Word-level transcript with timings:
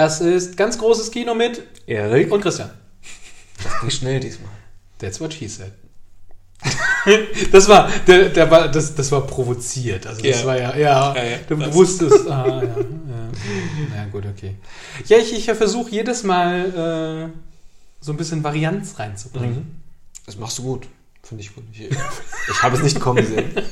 Das 0.00 0.20
ist 0.20 0.56
ganz 0.56 0.78
großes 0.78 1.10
Kino 1.10 1.34
mit 1.34 1.60
Erik? 1.86 2.30
und 2.30 2.40
Christian. 2.40 2.70
Das 3.64 3.80
ging 3.80 3.90
schnell 3.90 4.20
diesmal. 4.20 4.50
That's 5.00 5.20
what 5.20 5.34
she 5.34 5.48
said. 5.48 5.72
das 7.52 7.68
war, 7.68 7.90
der, 8.06 8.28
der 8.28 8.48
war, 8.48 8.68
das, 8.68 8.94
das 8.94 9.10
war 9.10 9.26
provoziert. 9.26 10.06
Also 10.06 10.22
das 10.22 10.40
Ja. 10.42 10.46
war 10.46 10.56
ja, 10.56 10.76
ja, 10.76 11.16
Ja, 11.16 11.24
ja. 11.24 11.36
du 11.48 11.56
Das- 11.56 11.74
wusstest. 11.74 12.28
Ah, 12.28 12.46
ja, 12.46 12.62
ja. 12.62 13.96
ja, 13.96 14.04
gut, 14.12 14.24
okay. 14.26 14.54
Ja, 15.06 15.18
ich, 15.18 15.32
ich 15.34 15.44
versuche 15.46 15.90
jedes 15.90 16.22
Mal 16.22 17.32
äh, 17.32 17.38
so 18.00 18.12
ein 18.12 18.16
bisschen 18.16 18.44
Varianz 18.44 19.00
reinzubringen. 19.00 19.82
Das 20.26 20.36
machst 20.36 20.58
du 20.58 20.62
gut. 20.62 20.86
Finde 21.24 21.42
ich 21.42 21.52
gut. 21.56 21.64
Ich, 21.72 21.80
ich 22.50 22.62
habe 22.62 22.76
es 22.76 22.82
nicht 22.84 23.00
kommen 23.00 23.26
sehen. 23.26 23.50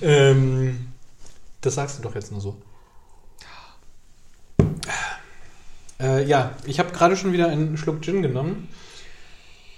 Ähm, 0.00 0.88
das 1.60 1.74
sagst 1.76 1.98
du 1.98 2.02
doch 2.02 2.14
jetzt 2.14 2.30
nur 2.32 2.40
so. 2.40 2.60
Äh, 6.02 6.26
ja, 6.26 6.56
ich 6.66 6.78
habe 6.78 6.92
gerade 6.92 7.16
schon 7.16 7.32
wieder 7.32 7.48
einen 7.48 7.76
Schluck 7.76 8.02
Gin 8.02 8.22
genommen. 8.22 8.68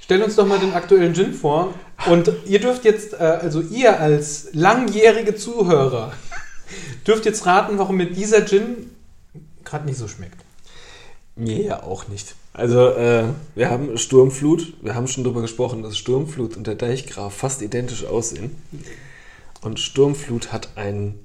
Stell 0.00 0.22
uns 0.22 0.36
doch 0.36 0.46
mal 0.46 0.58
den 0.58 0.72
aktuellen 0.72 1.14
Gin 1.14 1.32
vor. 1.34 1.74
Und 2.06 2.32
ihr 2.46 2.60
dürft 2.60 2.84
jetzt, 2.84 3.14
äh, 3.14 3.16
also 3.16 3.60
ihr 3.60 4.00
als 4.00 4.48
langjährige 4.52 5.34
Zuhörer, 5.34 6.12
dürft 7.06 7.26
jetzt 7.26 7.46
raten, 7.46 7.78
warum 7.78 7.96
mir 7.96 8.10
dieser 8.10 8.44
Gin 8.46 8.90
gerade 9.64 9.86
nicht 9.86 9.98
so 9.98 10.08
schmeckt. 10.08 10.44
Mir 11.36 11.62
ja 11.62 11.82
auch 11.82 12.08
nicht. 12.08 12.36
Also, 12.52 12.90
äh, 12.90 13.24
wir 13.56 13.70
haben 13.70 13.98
Sturmflut. 13.98 14.74
Wir 14.80 14.94
haben 14.94 15.08
schon 15.08 15.24
darüber 15.24 15.40
gesprochen, 15.40 15.82
dass 15.82 15.98
Sturmflut 15.98 16.56
und 16.56 16.66
der 16.66 16.76
Deichgraf 16.76 17.34
fast 17.34 17.60
identisch 17.60 18.04
aussehen. 18.04 18.56
Und 19.60 19.80
Sturmflut 19.80 20.52
hat 20.52 20.68
ein 20.76 21.18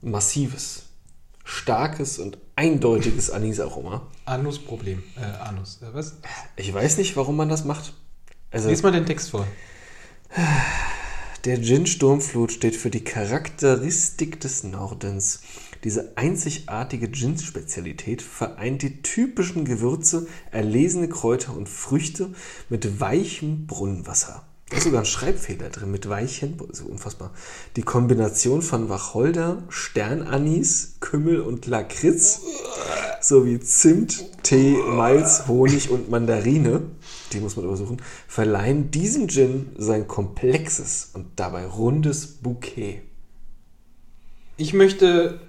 massives, 0.00 0.85
starkes 1.46 2.18
und 2.18 2.38
eindeutiges 2.56 3.30
Anisaroma. 3.30 4.02
Anusproblem. 4.24 5.02
Äh, 5.16 5.24
Anus. 5.42 5.80
Äh, 5.80 5.94
was? 5.94 6.16
Ich 6.56 6.74
weiß 6.74 6.98
nicht, 6.98 7.16
warum 7.16 7.36
man 7.36 7.48
das 7.48 7.64
macht. 7.64 7.94
Also, 8.50 8.68
Lies 8.68 8.82
mal 8.82 8.92
den 8.92 9.06
Text 9.06 9.30
vor. 9.30 9.46
Der 11.44 11.62
Gin 11.62 11.86
Sturmflut 11.86 12.50
steht 12.50 12.74
für 12.74 12.90
die 12.90 13.04
Charakteristik 13.04 14.40
des 14.40 14.64
Nordens. 14.64 15.42
Diese 15.84 16.16
einzigartige 16.16 17.12
Gin-Spezialität 17.12 18.22
vereint 18.22 18.82
die 18.82 19.02
typischen 19.02 19.64
Gewürze, 19.64 20.26
erlesene 20.50 21.08
Kräuter 21.08 21.56
und 21.56 21.68
Früchte 21.68 22.34
mit 22.68 22.98
weichem 22.98 23.68
Brunnenwasser. 23.68 24.42
Da 24.68 24.78
ist 24.78 24.84
sogar 24.84 25.02
ein 25.02 25.06
Schreibfehler 25.06 25.70
drin 25.70 25.92
mit 25.92 26.08
weichen, 26.08 26.58
so 26.72 26.86
unfassbar. 26.86 27.30
Die 27.76 27.82
Kombination 27.82 28.62
von 28.62 28.88
Wacholder, 28.88 29.62
Sternanis, 29.68 30.96
Kümmel 30.98 31.40
und 31.40 31.66
Lakritz 31.66 32.40
sowie 33.20 33.60
Zimt, 33.60 34.24
Tee, 34.42 34.76
Malz, 34.88 35.44
Honig 35.46 35.90
und 35.90 36.10
Mandarine, 36.10 36.82
die 37.32 37.38
muss 37.38 37.54
man 37.54 37.64
übersuchen, 37.64 38.02
verleihen 38.26 38.90
diesem 38.90 39.28
Gin 39.28 39.70
sein 39.78 40.08
komplexes 40.08 41.10
und 41.14 41.26
dabei 41.36 41.66
rundes 41.66 42.26
Bouquet. 42.26 43.02
Ich 44.56 44.74
möchte 44.74 45.40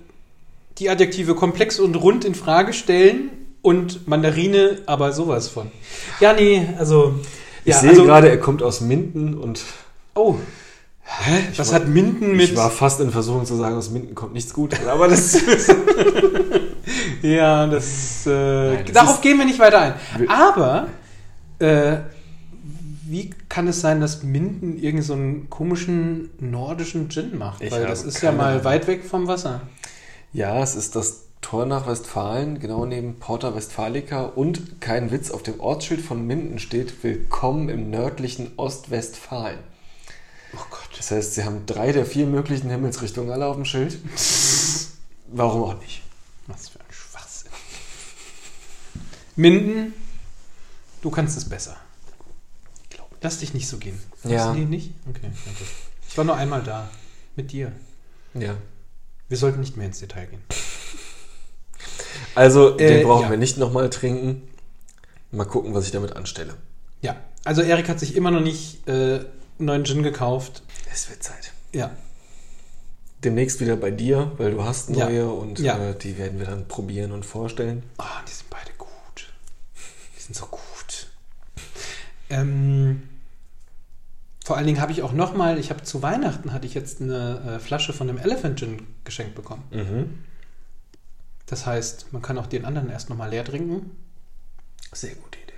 die 0.78 0.92
Adjektive 0.92 1.34
komplex 1.34 1.80
und 1.80 1.96
rund 1.96 2.24
in 2.24 2.36
Frage 2.36 2.72
stellen 2.72 3.32
und 3.64 4.08
Mandarine 4.08 4.84
aber 4.86 5.12
sowas 5.12 5.48
von. 5.48 5.72
Ja, 6.20 6.34
nee, 6.34 6.68
also. 6.78 7.20
Ich 7.68 7.74
ja, 7.74 7.80
sehe 7.82 7.90
also, 7.90 8.06
gerade, 8.06 8.30
er 8.30 8.40
kommt 8.40 8.64
aus 8.64 8.80
Minden 8.80 9.34
und 9.34 9.62
Oh. 10.16 10.36
Hä? 11.04 11.44
Was 11.58 11.68
war- 11.68 11.76
hat 11.82 11.88
Minden 11.90 12.32
mit. 12.38 12.52
ich 12.52 12.56
war 12.56 12.72
fast 12.72 13.02
in 13.02 13.12
Versuchung 13.12 13.46
zu 13.46 13.56
sagen, 13.58 13.76
aus 13.76 13.90
Minden 13.90 14.16
kommt 14.16 14.34
nichts 14.34 14.54
Gutes, 14.54 14.86
aber 14.88 15.10
das 15.10 15.38
Ja, 17.22 17.68
das. 17.68 18.26
Äh, 18.26 18.30
Nein, 18.30 18.84
das 18.86 18.94
darauf 18.94 19.16
ist- 19.16 19.22
gehen 19.22 19.38
wir 19.38 19.46
nicht 19.46 19.60
weiter 19.60 19.80
ein. 19.82 19.94
Aber. 20.30 20.88
Äh, 21.60 21.98
wie 23.10 23.32
kann 23.50 23.68
es 23.68 23.82
sein, 23.82 24.00
dass 24.00 24.24
Minden 24.24 24.78
irgend 24.78 25.04
so 25.04 25.14
einen 25.14 25.50
komischen 25.50 26.30
nordischen 26.40 27.10
Gin 27.10 27.38
macht? 27.38 27.62
Ich 27.62 27.72
Weil 27.72 27.86
das 27.86 28.04
ist 28.04 28.22
ja 28.22 28.32
mal 28.32 28.64
weit 28.64 28.88
weg 28.88 29.04
vom 29.04 29.28
Wasser. 29.28 29.62
Ja, 30.34 30.62
es 30.62 30.76
ist 30.76 30.96
das 30.96 31.24
Tor 31.42 31.66
nach 31.66 31.88
Westfalen, 31.88 32.60
genau 32.60 32.86
neben 32.86 33.20
Porta 33.20 33.56
Westfalica 33.56 34.24
und 34.24 34.82
kein 34.82 35.12
Witz, 35.12 35.32
auf 35.32 35.44
dem 35.44 35.60
Ortsschild 35.60 36.02
von 36.02 36.26
Minden 36.26 36.60
steht 36.60 37.04
Willkommen 37.04 37.70
im 37.70 37.90
nördlichen 37.90 38.52
Ostwestfalen. 38.58 39.60
Oh 40.54 40.66
Gott. 40.70 40.90
Das 40.98 41.12
heißt, 41.12 41.36
sie 41.36 41.44
haben 41.44 41.66
drei 41.66 41.92
der 41.92 42.06
vier 42.06 42.26
möglichen 42.26 42.70
Himmelsrichtungen 42.70 43.32
alle 43.32 43.46
auf 43.46 43.56
dem 43.56 43.66
Schild. 43.66 43.98
Warum 45.28 45.64
auch 45.64 45.80
nicht? 45.80 46.04
Was 46.48 46.70
für 46.70 46.80
ein 46.80 46.86
Schwachsinn. 46.90 47.52
Minden, 49.36 49.94
du 51.02 51.12
kannst 51.12 51.38
es 51.38 51.48
besser. 51.48 51.78
Lass 53.22 53.40
dich 53.40 53.54
nicht 53.54 53.68
so 53.68 53.78
gehen. 53.78 54.00
Ja. 54.24 54.54
Nee, 54.54 54.66
nicht? 54.66 54.92
Okay, 55.10 55.32
danke. 55.46 55.64
Ich 56.08 56.18
war 56.18 56.26
nur 56.26 56.36
einmal 56.36 56.64
da. 56.64 56.90
Mit 57.36 57.52
dir. 57.52 57.72
Ja. 58.34 58.56
Wir 59.28 59.38
sollten 59.38 59.60
nicht 59.60 59.76
mehr 59.76 59.88
ins 59.88 60.00
Detail 60.00 60.28
gehen. 60.28 60.44
Also, 62.36 62.72
den 62.72 63.00
Äh, 63.02 63.04
brauchen 63.04 63.24
ja. 63.24 63.30
wir 63.32 63.38
nicht 63.38 63.58
nochmal 63.58 63.90
trinken. 63.90 64.48
Mal 65.32 65.46
gucken, 65.46 65.74
was 65.74 65.86
ich 65.86 65.92
damit 65.92 66.16
anstelle. 66.16 66.54
Ja, 67.02 67.16
also 67.44 67.62
Erik 67.62 67.90
hat 67.90 68.00
sich 68.00 68.16
immer 68.16 68.32
noch 68.32 68.40
nicht 68.42 68.88
äh, 68.88 68.92
einen 69.20 69.26
neuen 69.60 69.86
Gin 69.86 70.04
gekauft. 70.04 70.64
Es 70.94 71.10
wird 71.10 71.24
Zeit. 71.24 71.52
Ja, 71.74 71.92
Demnächst 73.24 73.60
wieder 73.62 73.76
bei 73.76 73.90
dir, 73.90 74.32
weil 74.38 74.52
du 74.52 74.64
hast 74.64 74.92
Ja. 74.92 75.06
neue 75.10 75.28
und 75.30 75.58
Ja. 75.60 75.76
Äh, 75.90 75.96
die 75.98 76.20
werden 76.20 76.38
wir 76.40 76.46
dann 76.46 76.68
probieren 76.68 77.12
und 77.12 77.26
vorstellen. 77.26 77.82
Ah, 77.98 78.22
die 78.28 78.32
sind 78.32 78.48
beide 78.52 78.70
gut. 78.78 79.34
Die 80.16 80.22
sind 80.22 80.36
so 80.36 80.46
gut. 80.46 81.08
Ähm, 82.30 83.02
vor 84.46 84.56
allen 84.56 84.68
Dingen 84.68 84.80
habe 84.80 84.92
ich 84.92 85.02
auch 85.02 85.14
noch 85.14 85.36
mal, 85.36 85.58
ich 85.58 85.72
habe 85.72 85.82
zu 85.84 86.04
Weihnachten 86.04 86.54
hatte 86.54 86.68
ich 86.68 86.74
jetzt 86.76 87.02
eine 87.02 87.56
äh, 87.56 87.60
Flasche 87.60 87.92
von 87.92 88.08
dem 88.08 88.18
Elephant 88.20 88.60
Gin 88.60 88.86
geschenkt 89.04 89.34
bekommen. 89.36 89.64
Mhm. 89.72 90.20
Das 91.48 91.66
heißt, 91.66 92.08
man 92.12 92.22
kann 92.22 92.38
auch 92.38 92.48
den 92.48 92.66
anderen 92.66 92.90
erst 92.90 93.10
noch 93.10 93.18
mal 93.18 93.30
leer 93.30 93.46
trinken. 93.46 93.92
Sehr 94.92 95.16
gute 95.16 95.40
Idee. 95.40 95.54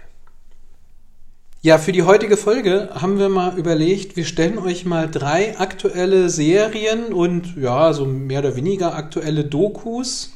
Ja, 1.61 1.77
für 1.77 1.91
die 1.91 2.03
heutige 2.03 2.37
Folge 2.37 2.89
haben 2.93 3.19
wir 3.19 3.27
mal 3.27 3.57
überlegt, 3.57 4.15
wir 4.15 4.25
stellen 4.25 4.57
euch 4.59 4.85
mal 4.85 5.09
drei 5.09 5.59
aktuelle 5.59 6.29
Serien 6.29 7.11
und 7.11 7.57
ja, 7.57 7.91
so 7.91 8.05
mehr 8.05 8.39
oder 8.39 8.55
weniger 8.55 8.95
aktuelle 8.95 9.43
Dokus 9.43 10.31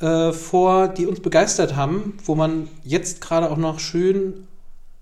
äh, 0.00 0.32
vor, 0.32 0.88
die 0.88 1.06
uns 1.06 1.20
begeistert 1.20 1.74
haben, 1.74 2.16
wo 2.24 2.34
man 2.34 2.68
jetzt 2.84 3.20
gerade 3.20 3.50
auch 3.50 3.56
noch 3.56 3.80
schön 3.80 4.46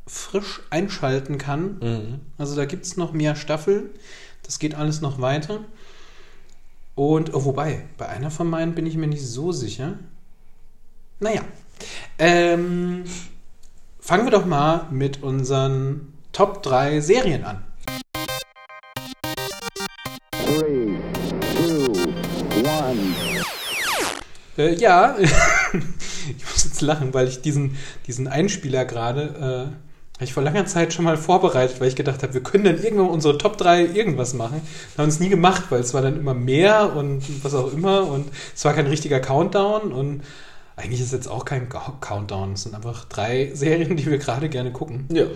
frisch 0.07 0.63
einschalten 0.71 1.37
kann. 1.37 1.79
Mhm. 1.81 2.21
Also 2.39 2.57
da 2.57 2.65
gibt 2.65 2.87
es 2.87 2.97
noch 2.97 3.13
mehr 3.13 3.37
Staffeln. 3.37 3.91
Das 4.43 4.59
geht 4.59 4.75
alles 4.75 5.01
noch 5.01 5.21
weiter. 5.21 5.61
Und, 6.99 7.33
oh, 7.33 7.45
wobei, 7.45 7.85
bei 7.97 8.09
einer 8.09 8.29
von 8.29 8.51
meinen 8.51 8.75
bin 8.75 8.85
ich 8.85 8.97
mir 8.97 9.07
nicht 9.07 9.25
so 9.25 9.53
sicher. 9.53 10.01
Naja. 11.21 11.43
Ähm, 12.19 13.05
fangen 14.01 14.25
wir 14.25 14.33
doch 14.33 14.45
mal 14.45 14.89
mit 14.91 15.23
unseren 15.23 16.13
Top 16.33 16.61
3 16.65 17.01
Serien 17.01 17.45
an. 17.45 17.63
Äh, 24.57 24.75
ja, 24.75 25.17
ich 25.21 26.51
muss 26.51 26.65
jetzt 26.65 26.81
lachen, 26.81 27.15
weil 27.15 27.29
ich 27.29 27.41
diesen, 27.43 27.77
diesen 28.09 28.27
Einspieler 28.27 28.85
gerade, 28.85 29.71
äh, 29.71 29.88
habe 30.19 30.25
ich 30.25 30.33
vor 30.33 30.43
langer 30.43 30.67
Zeit 30.67 30.93
schon 30.93 31.05
mal 31.05 31.17
vorbereitet, 31.17 31.81
weil 31.81 31.87
ich 31.87 31.95
gedacht 31.95 32.25
habe, 32.25 32.35
wir 32.35 32.43
können 32.43 32.65
dann 32.65 32.83
irgendwann 32.83 33.09
unsere 33.09 33.39
Top 33.39 33.57
3 33.57 33.85
irgendwas 33.87 34.35
machen. 34.35 34.61
Wir 34.97 35.03
haben 35.03 35.09
es 35.09 35.21
nie 35.21 35.29
gemacht, 35.29 35.67
weil 35.71 35.79
es 35.79 35.95
war 35.95 36.03
dann 36.03 36.19
immer 36.19 36.35
mehr 36.35 36.97
und 36.97 37.23
was 37.45 37.55
auch 37.55 37.73
immer 37.73 38.05
und 38.09 38.27
es 38.53 38.65
war 38.65 38.75
kein 38.75 38.89
richtiger 38.89 39.21
Countdown 39.21 39.93
und 39.93 40.23
eigentlich 40.75 41.01
ist 41.01 41.13
jetzt 41.13 41.29
auch 41.29 41.45
kein 41.45 41.69
Countdown. 41.69 42.55
Es 42.55 42.65
sind 42.65 42.75
einfach 42.75 43.05
drei 43.05 43.51
Serien, 43.55 43.97
die 43.97 44.07
wir 44.07 44.19
gerade 44.19 44.49
gerne 44.49 44.73
gucken. 44.73 45.07
Ja. 45.13 45.27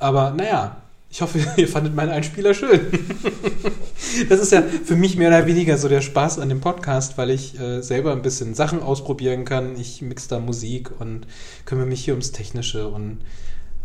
Aber 0.00 0.32
naja, 0.32 0.78
ich 1.10 1.22
hoffe, 1.22 1.38
ihr 1.56 1.68
fandet 1.68 1.94
meinen 1.94 2.10
Einspieler 2.10 2.54
schön. 2.54 2.80
das 4.28 4.40
ist 4.40 4.50
ja 4.50 4.62
für 4.62 4.96
mich 4.96 5.16
mehr 5.16 5.28
oder 5.28 5.46
weniger 5.46 5.78
so 5.78 5.88
der 5.88 6.00
Spaß 6.00 6.40
an 6.40 6.48
dem 6.48 6.60
Podcast, 6.60 7.16
weil 7.18 7.30
ich 7.30 7.56
äh, 7.60 7.82
selber 7.82 8.10
ein 8.10 8.22
bisschen 8.22 8.54
Sachen 8.54 8.82
ausprobieren 8.82 9.44
kann. 9.44 9.76
Ich 9.78 10.02
mix 10.02 10.26
da 10.26 10.40
Musik 10.40 10.90
und 10.98 11.28
kümmere 11.66 11.86
mich 11.86 12.04
hier 12.04 12.14
ums 12.14 12.32
Technische 12.32 12.88
und 12.88 13.18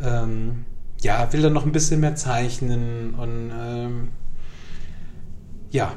ähm, 0.01 0.65
ja, 1.01 1.31
will 1.31 1.41
dann 1.41 1.53
noch 1.53 1.65
ein 1.65 1.71
bisschen 1.71 1.99
mehr 2.01 2.15
zeichnen 2.15 3.15
und 3.15 3.51
ähm, 3.57 4.07
ja, 5.71 5.93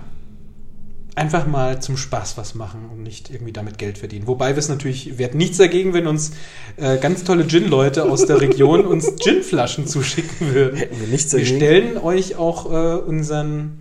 einfach 1.14 1.46
mal 1.46 1.81
zum 1.82 1.96
Spaß 1.96 2.37
was 2.38 2.54
machen 2.54 2.88
und 2.90 3.02
nicht 3.02 3.31
irgendwie 3.31 3.52
damit 3.52 3.78
Geld 3.78 3.99
verdienen. 3.99 4.26
Wobei 4.26 4.50
wir 4.50 4.58
es 4.58 4.69
natürlich, 4.69 5.19
wir 5.19 5.26
hätten 5.26 5.38
nichts 5.38 5.58
dagegen, 5.58 5.93
wenn 5.93 6.06
uns 6.06 6.32
äh, 6.76 6.99
ganz 6.99 7.25
tolle 7.25 7.46
Gin-Leute 7.46 8.04
aus 8.10 8.25
der 8.26 8.40
Region 8.40 8.87
uns 8.87 9.16
Gin-Flaschen 9.16 9.87
zuschicken 9.87 10.54
würden. 10.54 10.76
Hätten 10.76 11.00
wir 11.00 11.08
nichts 11.08 11.32
Wir 11.32 11.40
dagegen. 11.40 11.56
stellen 11.56 11.99
euch 11.99 12.37
auch 12.37 12.70
äh, 12.70 12.96
unseren 13.02 13.81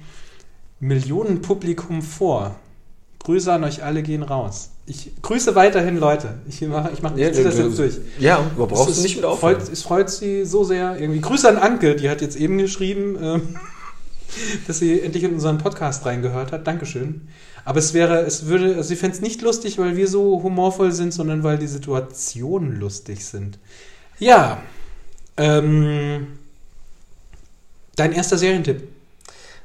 Millionenpublikum 0.80 2.02
vor. 2.02 2.56
Grüße 3.24 3.52
an 3.52 3.64
euch 3.64 3.84
alle 3.84 4.02
gehen 4.02 4.24
raus. 4.24 4.72
Ich 4.88 5.12
grüße 5.22 5.56
weiterhin 5.56 5.98
Leute. 5.98 6.36
Ich 6.50 6.62
mache 6.62 6.92
ich 6.92 7.02
mach, 7.02 7.16
ich 7.16 7.44
das 7.44 7.58
jetzt 7.58 7.78
durch. 7.78 7.98
Ja, 8.20 8.40
aber 8.56 8.68
brauchst 8.68 8.90
Es 8.90 8.96
du 8.98 9.04
nicht 9.04 9.16
mit 9.18 9.26
aufhören. 9.26 9.58
freut, 9.58 9.72
Es 9.72 9.84
freut 9.84 10.10
sie 10.10 10.44
so 10.44 10.64
sehr. 10.64 11.00
Irgendwie 11.00 11.22
Grüße 11.22 11.48
an 11.48 11.58
Anke, 11.58 11.96
die 11.96 12.10
hat 12.10 12.22
jetzt 12.22 12.36
eben 12.36 12.58
geschrieben, 12.58 13.18
ähm, 13.22 13.56
dass 14.68 14.80
sie 14.80 15.00
endlich 15.02 15.24
in 15.24 15.34
unseren 15.34 15.60
Podcast 15.60 16.06
reingehört 16.06 16.52
hat. 16.52 16.66
Dankeschön. 16.66 17.28
Aber 17.64 17.78
es 17.78 17.94
wäre, 17.94 18.22
es 18.22 18.48
würde, 18.48 18.76
also 18.76 18.90
sie 18.90 18.96
fände 18.96 19.16
es 19.16 19.22
nicht 19.22 19.42
lustig, 19.44 19.78
weil 19.78 19.96
wir 19.96 20.08
so 20.08 20.42
humorvoll 20.42 20.92
sind, 20.92 21.14
sondern 21.14 21.44
weil 21.44 21.60
die 21.60 21.68
Situationen 21.68 22.80
lustig 22.80 23.24
sind. 23.26 23.60
Ja. 24.18 24.62
Ähm, 25.38 26.40
dein 27.96 28.14
erster 28.14 28.40
Serientipp. 28.40 28.82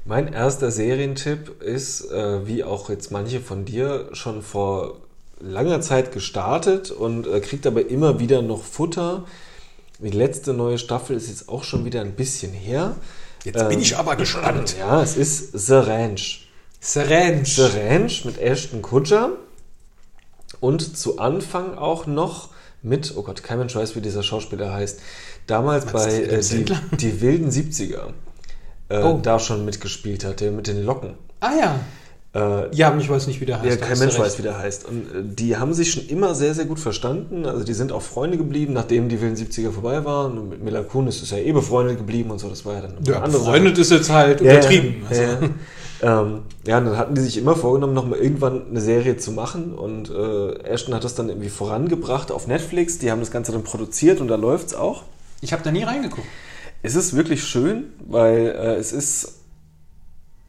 Mein 0.09 0.33
erster 0.33 0.71
Serientipp 0.71 1.61
ist, 1.61 2.13
äh, 2.13 2.47
wie 2.47 2.63
auch 2.63 2.91
jetzt 2.91 3.11
manche 3.11 3.41
von 3.41 3.65
dir, 3.65 4.09
schon 4.13 4.41
vor 4.41 4.99
langer 5.41 5.81
Zeit 5.81 6.13
gestartet 6.13 6.93
und 6.93 7.27
äh, 7.27 7.41
kriegt 7.41 7.67
aber 7.67 7.91
immer 7.91 8.21
wieder 8.21 8.41
noch 8.41 8.63
Futter. 8.63 9.25
Die 9.99 10.11
letzte 10.11 10.53
neue 10.53 10.79
Staffel 10.79 11.17
ist 11.17 11.29
jetzt 11.29 11.49
auch 11.49 11.65
schon 11.65 11.85
wieder 11.85 12.03
ein 12.03 12.13
bisschen 12.13 12.53
her. 12.53 12.95
Jetzt 13.43 13.59
bin 13.69 13.79
Ähm, 13.79 13.81
ich 13.81 13.97
aber 13.97 14.15
gespannt. 14.15 14.77
Ja, 14.79 15.03
es 15.03 15.17
ist 15.17 15.59
The 15.59 15.75
Ranch. 15.75 16.49
Serench. 16.79 17.57
The 17.57 17.77
Ranch 17.77 18.25
mit 18.25 18.39
Ashton 18.39 18.83
Kutcher 18.83 19.33
und 20.61 20.97
zu 20.97 21.19
Anfang 21.19 21.77
auch 21.77 22.07
noch 22.07 22.51
mit, 22.81 23.13
oh 23.17 23.23
Gott, 23.23 23.43
kein 23.43 23.59
Mensch 23.59 23.75
weiß, 23.75 23.97
wie 23.97 24.01
dieser 24.01 24.23
Schauspieler 24.23 24.73
heißt, 24.73 25.01
damals 25.49 25.87
du 25.87 25.93
bei 25.93 26.23
äh, 26.23 26.41
die, 26.41 26.65
die 26.97 27.21
wilden 27.21 27.51
70er 27.51 28.13
äh, 28.89 29.03
Oh. 29.03 29.19
da 29.23 29.39
schon 29.39 29.65
mitgespielt 29.65 30.25
hat, 30.25 30.41
der 30.41 30.51
mit 30.53 30.67
den 30.67 30.85
Locken. 30.85 31.15
Ah 31.41 31.51
ja. 31.61 31.75
Äh, 32.35 32.69
Ja, 32.77 32.95
ich 32.99 33.09
weiß 33.09 33.27
nicht, 33.29 33.41
wie 33.41 33.47
der 33.47 33.61
heißt. 33.63 33.81
ja, 33.81 33.87
kein 33.87 33.99
Mensch 33.99 34.19
weiß, 34.19 34.39
wie 34.39 34.43
der 34.43 34.59
heißt. 34.59 34.87
Und 34.87 35.03
äh, 35.15 35.23
die 35.25 35.57
haben 35.57 35.73
sich 35.75 35.91
schon 35.93 36.07
immer 36.09 36.35
sehr, 36.35 36.55
sehr 36.55 36.67
gut 36.67 36.79
verstanden. 36.79 37.47
Also 37.47 37.65
die 37.65 37.73
sind 37.75 37.93
auch 37.93 38.03
Freunde 38.03 38.37
geblieben, 38.37 38.73
nachdem 38.75 39.09
die 39.09 39.21
wilden 39.21 39.37
70er 39.37 39.71
vorbei 39.73 40.05
waren. 40.05 40.37
Und 40.39 40.49
mit 40.51 40.63
Mila 40.63 40.83
Kunis 40.83 41.23
ist 41.23 41.33
ja 41.33 41.39
eh 41.39 41.53
befreundet 41.53 41.97
geblieben 41.99 42.31
und 42.31 42.39
so. 42.39 42.49
Das 42.49 42.65
war 42.67 42.75
ja 42.75 42.81
dann 42.83 42.97
eine 42.99 43.07
Ja, 43.07 43.15
andere 43.23 43.31
Sache. 43.33 43.41
befreundet 43.53 43.79
ist 43.79 43.91
jetzt 43.91 44.11
halt 44.11 44.41
Ja, 44.41 44.53
übertrieben. 44.53 44.95
Ja, 45.03 45.09
Also. 45.09 45.23
ja. 45.23 46.21
ähm, 46.21 46.39
ja, 46.67 46.79
und 46.79 46.85
dann 46.85 46.97
hatten 46.99 47.15
die 47.15 47.23
sich 47.23 47.39
immer 47.39 47.57
vorgenommen, 47.57 47.95
nochmal 47.95 48.19
irgendwann 48.19 48.69
eine 48.69 48.81
Serie 48.83 49.17
zu 49.17 49.33
machen. 49.33 49.73
Und 49.75 50.11
äh, 50.11 50.59
Ashton 50.65 50.95
hat 50.95 51.05
das 51.05 51.15
dann 51.15 51.29
irgendwie 51.31 51.49
vorangebracht 51.49 52.31
auf 52.31 52.47
Netflix. 52.47 52.99
Die 52.99 53.11
haben 53.11 53.21
das 53.21 53.31
Ganze 53.31 53.53
dann 53.53 53.63
produziert 53.65 54.21
und 54.21 54.29
da 54.29 54.37
läuft's 54.37 54.75
auch. 54.75 55.05
Ich 55.41 55.53
habe 55.55 55.63
da 55.63 55.71
nie 55.71 55.83
reingeguckt. 55.85 56.27
Es 56.83 56.95
ist 56.95 57.17
wirklich 57.17 57.45
schön, 57.45 57.85
weil 58.07 58.47
äh, 58.47 58.75
es 58.77 58.93
ist 58.93 59.41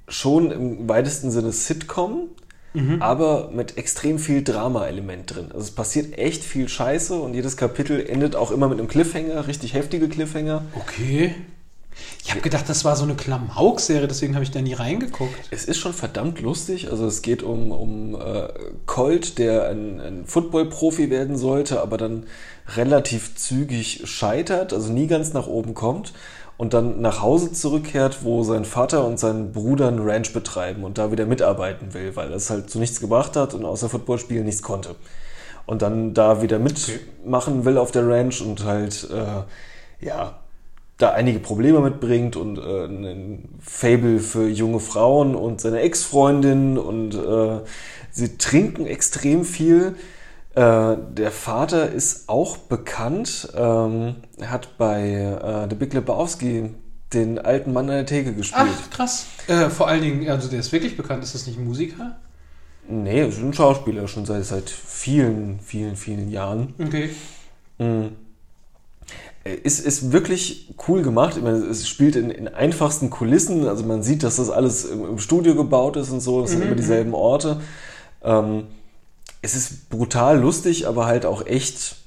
schon 0.08 0.52
im 0.52 0.88
weitesten 0.88 1.32
Sinne 1.32 1.52
Sitcom, 1.52 2.30
aber 3.00 3.50
mit 3.52 3.78
extrem 3.78 4.20
viel 4.20 4.44
Drama-Element 4.44 5.36
drin. 5.36 5.46
Also 5.48 5.62
es 5.62 5.72
passiert 5.72 6.18
echt 6.18 6.44
viel 6.44 6.70
Scheiße 6.70 7.16
und 7.16 7.34
jedes 7.34 7.58
Kapitel 7.58 8.06
endet 8.06 8.36
auch 8.36 8.52
immer 8.52 8.70
mit 8.70 8.78
einem 8.78 8.88
Cliffhanger, 8.88 9.48
richtig 9.48 9.74
heftige 9.74 10.08
Cliffhanger. 10.08 10.64
Okay. 10.76 11.34
Ich 12.24 12.32
habe 12.32 12.42
gedacht, 12.42 12.68
das 12.68 12.84
war 12.84 12.96
so 12.96 13.04
eine 13.04 13.16
Klamauk-Serie, 13.16 14.08
deswegen 14.08 14.36
habe 14.36 14.44
ich 14.44 14.52
da 14.52 14.62
nie 14.62 14.74
reingeguckt. 14.74 15.34
Es 15.50 15.66
ist 15.66 15.78
schon 15.78 15.94
verdammt 15.94 16.42
lustig. 16.42 16.92
Also 16.92 17.06
es 17.06 17.22
geht 17.22 17.42
um, 17.42 17.72
um 17.72 18.16
äh, 18.16 18.50
Colt, 18.86 19.38
der 19.38 19.70
ein, 19.70 20.00
ein 20.02 20.26
Football-Profi 20.26 21.10
werden 21.10 21.38
sollte, 21.38 21.82
aber 21.82 21.98
dann 21.98 22.26
relativ 22.76 23.36
zügig 23.36 24.02
scheitert, 24.06 24.74
also 24.74 24.92
nie 24.92 25.08
ganz 25.08 25.32
nach 25.34 25.48
oben 25.48 25.74
kommt 25.74 26.14
und 26.58 26.74
dann 26.74 27.02
nach 27.02 27.22
Hause 27.22 27.54
zurückkehrt, 27.54 28.24
wo 28.24 28.44
sein 28.44 28.66
Vater 28.66 29.06
und 29.06 29.20
sein 29.20 29.52
Bruder 29.52 29.88
einen 29.88 30.08
Ranch 30.08 30.34
betreiben 30.34 30.84
und 30.84 30.98
da 30.98 31.12
wieder 31.12 31.26
mitarbeiten 31.26 31.94
will, 31.94 32.16
weil 32.16 32.32
er 32.32 32.36
es 32.36 32.50
halt 32.50 32.70
zu 32.70 32.80
nichts 32.80 33.00
gebracht 33.00 33.36
hat 33.36 33.54
und 33.54 33.64
außer 33.64 33.90
Footballspielen 33.90 34.44
nichts 34.44 34.64
konnte. 34.64 34.96
Und 35.66 35.82
dann 35.82 36.14
da 36.14 36.42
wieder 36.42 36.60
mitmachen 36.60 37.66
will 37.66 37.78
auf 37.78 37.92
der 37.92 38.08
Ranch 38.08 38.42
und 38.42 38.66
halt, 38.66 39.08
äh, 39.12 40.06
ja, 40.06 40.40
da 40.98 41.12
einige 41.12 41.40
Probleme 41.40 41.80
mitbringt 41.80 42.36
und 42.36 42.58
äh, 42.58 42.86
ein 42.86 43.50
Fable 43.62 44.20
für 44.20 44.48
junge 44.48 44.80
Frauen 44.80 45.36
und 45.36 45.62
seine 45.62 45.82
Ex-Freundin 45.82 46.78
und 46.78 47.14
äh, 47.14 47.62
sie 48.12 48.38
trinken 48.38 48.88
extrem 48.88 49.46
viel. 49.46 49.96
Äh, 50.56 50.98
der 51.12 51.32
Vater 51.32 51.92
ist 51.92 52.30
auch 52.30 52.58
bekannt. 52.58 53.50
Ähm, 53.56 54.16
er 54.40 54.50
hat 54.50 54.78
bei 54.80 55.12
äh, 55.12 55.70
The 55.70 55.76
Big 55.76 55.94
Lebowski 55.94 56.72
den 57.14 57.40
alten 57.40 57.74
Mann 57.74 57.90
an 57.90 57.96
der 57.96 58.06
Theke 58.08 58.34
gespielt. 58.34 58.68
Ach, 58.68 58.90
krass. 58.90 59.28
Äh, 59.48 59.70
vor 59.70 59.88
allen 59.88 60.02
Dingen, 60.02 60.28
also 60.30 60.50
der 60.50 60.60
ist 60.60 60.72
wirklich 60.72 60.98
bekannt. 60.98 61.24
Ist 61.24 61.36
das 61.36 61.46
nicht 61.46 61.60
ein 61.60 61.66
Musiker? 61.66 62.18
Nee, 62.90 63.28
ist 63.28 63.38
ein 63.38 63.54
Schauspieler 63.54 64.08
schon 64.08 64.26
seit, 64.26 64.46
seit 64.46 64.70
vielen, 64.70 65.60
vielen, 65.60 65.96
vielen 65.96 66.30
Jahren. 66.30 66.74
Okay. 66.80 67.10
Ist, 69.56 69.80
ist 69.80 70.12
wirklich 70.12 70.74
cool 70.88 71.04
gemacht. 71.04 71.42
Meine, 71.42 71.58
es 71.58 71.88
spielt 71.88 72.16
in, 72.16 72.30
in 72.32 72.48
einfachsten 72.48 73.10
Kulissen. 73.10 73.68
Also 73.68 73.86
man 73.86 74.04
sieht, 74.04 74.24
dass 74.24 74.38
das 74.38 74.50
alles 74.50 74.86
im, 74.86 75.06
im 75.06 75.20
Studio 75.20 75.56
gebaut 75.56 75.96
ist 75.98 76.10
und 76.10 76.22
so. 76.22 76.42
Das 76.42 76.52
sind 76.52 76.64
immer 76.64 76.76
dieselben 76.76 77.14
Orte. 77.14 77.62
Ähm, 78.24 78.64
es 79.42 79.56
ist 79.56 79.90
brutal 79.90 80.40
lustig, 80.40 80.88
aber 80.88 81.06
halt 81.06 81.26
auch 81.26 81.46
echt 81.46 81.98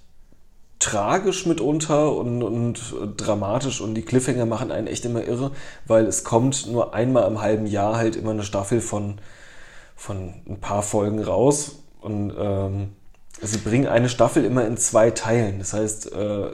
tragisch 0.80 1.46
mitunter 1.46 2.16
und, 2.16 2.42
und 2.42 2.94
dramatisch. 3.16 3.80
Und 3.80 3.94
die 3.94 4.02
Cliffhanger 4.02 4.46
machen 4.46 4.72
einen 4.72 4.86
echt 4.86 5.04
immer 5.04 5.24
irre, 5.24 5.52
weil 5.86 6.06
es 6.06 6.24
kommt 6.24 6.66
nur 6.66 6.94
einmal 6.94 7.28
im 7.28 7.40
halben 7.40 7.66
Jahr 7.66 7.96
halt 7.96 8.16
immer 8.16 8.32
eine 8.32 8.42
Staffel 8.42 8.80
von, 8.80 9.18
von 9.94 10.34
ein 10.48 10.60
paar 10.60 10.82
Folgen 10.82 11.22
raus. 11.22 11.76
Und 12.00 12.32
ähm, 12.36 12.88
sie 13.40 13.58
bringen 13.58 13.86
eine 13.86 14.08
Staffel 14.08 14.44
immer 14.44 14.66
in 14.66 14.76
zwei 14.76 15.10
Teilen. 15.10 15.58
Das 15.58 15.74
heißt, 15.74 16.12
äh, 16.12 16.50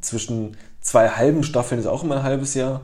zwischen 0.00 0.56
zwei 0.80 1.08
halben 1.08 1.42
Staffeln 1.42 1.80
ist 1.80 1.86
auch 1.86 2.02
immer 2.04 2.16
ein 2.18 2.22
halbes 2.22 2.54
Jahr. 2.54 2.82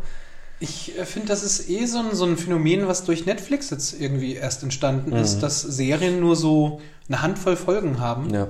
Ich 0.60 0.98
äh, 0.98 1.04
finde, 1.04 1.28
das 1.28 1.42
ist 1.42 1.68
eh 1.68 1.87
so 1.87 1.99
ein, 1.99 2.14
so 2.14 2.25
ein 2.25 2.37
Phänomen, 2.37 2.87
was 2.87 3.04
durch 3.04 3.26
Netflix 3.26 3.70
jetzt 3.70 4.00
irgendwie 4.00 4.34
erst 4.34 4.62
entstanden 4.62 5.12
ist, 5.12 5.40
dass 5.40 5.61
Serien 5.62 6.20
nur 6.20 6.37
so 6.37 6.80
eine 7.08 7.23
Handvoll 7.23 7.56
Folgen 7.56 7.99
haben, 8.00 8.30
Ja. 8.32 8.49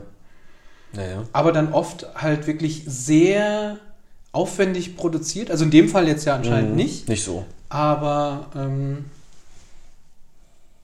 Naja. 0.92 1.24
aber 1.32 1.50
dann 1.50 1.72
oft 1.72 2.06
halt 2.14 2.46
wirklich 2.46 2.84
sehr 2.86 3.78
aufwendig 4.32 4.96
produziert. 4.96 5.50
Also 5.50 5.64
in 5.64 5.70
dem 5.72 5.88
Fall 5.88 6.06
jetzt 6.06 6.24
ja 6.24 6.36
anscheinend 6.36 6.76
nicht, 6.76 7.08
Nicht 7.08 7.24
so. 7.24 7.44
aber 7.68 8.46
ähm, 8.54 9.06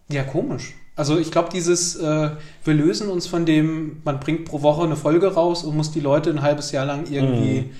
ja, 0.08 0.24
komisch. 0.24 0.74
Also 1.00 1.18
ich 1.18 1.30
glaube, 1.30 1.48
dieses, 1.50 1.96
äh, 1.96 2.30
wir 2.62 2.74
lösen 2.74 3.08
uns 3.08 3.26
von 3.26 3.46
dem, 3.46 4.02
man 4.04 4.20
bringt 4.20 4.44
pro 4.44 4.60
Woche 4.60 4.82
eine 4.82 4.96
Folge 4.96 5.32
raus 5.32 5.64
und 5.64 5.74
muss 5.74 5.90
die 5.90 6.00
Leute 6.00 6.28
ein 6.28 6.42
halbes 6.42 6.72
Jahr 6.72 6.84
lang 6.84 7.10
irgendwie 7.10 7.70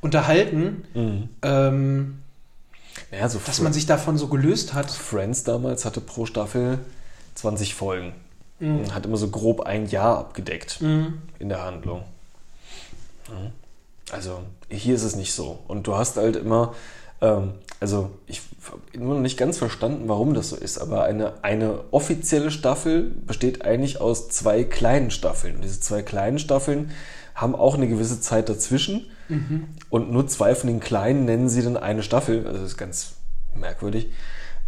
unterhalten, 0.00 0.84
ähm, 1.42 2.22
Ja, 3.12 3.28
so 3.28 3.38
dass 3.44 3.60
man 3.60 3.74
sich 3.74 3.84
davon 3.84 4.16
so 4.16 4.28
gelöst 4.28 4.72
hat. 4.72 4.90
Friends 4.90 5.44
damals 5.44 5.84
hatte 5.84 6.00
pro 6.00 6.24
Staffel 6.24 6.78
20 7.34 7.74
Folgen. 7.74 8.14
Mhm. 8.60 8.94
Hat 8.94 9.04
immer 9.04 9.18
so 9.18 9.28
grob 9.28 9.60
ein 9.60 9.86
Jahr 9.86 10.16
abgedeckt 10.16 10.80
in 10.80 11.48
der 11.50 11.62
Handlung. 11.62 12.04
Ja. 13.28 13.50
Also 14.10 14.38
hier 14.70 14.94
ist 14.94 15.02
es 15.02 15.16
nicht 15.16 15.34
so. 15.34 15.58
Und 15.68 15.86
du 15.86 15.96
hast 15.96 16.16
halt 16.16 16.36
immer, 16.36 16.74
ähm, 17.20 17.52
also 17.80 18.10
ich 18.26 18.42
habe 18.70 18.82
immer 18.92 19.14
noch 19.14 19.20
nicht 19.20 19.38
ganz 19.38 19.56
verstanden, 19.56 20.04
warum 20.06 20.34
das 20.34 20.50
so 20.50 20.56
ist, 20.56 20.78
aber 20.78 21.04
eine, 21.04 21.42
eine 21.42 21.80
offizielle 21.90 22.50
Staffel 22.50 23.10
besteht 23.26 23.64
eigentlich 23.64 24.00
aus 24.00 24.28
zwei 24.28 24.64
kleinen 24.64 25.10
Staffeln. 25.10 25.56
Und 25.56 25.62
diese 25.62 25.80
zwei 25.80 26.02
kleinen 26.02 26.38
Staffeln 26.38 26.90
haben 27.34 27.54
auch 27.54 27.74
eine 27.74 27.88
gewisse 27.88 28.20
Zeit 28.20 28.50
dazwischen. 28.50 29.06
Und 29.88 30.12
nur 30.12 30.26
zwei 30.26 30.54
von 30.54 30.68
den 30.68 30.80
kleinen 30.80 31.24
nennen 31.24 31.48
sie 31.48 31.62
dann 31.62 31.78
eine 31.78 32.02
Staffel. 32.02 32.46
Also 32.46 32.60
das 32.60 32.72
ist 32.72 32.76
ganz 32.76 33.14
merkwürdig. 33.54 34.08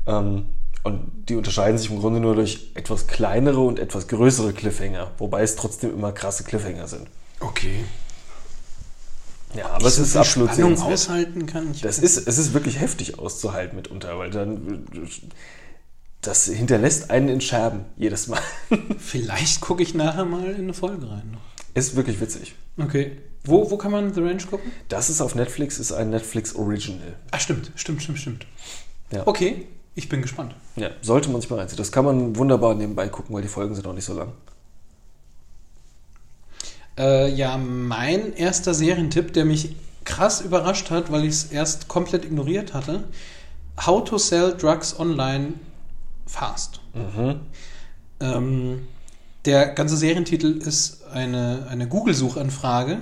Ähm, 0.06 0.46
und 0.82 1.28
die 1.28 1.36
unterscheiden 1.36 1.78
sich 1.78 1.90
im 1.90 2.00
Grunde 2.00 2.18
nur 2.18 2.34
durch 2.34 2.72
etwas 2.74 3.06
kleinere 3.06 3.60
und 3.60 3.78
etwas 3.78 4.08
größere 4.08 4.52
Cliffhanger, 4.52 5.12
wobei 5.18 5.42
es 5.42 5.54
trotzdem 5.54 5.92
immer 5.92 6.12
krasse 6.12 6.44
Cliffhanger 6.44 6.88
sind. 6.88 7.06
Okay. 7.38 7.84
Ja, 9.54 9.70
aber 9.70 9.86
es 9.86 9.98
ist 9.98 10.16
absolut 10.16 10.50
Spannung 10.50 10.70
sehenswert. 10.76 10.92
aushalten 10.94 11.46
kann. 11.46 11.70
Ich 11.72 11.82
Das 11.82 11.98
ist, 11.98 12.26
es 12.26 12.38
ist 12.38 12.54
wirklich 12.54 12.80
heftig 12.80 13.18
auszuhalten 13.18 13.76
mitunter, 13.76 14.18
weil 14.18 14.30
dann 14.30 14.86
das 16.22 16.46
hinterlässt 16.46 17.10
einen 17.10 17.28
in 17.28 17.40
Scherben 17.40 17.84
jedes 17.96 18.28
Mal. 18.28 18.40
Vielleicht 18.98 19.60
gucke 19.60 19.82
ich 19.82 19.94
nachher 19.94 20.24
mal 20.24 20.46
in 20.50 20.62
eine 20.62 20.74
Folge 20.74 21.10
rein. 21.10 21.36
ist 21.74 21.96
wirklich 21.96 22.20
witzig. 22.20 22.54
Okay. 22.78 23.18
Wo, 23.44 23.70
wo 23.70 23.76
kann 23.76 23.90
man 23.90 24.14
The 24.14 24.20
Ranch 24.20 24.46
gucken? 24.48 24.70
Das 24.88 25.10
ist 25.10 25.20
auf 25.20 25.34
Netflix, 25.34 25.78
ist 25.80 25.90
ein 25.92 26.10
Netflix 26.10 26.54
Original. 26.54 27.16
Ah, 27.32 27.40
stimmt, 27.40 27.72
stimmt, 27.74 28.02
stimmt, 28.02 28.18
stimmt. 28.20 28.46
Ja. 29.10 29.26
Okay, 29.26 29.66
ich 29.96 30.08
bin 30.08 30.22
gespannt. 30.22 30.54
Ja, 30.76 30.90
sollte 31.02 31.28
man 31.28 31.40
sich 31.40 31.50
mal 31.50 31.58
reinziehen. 31.58 31.76
Das 31.78 31.90
kann 31.90 32.04
man 32.04 32.36
wunderbar 32.36 32.74
nebenbei 32.74 33.08
gucken, 33.08 33.34
weil 33.34 33.42
die 33.42 33.48
Folgen 33.48 33.74
sind 33.74 33.86
auch 33.86 33.94
nicht 33.94 34.04
so 34.04 34.14
lang. 34.14 34.32
Äh, 36.98 37.32
ja, 37.34 37.56
mein 37.56 38.34
erster 38.34 38.74
Serientipp, 38.74 39.32
der 39.32 39.44
mich 39.44 39.76
krass 40.04 40.40
überrascht 40.40 40.90
hat, 40.90 41.10
weil 41.12 41.22
ich 41.24 41.30
es 41.30 41.44
erst 41.44 41.88
komplett 41.88 42.24
ignoriert 42.24 42.74
hatte. 42.74 43.04
How 43.86 44.04
to 44.04 44.18
Sell 44.18 44.54
Drugs 44.56 44.98
Online 44.98 45.54
Fast. 46.26 46.80
Ähm, 48.20 48.86
der 49.44 49.68
ganze 49.68 49.96
Serientitel 49.96 50.58
ist 50.58 51.04
eine, 51.12 51.66
eine 51.68 51.88
Google-Suchanfrage, 51.88 52.98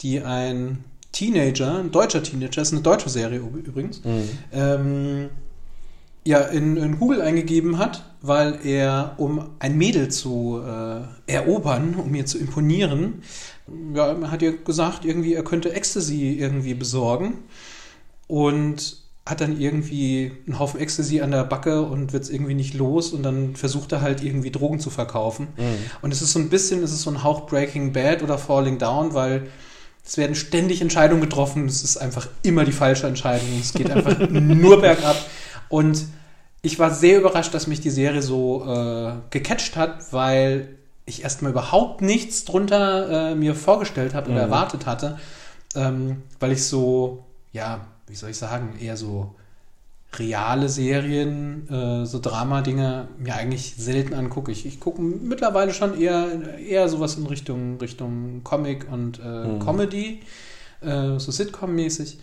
die 0.00 0.20
ein 0.22 0.84
Teenager, 1.12 1.78
ein 1.78 1.90
deutscher 1.90 2.22
Teenager, 2.22 2.60
ist 2.60 2.72
eine 2.72 2.82
deutsche 2.82 3.08
Serie 3.08 3.40
üb- 3.40 3.64
übrigens, 3.64 4.02
ähm, 4.52 5.30
ja, 6.24 6.40
in, 6.40 6.76
in 6.76 6.98
Google 6.98 7.22
eingegeben 7.22 7.78
hat, 7.78 8.04
weil 8.26 8.60
er, 8.64 9.14
um 9.18 9.50
ein 9.58 9.76
Mädel 9.76 10.08
zu 10.08 10.62
äh, 10.64 11.32
erobern, 11.32 11.94
um 11.96 12.14
ihr 12.14 12.26
zu 12.26 12.38
imponieren, 12.38 13.22
ja, 13.94 14.30
hat 14.30 14.42
ihr 14.42 14.56
gesagt, 14.58 15.04
irgendwie, 15.04 15.34
er 15.34 15.44
könnte 15.44 15.72
Ecstasy 15.72 16.32
irgendwie 16.38 16.74
besorgen 16.74 17.34
und 18.26 18.98
hat 19.24 19.40
dann 19.40 19.60
irgendwie 19.60 20.32
einen 20.46 20.60
Haufen 20.60 20.78
Ecstasy 20.78 21.20
an 21.20 21.32
der 21.32 21.42
Backe 21.42 21.82
und 21.82 22.12
wird 22.12 22.22
es 22.22 22.30
irgendwie 22.30 22.54
nicht 22.54 22.74
los 22.74 23.12
und 23.12 23.24
dann 23.24 23.56
versucht 23.56 23.90
er 23.90 24.00
halt 24.00 24.22
irgendwie 24.22 24.52
Drogen 24.52 24.78
zu 24.78 24.88
verkaufen. 24.88 25.48
Und 26.00 26.12
es 26.12 26.22
ist 26.22 26.32
so 26.32 26.38
ein 26.38 26.48
bisschen, 26.48 26.82
es 26.84 26.92
ist 26.92 27.02
so 27.02 27.10
ein 27.10 27.24
Hauch 27.24 27.46
Breaking 27.46 27.92
Bad 27.92 28.22
oder 28.22 28.38
Falling 28.38 28.78
Down, 28.78 29.14
weil 29.14 29.48
es 30.06 30.16
werden 30.16 30.36
ständig 30.36 30.80
Entscheidungen 30.80 31.20
getroffen. 31.20 31.66
Es 31.66 31.82
ist 31.82 31.96
einfach 31.96 32.28
immer 32.44 32.64
die 32.64 32.72
falsche 32.72 33.08
Entscheidung. 33.08 33.48
Es 33.60 33.72
geht 33.72 33.90
einfach 33.90 34.16
nur 34.30 34.80
bergab. 34.80 35.16
Und 35.68 36.06
ich 36.66 36.80
war 36.80 36.90
sehr 36.90 37.18
überrascht, 37.20 37.54
dass 37.54 37.68
mich 37.68 37.80
die 37.80 37.90
Serie 37.90 38.22
so 38.22 38.64
äh, 38.66 39.12
gecatcht 39.30 39.76
hat, 39.76 40.12
weil 40.12 40.76
ich 41.04 41.22
erstmal 41.22 41.52
überhaupt 41.52 42.02
nichts 42.02 42.44
drunter 42.44 43.30
äh, 43.30 43.34
mir 43.36 43.54
vorgestellt 43.54 44.14
habe 44.14 44.32
oder 44.32 44.40
erwartet 44.40 44.84
hatte. 44.84 45.18
Ähm, 45.76 46.22
weil 46.40 46.50
ich 46.50 46.64
so, 46.64 47.24
ja, 47.52 47.86
wie 48.08 48.16
soll 48.16 48.30
ich 48.30 48.36
sagen, 48.36 48.76
eher 48.80 48.96
so 48.96 49.36
reale 50.18 50.68
Serien, 50.68 51.68
äh, 51.70 52.04
so 52.04 52.18
Drama-Dinge 52.18 53.08
mir 53.16 53.36
eigentlich 53.36 53.76
selten 53.76 54.14
angucke. 54.14 54.50
Ich, 54.50 54.66
ich 54.66 54.80
gucke 54.80 55.00
mittlerweile 55.00 55.72
schon 55.72 56.00
eher, 56.00 56.58
eher 56.58 56.88
sowas 56.88 57.14
in 57.14 57.26
Richtung, 57.26 57.78
Richtung 57.78 58.40
Comic 58.42 58.90
und 58.90 59.20
äh, 59.20 59.58
Comedy, 59.64 60.22
äh, 60.80 61.18
so 61.18 61.30
Sitcom-mäßig, 61.30 62.18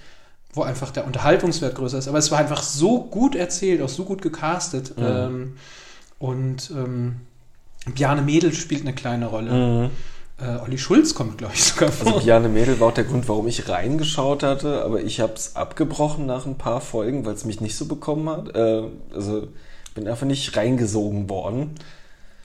wo 0.54 0.62
einfach 0.62 0.92
der 0.92 1.06
Unterhaltungswert 1.06 1.76
größer 1.76 1.98
ist. 1.98 2.08
Aber 2.08 2.18
es 2.18 2.32
war 2.32 2.40
einfach 2.40 2.64
so 2.64 3.02
gut 3.02 3.36
erzählt, 3.36 3.82
auch 3.82 3.90
so 3.90 4.06
gut 4.06 4.22
gecastet. 4.22 4.94
Ähm, 4.98 5.54
und 6.20 6.72
ähm, 6.72 7.16
Bjarne 7.94 8.22
Mädel 8.22 8.54
spielt 8.54 8.82
eine 8.82 8.94
kleine 8.94 9.26
Rolle. 9.26 9.90
Äh, 10.40 10.58
Olli 10.64 10.78
Schulz 10.78 11.14
kommt, 11.16 11.38
glaube 11.38 11.54
ich, 11.54 11.64
sogar 11.64 11.92
vor. 11.92 12.14
Also 12.14 12.26
Bjarne 12.26 12.50
Mädel 12.50 12.80
war 12.80 12.90
auch 12.90 12.94
der 12.94 13.04
Grund, 13.04 13.28
warum 13.28 13.48
ich 13.48 13.68
reingeschaut 13.70 14.44
hatte, 14.44 14.84
aber 14.84 15.02
ich 15.02 15.20
habe 15.20 15.34
es 15.34 15.56
abgebrochen 15.56 16.26
nach 16.26 16.46
ein 16.46 16.58
paar 16.58 16.82
Folgen, 16.82 17.26
weil 17.26 17.34
es 17.34 17.46
mich 17.46 17.62
nicht 17.62 17.76
so 17.76 17.86
bekommen 17.86 18.30
hat. 18.30 18.56
Äh, 18.56 18.84
also 19.14 19.48
bin 19.94 20.08
einfach 20.08 20.26
nicht 20.26 20.56
reingesogen 20.58 21.30
worden. 21.30 21.76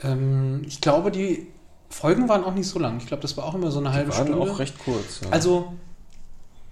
Ähm, 0.02 0.62
ich 0.66 0.80
glaube, 0.80 1.10
die 1.10 1.46
Folgen 1.88 2.28
waren 2.28 2.44
auch 2.44 2.54
nicht 2.54 2.68
so 2.68 2.78
lang. 2.78 2.98
Ich 2.98 3.06
glaube, 3.06 3.22
das 3.22 3.36
war 3.36 3.44
auch 3.44 3.54
immer 3.54 3.70
so 3.70 3.78
eine 3.78 3.92
halbe 3.92 4.12
Waren 4.12 4.28
Stunde. 4.28 4.50
auch 4.50 4.58
recht 4.58 4.78
kurz. 4.78 5.20
Ja. 5.22 5.30
Also, 5.30 5.72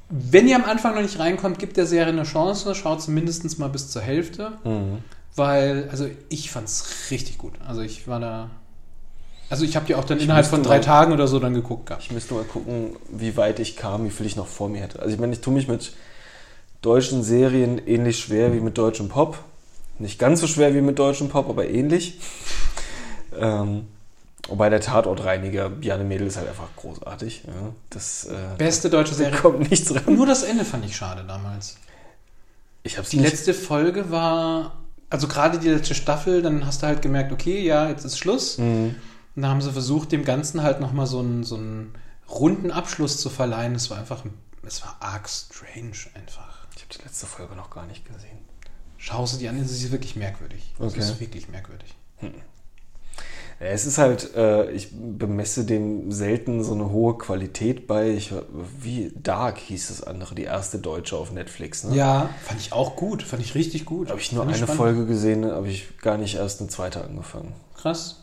wenn 0.09 0.47
ihr 0.49 0.57
am 0.57 0.65
Anfang 0.65 0.95
noch 0.95 1.03
nicht 1.03 1.19
reinkommt, 1.19 1.59
gibt 1.59 1.77
der 1.77 1.87
Serie 1.87 2.13
eine 2.13 2.23
Chance, 2.23 2.75
schaut 2.75 3.03
sie 3.03 3.11
mindestens 3.11 3.59
mal 3.59 3.69
bis 3.69 3.91
zur 3.91 4.03
Hälfte. 4.03 4.53
Mhm. 4.65 4.99
Weil, 5.35 5.89
also 5.91 6.09
ich 6.29 6.51
fand 6.51 6.69
es 6.69 7.11
richtig 7.11 7.37
gut. 7.39 7.55
Also 7.67 7.83
ich 7.83 8.09
war 8.09 8.21
da. 8.21 8.51
Also 9.51 9.65
ich 9.65 9.77
habe 9.77 9.87
die 9.87 9.95
auch 9.95 10.05
dann 10.05 10.19
innerhalb 10.19 10.45
müsste 10.45 10.57
von 10.57 10.65
drei 10.65 10.79
mal- 10.79 10.85
Tagen 10.85 11.13
oder 11.13 11.29
so 11.29 11.39
dann 11.39 11.55
geguckt 11.55 11.87
gehabt. 11.87 12.03
Ich 12.05 12.11
müsste 12.11 12.35
mal 12.35 12.45
gucken, 12.45 12.97
wie 13.11 13.37
weit 13.37 13.61
ich 13.61 13.77
kam, 13.77 14.05
wie 14.05 14.11
viel 14.11 14.27
ich 14.27 14.37
noch 14.37 14.47
vor 14.47 14.69
mir 14.69 14.81
hätte. 14.81 15.01
Also 15.01 15.13
ich 15.13 15.21
meine, 15.21 15.35
ich 15.35 15.41
tue 15.41 15.53
mich 15.53 15.69
mit 15.69 15.93
deutschen 16.83 17.23
Serien 17.23 17.79
ähnlich 17.87 18.19
schwer 18.19 18.53
wie 18.55 18.61
mit 18.61 18.79
deutschem 18.79 19.09
Pop. 19.09 19.39
Nicht 19.99 20.19
ganz 20.19 20.41
so 20.41 20.47
schwer 20.47 20.75
wie 20.75 20.81
mit 20.81 20.99
deutschem 20.99 21.29
Pop, 21.29 21.49
aber 21.49 21.69
ähnlich. 21.69 22.19
Ähm, 23.39 23.87
wobei 24.49 24.69
der 24.71 24.81
Tatortreiniger 24.81 25.71
Bjarne 25.71 26.05
Mädel 26.05 26.27
ist 26.27 26.37
halt 26.37 26.49
einfach 26.49 26.69
großartig. 26.77 27.45
Ja. 27.47 27.53
Das 27.91 28.25
äh, 28.25 28.35
Beste 28.59 28.91
deutsche 28.91 29.13
da 29.13 29.19
Serie. 29.19 29.39
kommt 29.39 29.71
nichts 29.71 29.95
ran. 29.95 30.15
Nur 30.15 30.27
das 30.27 30.43
Ende 30.43 30.65
fand 30.65 30.85
ich 30.85 30.97
schade 30.97 31.25
damals. 31.27 31.77
Ich 32.83 32.99
hab's 32.99 33.11
Die 33.11 33.19
nicht 33.19 33.31
letzte 33.31 33.55
Folge 33.55 34.11
war, 34.11 34.77
also 35.11 35.29
gerade 35.29 35.59
die 35.59 35.69
letzte 35.69 35.95
Staffel, 35.95 36.43
dann 36.43 36.67
hast 36.67 36.83
du 36.83 36.87
halt 36.87 37.03
gemerkt, 37.03 37.33
okay, 37.33 37.61
ja, 37.61 37.89
jetzt 37.89 38.05
ist 38.05 38.19
Schluss. 38.19 38.59
Mhm. 38.59 38.95
Und 39.35 39.43
da 39.43 39.49
haben 39.49 39.61
sie 39.61 39.73
versucht, 39.73 40.13
dem 40.13 40.25
Ganzen 40.25 40.63
halt 40.63 40.81
nochmal 40.81 41.07
so 41.07 41.19
einen, 41.19 41.45
so 41.45 41.57
einen 41.57 41.95
runden 42.31 42.71
Abschluss 42.71 43.19
zu 43.19 43.29
verleihen. 43.29 43.75
Es 43.75 43.91
war 43.91 43.99
einfach, 43.99 44.25
es 44.63 44.83
war 44.83 44.97
arg 45.01 45.29
strange 45.29 45.97
einfach. 46.15 46.67
Ich 46.77 46.83
habe 46.83 46.95
die 46.97 47.03
letzte 47.03 47.27
Folge 47.27 47.55
noch 47.55 47.71
gar 47.71 47.87
nicht 47.87 48.05
gesehen. 48.05 48.39
Schau 48.99 49.27
sie 49.27 49.39
dir 49.39 49.51
an, 49.51 49.61
es 49.61 49.71
ist 49.71 49.93
wirklich 49.93 50.17
merkwürdig. 50.17 50.75
Okay. 50.79 50.99
Es 50.99 51.11
ist 51.11 51.21
wirklich 51.21 51.49
merkwürdig. 51.49 51.95
Ja, 52.23 52.29
es 53.59 53.87
ist 53.87 53.99
halt, 53.99 54.35
äh, 54.35 54.71
ich 54.71 54.91
bemesse 54.93 55.65
dem 55.65 56.13
selten 56.13 56.63
so 56.63 56.75
eine 56.75 56.91
hohe 56.91 57.17
Qualität 57.17 57.87
bei. 57.87 58.11
Ich, 58.11 58.33
wie 58.81 59.13
Dark 59.15 59.59
hieß 59.59 59.89
das 59.89 60.03
andere, 60.03 60.35
die 60.35 60.43
erste 60.45 60.79
deutsche 60.79 61.17
auf 61.17 61.33
Netflix. 61.33 61.85
Ne? 61.85 61.97
Ja, 61.97 62.29
fand 62.45 62.61
ich 62.61 62.73
auch 62.73 62.97
gut, 62.97 63.23
fand 63.23 63.43
ich 63.43 63.55
richtig 63.55 63.87
gut. 63.87 64.11
Habe 64.11 64.21
ich 64.21 64.33
nur 64.33 64.45
Fand 64.45 64.55
eine 64.55 64.63
spannend. 64.63 64.77
Folge 64.77 65.07
gesehen, 65.07 65.47
habe 65.47 65.69
ich 65.69 65.97
gar 65.99 66.19
nicht 66.19 66.35
erst 66.37 66.61
eine 66.61 66.69
zweite 66.69 67.03
angefangen. 67.03 67.55
Krass. 67.77 68.17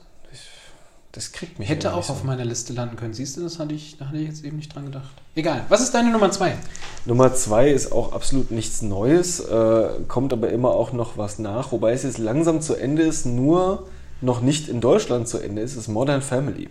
Das 1.14 1.32
kriegt 1.32 1.60
mich 1.60 1.70
Hätte 1.70 1.94
auch 1.94 1.98
nicht 1.98 2.10
auf 2.10 2.20
so. 2.20 2.26
meiner 2.26 2.44
Liste 2.44 2.74
landen 2.74 2.96
können. 2.96 3.14
Siehst 3.14 3.38
du, 3.38 3.42
das 3.42 3.60
hatte 3.60 3.76
ich, 3.76 3.98
da 4.00 4.08
hatte 4.08 4.18
ich 4.18 4.28
jetzt 4.28 4.44
eben 4.44 4.58
nicht 4.58 4.74
dran 4.74 4.86
gedacht. 4.86 5.14
Egal. 5.36 5.64
Was 5.70 5.82
ist 5.82 5.94
deine 5.94 6.12
Nummer 6.12 6.32
zwei? 6.32 6.58
Nummer 7.06 7.36
zwei 7.36 7.70
ist 7.70 7.92
auch 7.92 8.14
absolut 8.14 8.50
nichts 8.50 8.82
Neues, 8.82 9.40
äh, 9.40 9.90
kommt 10.08 10.34
aber 10.34 10.50
immer 10.50 10.72
auch 10.72 10.92
noch 10.92 11.16
was 11.16 11.38
nach, 11.38 11.72
wobei 11.72 11.94
es 11.94 12.02
jetzt 12.02 12.18
langsam 12.18 12.62
zu 12.62 12.74
Ende 12.76 13.04
ist, 13.04 13.28
nur 13.28 13.88
noch 14.24 14.42
nicht 14.42 14.70
in 14.70 14.82
Deutschland 14.82 15.28
zu 15.28 15.38
Ende 15.38 15.62
ist, 15.62 15.76
ist 15.76 15.88
Modern 15.88 16.22
Family. 16.22 16.70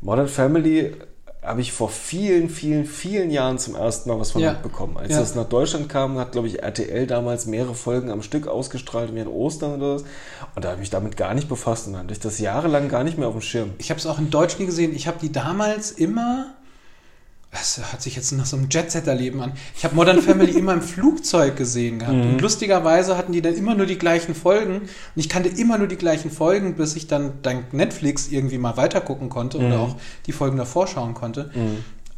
Modern 0.00 0.28
Family 0.28 0.92
habe 1.42 1.60
ich 1.60 1.70
vor 1.72 1.88
vielen, 1.90 2.50
vielen, 2.50 2.86
vielen 2.86 3.30
Jahren 3.30 3.58
zum 3.58 3.76
ersten 3.76 4.08
Mal 4.10 4.18
was 4.18 4.32
von 4.32 4.42
Ja. 4.42 4.52
mitbekommen. 4.54 4.96
Als 4.96 5.12
Ja. 5.12 5.20
das 5.20 5.36
nach 5.36 5.44
Deutschland 5.48 5.88
kam, 5.88 6.18
hat, 6.18 6.32
glaube 6.32 6.48
ich, 6.48 6.60
RTL 6.62 7.06
damals 7.06 7.46
mehrere 7.46 7.74
Folgen 7.74 8.10
am 8.10 8.20
Stück 8.22 8.48
ausgestrahlt 8.48 9.14
während 9.14 9.30
Ostern 9.30 9.76
oder 9.76 9.94
was. 9.94 10.02
Und 10.56 10.64
da 10.64 10.70
habe 10.70 10.76
ich 10.76 10.80
mich 10.80 10.90
damit 10.90 11.16
gar 11.16 11.34
nicht 11.34 11.48
befasst 11.48 11.86
und 11.86 11.92
dann 11.92 12.02
hatte 12.02 12.12
ich 12.12 12.20
das 12.20 12.40
jahrelang 12.40 12.88
gar 12.88 13.04
nicht 13.04 13.16
mehr 13.16 13.28
auf 13.28 13.34
dem 13.34 13.42
Schirm. 13.42 13.70
Ich 13.78 13.90
habe 13.90 14.00
es 14.00 14.06
auch 14.06 14.18
in 14.18 14.30
Deutsch 14.30 14.58
nie 14.58 14.66
gesehen. 14.66 14.92
Ich 14.94 15.06
habe 15.06 15.18
die 15.20 15.30
damals 15.30 15.92
immer. 15.92 16.54
Das 17.52 17.80
hat 17.92 18.02
sich 18.02 18.16
jetzt 18.16 18.32
nach 18.32 18.44
so 18.44 18.56
einem 18.56 18.68
Jet-Setter-Leben 18.70 19.40
an. 19.40 19.52
Ich 19.76 19.84
habe 19.84 19.94
Modern 19.94 20.20
Family 20.20 20.52
immer 20.52 20.74
im 20.74 20.82
Flugzeug 20.82 21.56
gesehen 21.56 22.00
gehabt. 22.00 22.14
Und 22.32 22.40
lustigerweise 22.42 23.16
hatten 23.16 23.32
die 23.32 23.40
dann 23.40 23.54
immer 23.54 23.74
nur 23.74 23.86
die 23.86 23.96
gleichen 23.96 24.34
Folgen. 24.34 24.80
Und 24.82 24.88
ich 25.14 25.28
kannte 25.28 25.48
immer 25.48 25.78
nur 25.78 25.86
die 25.86 25.96
gleichen 25.96 26.30
Folgen, 26.30 26.74
bis 26.74 26.96
ich 26.96 27.06
dann 27.06 27.40
dank 27.42 27.72
Netflix 27.72 28.28
irgendwie 28.28 28.58
mal 28.58 28.76
weitergucken 28.76 29.30
konnte 29.30 29.58
oder 29.58 29.80
auch 29.80 29.96
die 30.26 30.32
Folgen 30.32 30.58
davor 30.58 30.86
schauen 30.86 31.14
konnte. 31.14 31.50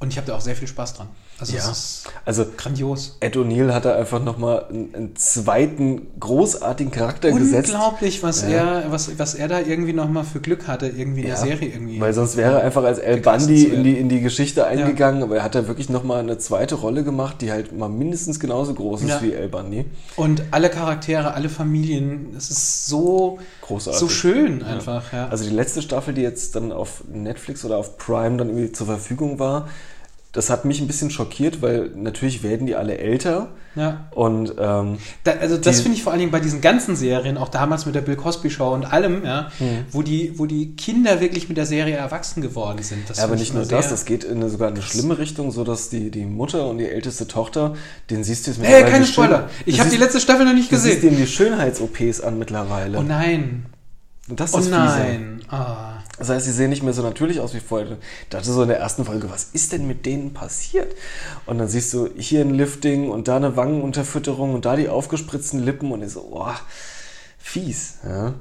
Und 0.00 0.08
ich 0.10 0.16
habe 0.16 0.26
da 0.26 0.34
auch 0.36 0.40
sehr 0.40 0.56
viel 0.56 0.66
Spaß 0.68 0.94
dran. 0.94 1.08
Also 1.40 1.52
Ja. 1.56 1.60
es 1.60 1.68
ist 1.78 2.04
Also 2.24 2.44
grandios. 2.56 3.16
Ed 3.20 3.36
O'Neill 3.36 3.72
hat 3.72 3.84
da 3.84 3.94
einfach 3.96 4.22
nochmal 4.22 4.66
einen, 4.68 4.94
einen 4.94 5.16
zweiten 5.16 6.08
großartigen 6.18 6.90
Charakter 6.92 7.30
gesetzt. 7.32 7.70
Unglaublich, 7.72 8.22
was 8.22 8.42
Ja. 8.42 8.48
er, 8.82 8.90
was, 8.92 9.18
was 9.18 9.34
er 9.34 9.46
da 9.48 9.60
irgendwie 9.60 9.92
nochmal 9.92 10.24
für 10.24 10.40
Glück 10.40 10.66
hatte, 10.66 10.88
irgendwie 10.88 11.20
in 11.22 11.28
Ja, 11.28 11.34
der 11.34 11.44
Serie 11.44 11.68
irgendwie. 11.68 12.00
Weil 12.00 12.12
sonst 12.12 12.36
wäre 12.36 12.58
er 12.58 12.64
einfach 12.64 12.82
als 12.84 12.98
El 12.98 13.20
Bundy 13.20 13.64
in 13.64 13.84
die, 13.84 13.96
in 13.98 14.08
die 14.08 14.20
Geschichte 14.20 14.66
eingegangen, 14.66 15.22
aber 15.22 15.36
er 15.36 15.42
hat 15.44 15.54
da 15.54 15.68
wirklich 15.68 15.88
nochmal 15.88 16.20
eine 16.20 16.38
zweite 16.38 16.74
Rolle 16.74 17.04
gemacht, 17.04 17.36
die 17.40 17.52
halt 17.52 17.76
mal 17.76 17.88
mindestens 17.88 18.40
genauso 18.40 18.74
groß 18.74 19.02
ist 19.02 19.22
wie 19.22 19.32
El 19.32 19.48
Bundy. 19.48 19.84
Und 20.16 20.42
alle 20.50 20.70
Charaktere, 20.70 21.34
alle 21.34 21.48
Familien, 21.48 22.34
es 22.36 22.50
ist 22.50 22.86
so, 22.86 23.38
Großartig. 23.62 24.00
so 24.00 24.08
schön 24.08 24.62
einfach. 24.64 25.12
Ja. 25.12 25.28
Also 25.28 25.44
die 25.44 25.54
letzte 25.54 25.82
Staffel, 25.82 26.14
die 26.14 26.22
jetzt 26.22 26.56
dann 26.56 26.72
auf 26.72 27.04
Netflix 27.12 27.64
oder 27.64 27.76
auf 27.78 27.96
Prime 27.96 28.36
dann 28.38 28.48
irgendwie 28.48 28.72
zur 28.72 28.86
Verfügung 28.86 29.38
war, 29.38 29.68
das 30.32 30.50
hat 30.50 30.64
mich 30.66 30.80
ein 30.80 30.86
bisschen 30.86 31.10
schockiert, 31.10 31.62
weil 31.62 31.90
natürlich 31.94 32.42
werden 32.42 32.66
die 32.66 32.76
alle 32.76 32.98
älter 32.98 33.48
ja. 33.74 34.08
und 34.10 34.52
ähm, 34.58 34.98
Da, 35.24 35.32
also 35.40 35.56
das 35.56 35.80
finde 35.80 35.96
ich 35.96 36.02
vor 36.02 36.12
allen 36.12 36.20
Dingen 36.20 36.30
bei 36.32 36.40
diesen 36.40 36.60
ganzen 36.60 36.96
Serien, 36.96 37.38
auch 37.38 37.48
damals 37.48 37.86
mit 37.86 37.94
der 37.94 38.02
Bill 38.02 38.16
Cosby 38.16 38.50
Show 38.50 38.72
und 38.74 38.84
allem, 38.84 39.24
ja, 39.24 39.50
Hm. 39.58 39.86
wo, 39.90 40.02
die, 40.02 40.38
wo 40.38 40.44
die 40.46 40.76
Kinder 40.76 41.20
wirklich 41.20 41.48
mit 41.48 41.56
der 41.56 41.64
Serie 41.64 41.96
erwachsen 41.96 42.42
geworden 42.42 42.82
sind. 42.82 43.08
Das 43.08 43.18
Ja, 43.18 43.24
aber 43.24 43.36
nicht 43.36 43.54
nur 43.54 43.64
das, 43.64 43.88
das 43.88 44.04
geht 44.04 44.24
in 44.24 44.36
eine, 44.36 44.50
sogar 44.50 44.68
eine 44.68 44.82
schlimme 44.82 45.16
Richtung, 45.18 45.50
so 45.50 45.64
dass 45.64 45.88
die, 45.88 46.10
die 46.10 46.26
Mutter 46.26 46.68
und 46.68 46.78
die 46.78 46.86
älteste 46.88 47.26
Tochter, 47.26 47.74
den 48.10 48.22
siehst 48.22 48.46
du 48.46 48.50
jetzt 48.50 48.60
Hey, 48.60 48.66
mittlerweile 48.68 48.90
keine 48.92 49.04
die 49.06 49.12
Schön- 49.12 49.24
Spoiler. 49.24 49.50
Ich 49.64 49.80
habe 49.80 49.88
die 49.90 49.96
letzte 49.96 50.20
Staffel 50.20 50.44
noch 50.44 50.54
nicht 50.54 50.70
Du 50.70 50.76
siehst 50.76 50.96
gesehen. 50.96 51.10
denen 51.14 51.16
die 51.22 51.26
Schönheits-OPs 51.26 52.20
an 52.20 52.38
mittlerweile. 52.38 52.98
Oh 52.98 53.02
nein. 53.02 53.64
Und 54.28 54.38
das 54.40 54.50
ist 54.50 54.56
Oh 54.56 54.58
das 54.58 54.66
Fiese. 54.66 54.76
nein. 54.76 55.40
Ah. 55.48 55.97
Das 56.18 56.28
heißt, 56.28 56.46
sie 56.46 56.52
sehen 56.52 56.70
nicht 56.70 56.82
mehr 56.82 56.92
so 56.92 57.02
natürlich 57.02 57.40
aus 57.40 57.54
wie 57.54 57.60
vorher. 57.60 57.92
Ich 58.22 58.28
dachte 58.30 58.50
so 58.52 58.62
in 58.62 58.68
der 58.68 58.78
ersten 58.78 59.04
Folge, 59.04 59.30
was 59.30 59.44
ist 59.52 59.72
denn 59.72 59.86
mit 59.86 60.04
denen 60.04 60.34
passiert? 60.34 60.94
Und 61.46 61.58
dann 61.58 61.68
siehst 61.68 61.94
du 61.94 62.08
hier 62.16 62.40
ein 62.40 62.54
Lifting 62.54 63.10
und 63.10 63.28
da 63.28 63.36
eine 63.36 63.56
Wangenunterfütterung 63.56 64.54
und 64.54 64.64
da 64.64 64.76
die 64.76 64.88
aufgespritzten 64.88 65.62
Lippen 65.64 65.92
und 65.92 66.02
ich 66.02 66.12
so, 66.12 66.28
oh, 66.32 66.50
fies. 67.38 67.98
Ja. 68.04 68.34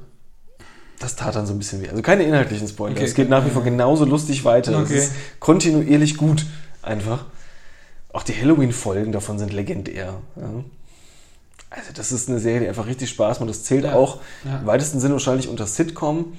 Das 0.98 1.14
tat 1.14 1.36
dann 1.36 1.46
so 1.46 1.52
ein 1.52 1.58
bisschen 1.58 1.80
weh. 1.80 1.88
Also 1.88 2.02
keine 2.02 2.24
inhaltlichen 2.24 2.66
Spoiler. 2.66 2.96
Okay. 2.96 3.04
Es 3.04 3.14
geht 3.14 3.28
nach 3.28 3.46
wie 3.46 3.50
vor 3.50 3.62
genauso 3.62 4.04
lustig 4.04 4.44
weiter. 4.44 4.80
Okay. 4.80 4.96
Es 4.96 5.04
ist 5.04 5.12
kontinuierlich 5.38 6.16
gut. 6.16 6.44
Einfach. 6.82 7.26
Auch 8.12 8.24
die 8.24 8.34
Halloween-Folgen 8.34 9.12
davon 9.12 9.38
sind 9.38 9.52
legendär. 9.52 10.14
Ja. 10.34 10.64
Also 11.70 11.92
das 11.94 12.10
ist 12.10 12.28
eine 12.28 12.40
Serie, 12.40 12.60
die 12.60 12.68
einfach 12.68 12.86
richtig 12.86 13.10
Spaß 13.10 13.38
macht. 13.40 13.50
Das 13.50 13.62
zählt 13.62 13.84
Ja, 13.84 13.94
auch 13.94 14.20
im 14.44 14.66
weitesten 14.66 15.00
Sinne 15.00 15.14
wahrscheinlich 15.14 15.48
unter 15.48 15.66
Sitcom. 15.66 16.32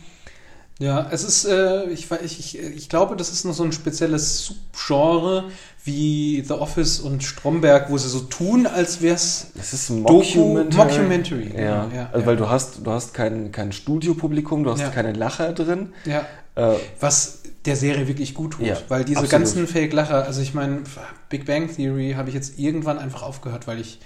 Ja, 0.79 1.07
es 1.11 1.23
ist, 1.25 1.45
äh, 1.45 1.89
ich, 1.89 2.09
ich, 2.23 2.39
ich, 2.39 2.57
ich 2.57 2.89
glaube, 2.89 3.17
das 3.17 3.31
ist 3.31 3.43
noch 3.43 3.53
so 3.53 3.63
ein 3.63 3.73
spezielles 3.73 4.45
Subgenre 4.45 5.45
wie 5.83 6.41
The 6.45 6.53
Office 6.53 6.99
und 7.01 7.21
Stromberg, 7.23 7.89
wo 7.89 7.97
sie 7.97 8.07
so 8.07 8.21
tun, 8.21 8.65
als 8.65 9.01
wäre 9.01 9.15
es 9.15 9.47
Das 9.55 9.73
ist 9.73 9.89
Mockumentary. 9.89 10.85
Mockumentary, 10.85 11.51
Ja, 11.55 11.83
genau, 11.85 11.95
ja, 11.95 12.05
also 12.07 12.19
ja. 12.21 12.25
weil 12.25 12.37
du 12.37 12.49
hast, 12.49 12.85
du 12.85 12.91
hast 12.91 13.13
kein, 13.13 13.51
kein 13.51 13.71
Studiopublikum, 13.73 14.63
du 14.63 14.71
hast 14.71 14.93
keine 14.93 15.11
Lacher 15.13 15.51
drin. 15.53 15.93
ja, 16.05 16.25
Äh, 16.55 16.75
was 16.99 17.39
der 17.65 17.75
Serie 17.75 18.07
wirklich 18.07 18.33
gut 18.33 18.53
tut. 18.53 18.65
Ja, 18.65 18.77
weil 18.87 19.03
diese 19.03 19.19
absolut. 19.19 19.31
ganzen 19.31 19.67
Fake-Lacher, 19.67 20.25
also 20.25 20.41
ich 20.41 20.53
meine, 20.53 20.81
Big 21.29 21.45
Bang 21.45 21.73
Theory 21.73 22.13
habe 22.15 22.29
ich 22.29 22.35
jetzt 22.35 22.57
irgendwann 22.57 22.97
einfach 22.99 23.21
aufgehört, 23.21 23.67
weil 23.67 23.79
ich 23.79 23.99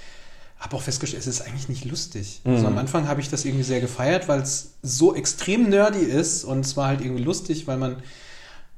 habe 0.64 0.76
auch 0.78 0.82
festgestellt, 0.82 1.22
es 1.22 1.28
ist 1.28 1.42
eigentlich 1.42 1.68
nicht 1.70 1.86
lustig. 1.86 2.42
Also 2.46 2.62
Mhm. 2.62 2.66
am 2.68 2.78
Anfang 2.78 3.08
habe 3.08 3.20
ich 3.22 3.30
das 3.30 3.44
irgendwie 3.46 3.64
sehr 3.66 3.82
gefeiert, 3.82 4.28
weil 4.30 4.42
es 4.42 4.72
so 4.82 5.14
extrem 5.14 5.70
nerdy 5.70 6.00
ist 6.00 6.46
und 6.46 6.62
es 6.66 6.76
war 6.78 6.88
halt 6.88 7.02
irgendwie 7.02 7.24
lustig, 7.24 7.68
weil 7.68 7.78
man 7.78 7.98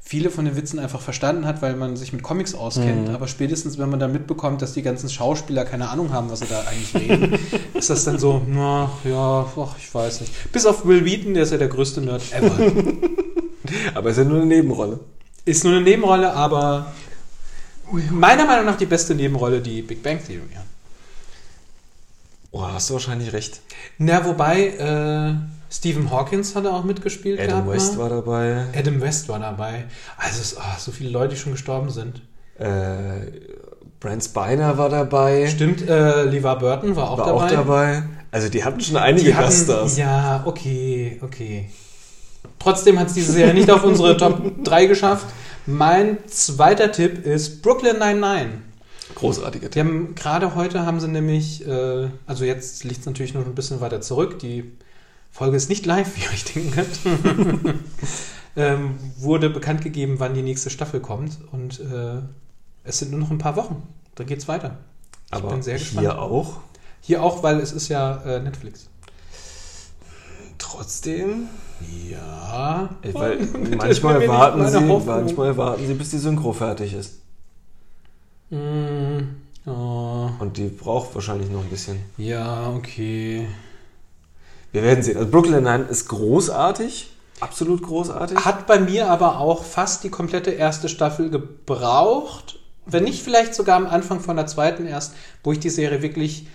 viele 0.07 0.29
von 0.29 0.45
den 0.45 0.55
Witzen 0.55 0.77
einfach 0.79 1.01
verstanden 1.01 1.45
hat, 1.45 1.61
weil 1.61 1.75
man 1.75 1.95
sich 1.95 2.11
mit 2.13 2.21
Comics 2.23 2.53
auskennt. 2.55 3.07
Mhm. 3.09 3.15
Aber 3.15 3.27
spätestens, 3.27 3.77
wenn 3.77 3.89
man 3.89 3.99
dann 3.99 4.11
mitbekommt, 4.11 4.61
dass 4.61 4.73
die 4.73 4.81
ganzen 4.81 5.09
Schauspieler 5.09 5.63
keine 5.65 5.89
Ahnung 5.89 6.11
haben, 6.11 6.29
was 6.29 6.39
sie 6.39 6.47
da 6.47 6.61
eigentlich 6.61 6.95
reden, 6.95 7.39
ist 7.73 7.89
das 7.89 8.03
dann 8.03 8.19
so, 8.19 8.41
na 8.47 8.91
ja, 9.03 9.45
ach, 9.57 9.75
ich 9.79 9.93
weiß 9.93 10.21
nicht. 10.21 10.51
Bis 10.51 10.65
auf 10.65 10.85
Will 10.85 11.05
Wheaton, 11.05 11.33
der 11.35 11.43
ist 11.43 11.51
ja 11.51 11.57
der 11.57 11.67
größte 11.69 12.01
Nerd 12.01 12.21
ever. 12.33 12.55
aber 13.95 14.09
ist 14.09 14.17
ja 14.17 14.23
nur 14.23 14.37
eine 14.37 14.45
Nebenrolle. 14.47 14.99
Ist 15.43 15.63
nur 15.63 15.73
eine 15.73 15.81
Nebenrolle, 15.83 16.33
aber 16.33 16.91
meiner 18.11 18.45
Meinung 18.45 18.65
nach 18.65 18.77
die 18.77 18.85
beste 18.87 19.13
Nebenrolle, 19.15 19.59
die 19.61 19.81
Big 19.83 20.01
Bang 20.01 20.19
Theory 20.25 20.53
hat. 20.55 20.65
Oh, 22.57 22.65
hast 22.65 22.89
du 22.89 22.93
wahrscheinlich 22.93 23.33
recht. 23.33 23.59
Na, 23.97 24.23
wobei, 24.25 24.67
äh, 24.67 25.33
Stephen 25.69 26.09
Hawkins 26.09 26.55
hat 26.55 26.65
auch 26.65 26.85
mitgespielt. 26.85 27.37
Adam 27.37 27.67
West 27.67 27.97
mal. 27.97 28.03
war 28.03 28.09
dabei. 28.09 28.63
Adam 28.73 29.01
West 29.01 29.27
war 29.27 29.39
dabei. 29.39 29.83
Also, 30.15 30.39
es, 30.39 30.57
ah, 30.57 30.77
so 30.79 30.93
viele 30.93 31.09
Leute, 31.09 31.35
die 31.35 31.39
schon 31.41 31.51
gestorben 31.51 31.89
sind. 31.89 32.21
Äh, 32.57 33.27
Brent 33.99 34.23
Spiner 34.23 34.77
war 34.77 34.87
dabei. 34.87 35.47
Stimmt, 35.47 35.81
äh, 35.85 36.23
LeVar 36.23 36.57
Burton 36.59 36.95
war 36.95 37.09
auch 37.11 37.17
war 37.17 37.25
dabei. 37.25 37.43
auch 37.43 37.49
dabei. 37.51 38.03
Also 38.31 38.47
die 38.47 38.63
hatten 38.63 38.79
schon 38.79 38.95
einige 38.95 39.25
Die 39.25 39.35
hatten, 39.35 39.47
Gaststars. 39.47 39.97
ja, 39.97 40.43
okay, 40.45 41.19
okay. 41.23 41.69
Trotzdem 42.59 42.97
hat 42.97 43.07
es 43.07 43.13
diese 43.15 43.33
Serie 43.33 43.53
nicht 43.53 43.69
auf 43.69 43.83
unsere 43.83 44.15
Top 44.15 44.63
3 44.63 44.85
geschafft. 44.85 45.25
Mein 45.65 46.19
zweiter 46.27 46.91
Tipp 46.93 47.25
ist 47.25 47.61
Brooklyn 47.61 47.97
99. 47.99 48.59
Großartiger 49.13 49.69
Die 49.69 49.79
Tipp. 49.79 49.85
haben 49.85 50.15
gerade 50.15 50.55
heute 50.55 50.85
haben 50.85 50.99
sie 50.99 51.07
nämlich, 51.07 51.65
äh, 51.67 52.09
also 52.25 52.43
jetzt 52.43 52.83
liegt 52.83 53.01
es 53.01 53.05
natürlich 53.05 53.33
noch 53.33 53.45
ein 53.45 53.55
bisschen 53.55 53.79
weiter 53.81 54.01
zurück. 54.01 54.39
Die 54.39 54.71
Folge 55.31 55.57
ist 55.57 55.69
nicht 55.69 55.85
live, 55.85 56.07
wie 56.15 56.23
ihr 56.23 56.29
euch 56.31 56.43
denken 56.45 56.71
könnt. 56.71 56.99
ähm, 58.55 58.95
wurde 59.17 59.49
bekannt 59.49 59.81
gegeben, 59.81 60.15
wann 60.19 60.33
die 60.33 60.41
nächste 60.41 60.69
Staffel 60.69 60.99
kommt. 61.01 61.37
Und 61.51 61.79
äh, 61.79 62.21
es 62.83 62.99
sind 62.99 63.11
nur 63.11 63.19
noch 63.19 63.31
ein 63.31 63.37
paar 63.37 63.55
Wochen. 63.55 63.83
Dann 64.15 64.27
geht's 64.27 64.47
weiter. 64.47 64.77
Ich 65.27 65.33
Aber 65.33 65.49
bin 65.49 65.61
sehr 65.61 65.77
hier 65.77 65.85
gespannt. 65.85 66.09
auch. 66.19 66.57
Hier 67.01 67.21
auch, 67.21 67.43
weil 67.43 67.59
es 67.59 67.71
ist 67.71 67.89
ja 67.89 68.21
äh, 68.23 68.39
Netflix. 68.39 68.87
Trotzdem, 70.57 71.47
Ja. 72.09 72.89
äh, 73.01 73.13
weil 73.13 73.37
manchmal 73.77 74.27
warten, 74.27 74.67
sie, 74.67 74.77
Hoffnung. 74.87 75.05
manchmal 75.05 75.57
warten 75.57 75.85
sie, 75.85 75.93
bis 75.93 76.09
die 76.11 76.17
Synchro 76.17 76.53
fertig 76.53 76.93
ist. 76.93 77.19
Mm, 78.49 79.35
oh, 79.65 80.29
Und 80.39 80.57
die 80.57 80.67
braucht 80.67 81.13
wahrscheinlich 81.15 81.49
noch 81.49 81.61
ein 81.63 81.69
bisschen. 81.69 81.99
ja, 82.17 82.69
okay. 82.69 83.47
Wir 84.71 84.83
werden 84.83 85.03
sehen. 85.03 85.17
Also 85.17 85.31
Brooklyn 85.31 85.63
Nine 85.63 85.85
ist 85.85 86.09
großartig. 86.09 87.09
Absolut 87.39 87.81
großartig. 87.81 88.37
Hat 88.43 88.67
bei 88.67 88.77
mir 88.79 89.09
aber 89.09 89.39
auch 89.39 89.63
fast 89.63 90.03
die 90.03 90.09
komplette 90.09 90.51
erste 90.51 90.89
Staffel 90.89 91.29
gebraucht. 91.29 92.59
Wenn 92.85 93.05
nicht 93.05 93.23
vielleicht 93.23 93.55
sogar 93.55 93.77
am 93.77 93.87
Anfang 93.87 94.19
von 94.19 94.35
der 94.35 94.47
zweiten 94.47 94.85
erst, 94.85 95.13
wo 95.43 95.53
ich 95.53 95.59
die 95.59 95.69
Serie 95.69 96.01
wirklich 96.01 96.47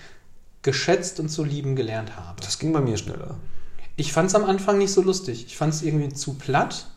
geschätzt 0.63 1.19
und 1.19 1.31
zu 1.31 1.45
lieben 1.45 1.77
gelernt 1.77 2.15
habe. 2.17 2.41
Das 2.43 2.59
ging 2.59 2.73
bei 2.75 2.83
mir 2.83 2.99
schneller. 2.99 3.37
Ich 3.97 4.13
fand 4.13 4.29
es 4.29 4.35
am 4.35 4.45
Anfang 4.45 4.77
nicht 4.79 4.93
so 4.93 5.01
lustig. 5.03 5.47
Ich 5.47 5.57
fand 5.57 5.73
es 5.73 5.83
irgendwie 5.83 6.11
zu 6.11 6.35
platt. 6.35 6.89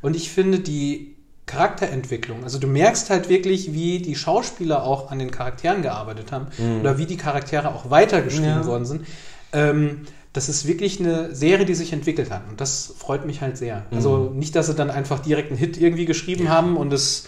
Und 0.00 0.14
ich 0.14 0.30
finde 0.30 0.60
die 0.60 1.16
Charakterentwicklung, 1.46 2.44
also 2.44 2.58
du 2.58 2.66
merkst 2.66 3.10
halt 3.10 3.28
wirklich, 3.28 3.72
wie 3.72 3.98
die 3.98 4.14
Schauspieler 4.14 4.84
auch 4.84 5.10
an 5.10 5.18
den 5.18 5.30
Charakteren 5.30 5.82
gearbeitet 5.82 6.32
haben 6.32 6.46
oder 6.80 6.98
wie 6.98 7.06
die 7.06 7.16
Charaktere 7.16 7.68
auch 7.74 7.90
weitergeschrieben 7.90 8.62
Ja. 8.62 8.66
worden 8.66 8.84
sind. 8.86 9.06
Ähm, 9.52 10.02
das 10.32 10.48
ist 10.48 10.66
wirklich 10.66 10.98
eine 10.98 11.34
Serie, 11.34 11.66
die 11.66 11.74
sich 11.74 11.92
entwickelt 11.92 12.30
hat. 12.30 12.42
Und 12.48 12.60
das 12.60 12.94
freut 12.96 13.26
mich 13.26 13.42
halt 13.42 13.58
sehr. 13.58 13.84
Also 13.90 14.30
nicht, 14.34 14.56
dass 14.56 14.66
sie 14.68 14.74
dann 14.74 14.90
einfach 14.90 15.18
direkt 15.18 15.50
einen 15.50 15.58
Hit 15.58 15.76
irgendwie 15.76 16.06
geschrieben 16.06 16.48
haben 16.48 16.78
und 16.78 16.90
es 16.92 17.26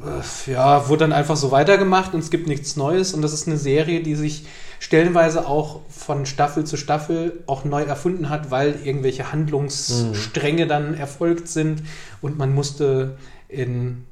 äh, 0.00 0.50
ja, 0.52 0.88
wurde 0.88 0.98
dann 1.04 1.14
einfach 1.14 1.36
so 1.36 1.52
weitergemacht 1.52 2.12
und 2.12 2.20
es 2.20 2.30
gibt 2.30 2.46
nichts 2.46 2.76
Neues. 2.76 3.14
Und 3.14 3.22
das 3.22 3.32
ist 3.32 3.46
eine 3.46 3.56
Serie, 3.56 4.02
die 4.02 4.14
sich 4.14 4.44
stellenweise 4.78 5.46
auch 5.46 5.80
von 5.88 6.26
Staffel 6.26 6.64
zu 6.64 6.76
Staffel 6.76 7.44
auch 7.46 7.64
neu 7.64 7.82
erfunden 7.84 8.28
hat, 8.28 8.50
weil 8.50 8.74
irgendwelche 8.84 9.32
Handlungsstränge 9.32 10.66
dann 10.66 10.92
erfolgt 10.94 11.48
sind 11.48 11.82
und 12.20 12.36
man 12.36 12.54
musste 12.54 13.16
in 13.54 14.04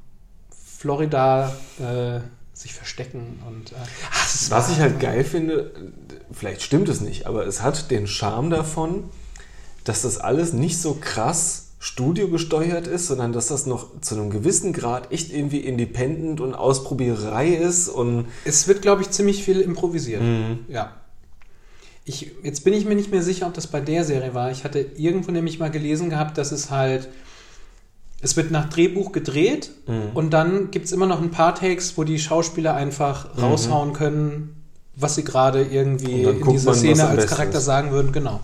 Florida 0.77 1.55
äh, 1.79 2.19
sich 2.53 2.73
verstecken. 2.73 3.39
Und, 3.47 3.71
äh, 3.71 4.49
Was 4.49 4.69
ich 4.69 4.79
halt 4.79 4.99
geil 4.99 5.23
finde, 5.23 5.71
vielleicht 6.31 6.61
stimmt 6.61 6.89
es 6.89 7.01
nicht, 7.01 7.25
aber 7.25 7.45
es 7.45 7.61
hat 7.61 7.91
den 7.91 8.07
Charme 8.07 8.49
davon, 8.49 9.05
dass 9.83 10.01
das 10.03 10.17
alles 10.17 10.53
nicht 10.53 10.79
so 10.79 10.95
krass 10.95 11.63
studiogesteuert 11.79 12.87
ist, 12.87 13.07
sondern 13.07 13.33
dass 13.33 13.47
das 13.47 13.65
noch 13.65 13.99
zu 13.99 14.15
einem 14.15 14.29
gewissen 14.29 14.71
Grad 14.71 15.11
echt 15.11 15.33
irgendwie 15.33 15.59
independent 15.59 16.39
und 16.39 16.53
Ausprobiererei 16.55 17.49
ist 17.49 17.89
und 17.89 18.27
Es 18.45 18.69
wird, 18.69 18.81
glaube 18.81 19.01
ich, 19.01 19.09
ziemlich 19.09 19.43
viel 19.43 19.59
improvisiert. 19.59 20.21
Ja. 20.69 20.93
Ich, 22.05 22.31
jetzt 22.41 22.63
bin 22.63 22.73
ich 22.73 22.85
mir 22.85 22.95
nicht 22.95 23.11
mehr 23.11 23.21
sicher, 23.21 23.47
ob 23.47 23.53
das 23.53 23.67
bei 23.67 23.81
der 23.81 24.05
Serie 24.05 24.33
war. 24.33 24.49
Ich 24.51 24.63
hatte 24.63 24.79
irgendwo 24.79 25.31
nämlich 25.31 25.59
mal 25.59 25.71
gelesen 25.71 26.09
gehabt, 26.09 26.37
dass 26.37 26.51
es 26.53 26.69
halt. 26.69 27.09
Es 28.23 28.37
wird 28.37 28.51
nach 28.51 28.69
Drehbuch 28.69 29.11
gedreht 29.11 29.71
und 30.13 30.31
dann 30.31 30.71
gibt 30.71 30.85
es 30.85 30.91
immer 30.93 31.05
noch 31.05 31.21
ein 31.21 31.29
paar 31.29 31.53
Takes, 31.53 31.97
wo 31.97 32.03
die 32.03 32.17
Schauspieler 32.17 32.73
einfach 32.73 33.37
raushauen 33.37 33.93
können, 33.93 34.63
was 34.95 35.15
sie 35.15 35.23
gerade 35.23 35.63
irgendwie 35.63 36.23
in 36.23 36.43
dieser 36.51 36.71
man, 36.71 36.79
Szene 36.79 37.07
als 37.07 37.27
Charakter 37.27 37.57
ist. 37.57 37.65
sagen 37.65 37.91
würden. 37.91 38.11
Genau. 38.11 38.39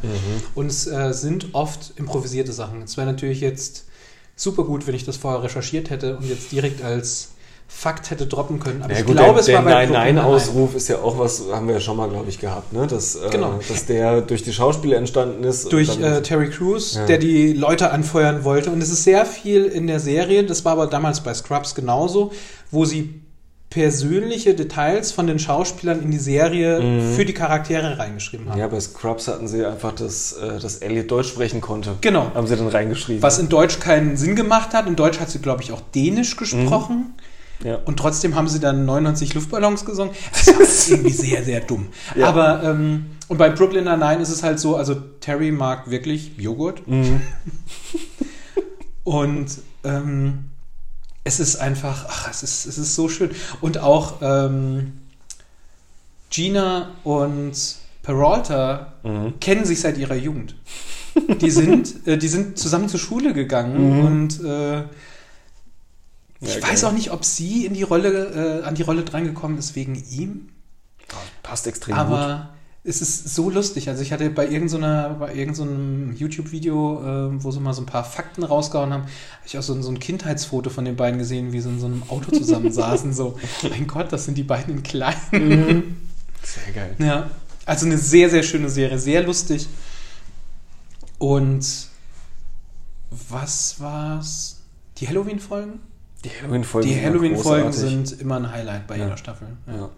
Und 0.54 0.68
es 0.68 0.86
äh, 0.86 1.14
sind 1.14 1.54
oft 1.54 1.94
improvisierte 1.96 2.52
Sachen. 2.52 2.82
Es 2.82 2.98
wäre 2.98 3.08
natürlich 3.08 3.40
jetzt 3.40 3.86
super 4.36 4.64
gut, 4.64 4.86
wenn 4.86 4.96
ich 4.96 5.06
das 5.06 5.18
vorher 5.18 5.44
recherchiert 5.44 5.90
hätte 5.90 6.18
und 6.18 6.28
jetzt 6.28 6.52
direkt 6.52 6.84
als 6.84 7.30
Fakt 7.72 8.10
hätte 8.10 8.26
droppen 8.26 8.60
können. 8.60 8.82
Aber 8.82 8.92
Ja 8.92 9.00
ich 9.00 9.06
gut, 9.06 9.16
glaube, 9.16 9.32
der, 9.34 9.40
es 9.42 9.46
der 9.46 9.56
war 9.60 9.64
bei. 9.64 9.86
Nein-Nein-Ausruf 9.86 10.76
ist 10.76 10.88
ja 10.90 10.98
auch 10.98 11.18
was, 11.20 11.44
haben 11.52 11.68
wir 11.68 11.76
ja 11.76 11.80
schon 11.80 11.96
mal, 11.98 12.10
glaube 12.10 12.28
ich, 12.28 12.40
gehabt, 12.40 12.74
ne? 12.74 12.88
Dass, 12.88 13.16
äh, 13.16 13.30
Genau. 13.32 13.60
dass 13.70 13.86
der 13.86 14.22
durch 14.22 14.42
die 14.44 14.52
Schauspieler 14.52 14.98
entstanden 14.98 15.44
ist. 15.44 15.72
durch 15.72 16.00
äh, 16.02 16.22
Terry 16.22 16.50
Crews, 16.50 16.96
Ja. 16.96 17.06
der 17.06 17.20
die 17.20 17.54
Leute 17.54 17.92
anfeuern 17.92 18.44
wollte. 18.44 18.72
Und 18.72 18.82
es 18.82 18.90
ist 18.90 19.04
sehr 19.04 19.26
viel 19.26 19.66
in 19.66 19.86
der 19.88 20.00
Serie, 20.00 20.44
das 20.44 20.66
war 20.66 20.74
aber 20.74 20.88
damals 20.88 21.22
bei 21.22 21.34
Scrubs 21.34 21.76
genauso, 21.76 22.32
wo 22.72 22.86
sie 22.86 23.22
persönliche 23.70 24.56
Details 24.56 25.12
von 25.12 25.28
den 25.28 25.38
Schauspielern 25.38 26.02
in 26.02 26.10
die 26.10 26.18
Serie 26.18 27.04
für 27.16 27.24
die 27.24 27.36
Charaktere 27.36 28.00
reingeschrieben 28.00 28.48
haben. 28.50 28.56
Mhm. 28.56 28.62
ja, 28.62 28.68
bei 28.68 28.80
Scrubs 28.80 29.28
hatten 29.28 29.48
sie 29.48 29.64
einfach, 29.64 29.94
das, 29.94 30.34
äh, 30.34 30.60
dass 30.60 30.78
Elliot 30.78 31.12
Deutsch 31.12 31.30
sprechen 31.30 31.62
konnte. 31.62 31.94
Genau. 32.02 32.32
Haben 32.34 32.48
sie 32.48 32.56
dann 32.58 32.68
reingeschrieben. 32.68 33.22
Was 33.22 33.38
in 33.38 33.48
Deutsch 33.48 33.80
keinen 33.80 34.18
Sinn 34.18 34.36
gemacht 34.36 34.74
hat. 34.74 34.88
In 34.88 34.96
Deutsch 34.96 35.20
hat 35.20 35.30
sie, 35.30 35.38
glaube 35.40 35.62
ich, 35.62 35.72
auch 35.72 35.82
Dänisch 35.94 36.36
gesprochen. 36.36 37.14
Ja. 37.64 37.76
Und 37.86 37.98
trotzdem 37.98 38.36
haben 38.36 38.48
sie 38.48 38.60
dann 38.60 38.86
99 38.86 39.34
Luftballons 39.34 39.86
gesungen. 39.86 40.14
Das 40.32 40.48
ist 40.48 40.90
irgendwie 40.92 41.12
sehr, 41.12 41.44
sehr 41.44 41.60
dumm. 41.62 41.88
Ja. 42.16 42.28
Aber, 42.28 42.64
ähm, 42.64 43.08
und 43.28 43.38
bei 43.38 43.50
Brooklyn 43.50 43.84
Nine-Nine 43.86 44.22
ist 44.22 44.30
es 44.30 44.44
halt 44.44 44.60
so, 44.60 44.76
also 44.76 44.96
Terry 45.20 45.52
mag 45.52 45.90
wirklich 45.90 46.32
Joghurt. 46.38 46.88
Mhm. 46.88 47.22
Und 49.04 49.48
ähm, 49.84 50.46
es 51.24 51.40
ist 51.40 51.58
einfach, 51.58 52.06
ach, 52.10 52.30
es 52.30 52.44
ist, 52.44 52.66
es 52.66 52.78
ist 52.78 52.96
so 52.96 53.10
schön. 53.10 53.32
Und 53.62 53.80
auch 53.80 54.16
ähm, 54.22 54.94
Gina 56.30 56.92
und 57.04 57.54
Peralta 58.04 58.94
Mhm. 59.04 59.40
kennen 59.40 59.66
sich 59.66 59.80
seit 59.80 59.98
ihrer 59.98 60.16
Jugend. 60.16 60.56
Die 61.42 61.50
sind, 61.52 62.06
äh, 62.08 62.18
die 62.18 62.28
sind 62.28 62.58
zusammen 62.60 62.88
zur 62.90 63.00
Schule 63.00 63.34
gegangen 63.34 64.06
und 64.06 64.44
äh, 64.44 64.84
ich 66.42 66.56
Ja, 66.56 66.62
weiß 66.64 66.82
geil. 66.82 66.90
auch 66.90 66.94
nicht, 66.94 67.12
ob 67.12 67.26
sie 67.26 67.66
in 67.66 67.74
die 67.74 67.84
Rolle, 67.84 68.62
äh, 68.62 68.66
an 68.66 68.76
die 68.76 68.84
Rolle 68.84 69.04
drangekommen 69.04 69.58
ist 69.58 69.76
wegen 69.76 69.96
ihm. 70.10 70.50
Passt 71.44 71.68
extrem 71.68 71.96
gut. 71.96 72.06
Aber 72.06 72.50
es 72.84 73.02
ist 73.02 73.36
so 73.36 73.50
lustig. 73.50 73.90
Also 73.90 74.02
ich 74.02 74.12
hatte 74.14 74.30
bei 74.30 74.48
irgendeiner, 74.48 75.10
bei 75.16 75.34
irgendeinem 75.34 76.16
YouTube-Video, 76.16 77.02
äh, 77.30 77.44
wo 77.44 77.52
sie 77.52 77.60
mal 77.60 77.74
so 77.74 77.82
ein 77.82 77.86
paar 77.88 78.04
Fakten 78.04 78.44
rausgehauen 78.44 78.94
haben, 78.94 79.04
habe 79.04 79.12
ich 79.46 79.58
auch 79.58 79.64
so, 79.64 79.80
so 79.82 79.90
ein 79.92 80.00
Kindheitsfoto 80.00 80.70
von 80.70 80.86
den 80.86 80.96
beiden 80.96 81.20
gesehen, 81.20 81.52
wie 81.52 81.60
sie 81.60 81.70
in 81.70 81.80
so 81.80 81.88
einem 81.88 82.04
Auto 82.10 82.32
zusammen 82.32 82.72
saßen. 82.72 83.14
So, 83.14 83.38
mein 83.70 83.88
Gott, 83.88 84.12
das 84.14 84.26
sind 84.26 84.38
die 84.38 84.44
beiden 84.44 84.78
in 84.78 84.84
klein. 84.84 85.16
Sehr 86.44 86.74
geil. 86.74 86.96
Ja. 87.00 87.30
Also 87.66 87.86
eine 87.86 87.98
sehr, 87.98 88.30
sehr 88.32 88.42
schöne 88.44 88.70
Serie, 88.70 88.98
sehr 88.98 89.22
lustig. 89.24 89.68
Und 91.20 91.68
was 93.30 93.80
war's? 93.80 94.62
Die 94.98 95.08
Halloween-Folgen? 95.08 95.80
Die 96.24 96.30
Halloween-Folgen 96.30 96.88
Die 96.88 96.94
sind 96.96 97.04
immer 97.04 97.10
Halloween-Folgen 97.14 97.72
sind 97.74 98.20
immer 98.22 98.36
ein 98.38 98.52
Highlight 98.52 98.88
bei 98.88 98.98
Ja. 98.98 99.06
jeder 99.06 99.18
Staffel. 99.18 99.48
Ja. 99.68 99.76
Ja. 99.76 99.90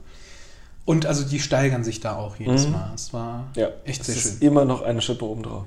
Und 0.86 1.06
also 1.06 1.24
die 1.24 1.40
steigern 1.40 1.84
sich 1.84 2.00
da 2.00 2.16
auch 2.16 2.36
jedes 2.38 2.66
Mhm. 2.68 2.74
Mal. 2.74 2.92
Es 2.96 3.14
war 3.14 3.48
Ja, 3.56 3.70
echt 3.86 4.02
es 4.02 4.08
sehr 4.08 4.16
ist 4.16 4.40
schön. 4.40 4.48
immer 4.48 4.66
noch 4.66 4.82
eine 4.82 5.02
Schippe 5.02 5.26
obendrauf. 5.26 5.66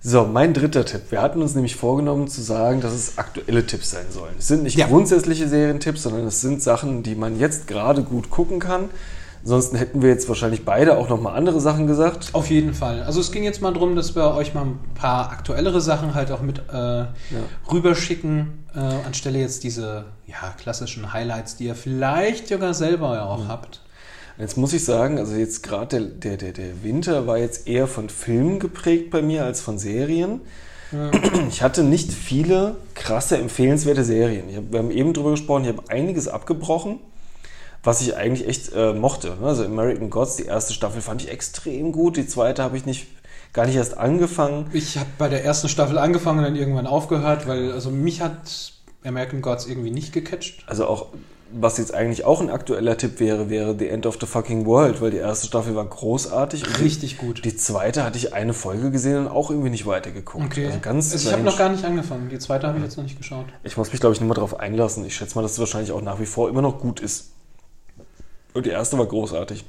So, 0.00 0.24
mein 0.24 0.54
dritter 0.54 0.84
Tipp. 0.84 1.02
Wir 1.10 1.20
hatten 1.20 1.42
uns 1.42 1.54
nämlich 1.54 1.74
vorgenommen 1.74 2.28
zu 2.28 2.40
sagen, 2.40 2.80
dass 2.80 2.92
es 2.92 3.18
aktuelle 3.18 3.66
Tipps 3.66 3.90
sein 3.90 4.06
sollen. 4.10 4.34
Es 4.38 4.46
sind 4.46 4.62
nicht 4.62 4.76
Ja. 4.76 4.86
grundsätzliche 4.86 5.48
Serientipps, 5.48 6.02
sondern 6.04 6.26
es 6.26 6.40
sind 6.40 6.62
Sachen, 6.62 7.02
die 7.02 7.16
man 7.16 7.38
jetzt 7.40 7.66
gerade 7.66 8.02
gut 8.04 8.30
gucken 8.30 8.60
kann. 8.60 8.84
Ansonsten 9.46 9.76
hätten 9.76 10.02
wir 10.02 10.08
jetzt 10.08 10.28
wahrscheinlich 10.28 10.64
beide 10.64 10.98
auch 10.98 11.08
nochmal 11.08 11.36
andere 11.36 11.60
Sachen 11.60 11.86
gesagt. 11.86 12.30
Auf 12.32 12.50
jeden 12.50 12.74
Fall. 12.74 13.04
Also 13.04 13.20
es 13.20 13.30
ging 13.30 13.44
jetzt 13.44 13.62
mal 13.62 13.72
darum, 13.72 13.94
dass 13.94 14.16
wir 14.16 14.34
euch 14.34 14.54
mal 14.54 14.62
ein 14.62 14.80
paar 14.96 15.30
aktuellere 15.30 15.80
Sachen 15.80 16.16
halt 16.16 16.32
auch 16.32 16.42
mit 16.42 16.62
äh, 16.68 17.04
rüberschicken, 17.70 18.66
äh, 18.74 18.80
anstelle 18.80 19.38
jetzt 19.38 19.62
diese 19.62 20.06
ja, 20.26 20.52
klassischen 20.58 21.12
Highlights, 21.12 21.54
die 21.54 21.66
ihr 21.66 21.76
vielleicht 21.76 22.48
sogar 22.48 22.74
selber 22.74 23.14
ja 23.14 23.24
auch 23.26 23.46
habt. 23.46 23.82
Jetzt 24.36 24.56
muss 24.56 24.72
ich 24.72 24.84
sagen, 24.84 25.16
also 25.16 25.36
jetzt 25.36 25.62
gerade 25.62 26.00
der, 26.00 26.36
der, 26.36 26.36
der, 26.38 26.52
der 26.52 26.82
Winter 26.82 27.28
war 27.28 27.38
jetzt 27.38 27.68
eher 27.68 27.86
von 27.86 28.08
Filmen 28.08 28.58
geprägt 28.58 29.10
bei 29.12 29.22
mir 29.22 29.44
als 29.44 29.60
von 29.60 29.78
Serien. 29.78 30.40
Ich 31.48 31.62
hatte 31.62 31.84
nicht 31.84 32.12
viele 32.12 32.74
krasse, 32.94 33.38
empfehlenswerte 33.38 34.02
Serien. 34.02 34.46
Hab, 34.56 34.72
wir 34.72 34.80
haben 34.80 34.90
eben 34.90 35.12
drüber 35.12 35.30
gesprochen, 35.30 35.62
ich 35.62 35.68
habe 35.68 35.84
einiges 35.88 36.26
abgebrochen, 36.26 36.98
was 37.86 38.00
ich 38.00 38.16
eigentlich 38.16 38.48
echt 38.48 38.72
äh, 38.74 38.92
mochte. 38.92 39.34
Also 39.42 39.64
American 39.64 40.10
Gods, 40.10 40.36
die 40.36 40.44
erste 40.44 40.74
Staffel 40.74 41.00
fand 41.00 41.22
ich 41.22 41.30
extrem 41.30 41.92
gut, 41.92 42.16
die 42.16 42.26
zweite 42.26 42.62
habe 42.62 42.76
ich 42.76 42.84
nicht, 42.84 43.06
gar 43.52 43.64
nicht 43.64 43.76
erst 43.76 43.96
angefangen. 43.96 44.66
Ich 44.72 44.98
habe 44.98 45.08
bei 45.18 45.28
der 45.28 45.44
ersten 45.44 45.68
Staffel 45.68 45.96
angefangen 45.96 46.38
und 46.38 46.44
dann 46.44 46.56
irgendwann 46.56 46.86
aufgehört, 46.86 47.46
weil 47.46 47.72
also 47.72 47.90
mich 47.90 48.20
hat 48.20 48.72
American 49.04 49.40
Gods 49.40 49.66
irgendwie 49.66 49.92
nicht 49.92 50.12
gecatcht. 50.12 50.64
Also 50.66 50.86
auch, 50.86 51.06
was 51.52 51.78
jetzt 51.78 51.94
eigentlich 51.94 52.24
auch 52.24 52.40
ein 52.40 52.50
aktueller 52.50 52.96
Tipp 52.96 53.20
wäre, 53.20 53.50
wäre 53.50 53.76
The 53.78 53.86
End 53.86 54.04
of 54.04 54.18
the 54.20 54.26
Fucking 54.26 54.66
World, 54.66 55.00
weil 55.00 55.12
die 55.12 55.18
erste 55.18 55.46
Staffel 55.46 55.76
war 55.76 55.84
großartig. 55.84 56.80
Richtig 56.80 57.18
gut. 57.18 57.44
Die 57.44 57.56
zweite 57.56 58.02
hatte 58.02 58.18
ich 58.18 58.34
eine 58.34 58.52
Folge 58.52 58.90
gesehen 58.90 59.18
und 59.18 59.28
auch 59.28 59.50
irgendwie 59.50 59.70
nicht 59.70 59.86
weitergeguckt. 59.86 60.44
Okay. 60.44 60.66
Also 60.66 60.80
ganz 60.80 61.12
also 61.12 61.28
ich 61.28 61.32
habe 61.32 61.44
noch 61.44 61.56
gar 61.56 61.68
nicht 61.68 61.84
angefangen. 61.84 62.28
Die 62.30 62.40
zweite 62.40 62.66
habe 62.66 62.78
ich 62.78 62.84
jetzt 62.84 62.96
noch 62.96 63.04
nicht 63.04 63.16
geschaut. 63.16 63.46
Ich 63.62 63.76
muss 63.76 63.92
mich, 63.92 64.00
glaube 64.00 64.12
ich, 64.12 64.20
nicht 64.20 64.28
mal 64.28 64.34
darauf 64.34 64.58
einlassen. 64.58 65.06
Ich 65.06 65.14
schätze 65.14 65.36
mal, 65.36 65.42
dass 65.42 65.52
es 65.52 65.60
wahrscheinlich 65.60 65.92
auch 65.92 66.02
nach 66.02 66.18
wie 66.18 66.26
vor 66.26 66.48
immer 66.48 66.62
noch 66.62 66.80
gut 66.80 66.98
ist. 66.98 67.35
Und 68.56 68.66
die 68.66 68.70
erste 68.70 68.96
war 68.98 69.06
großartig. 69.06 69.64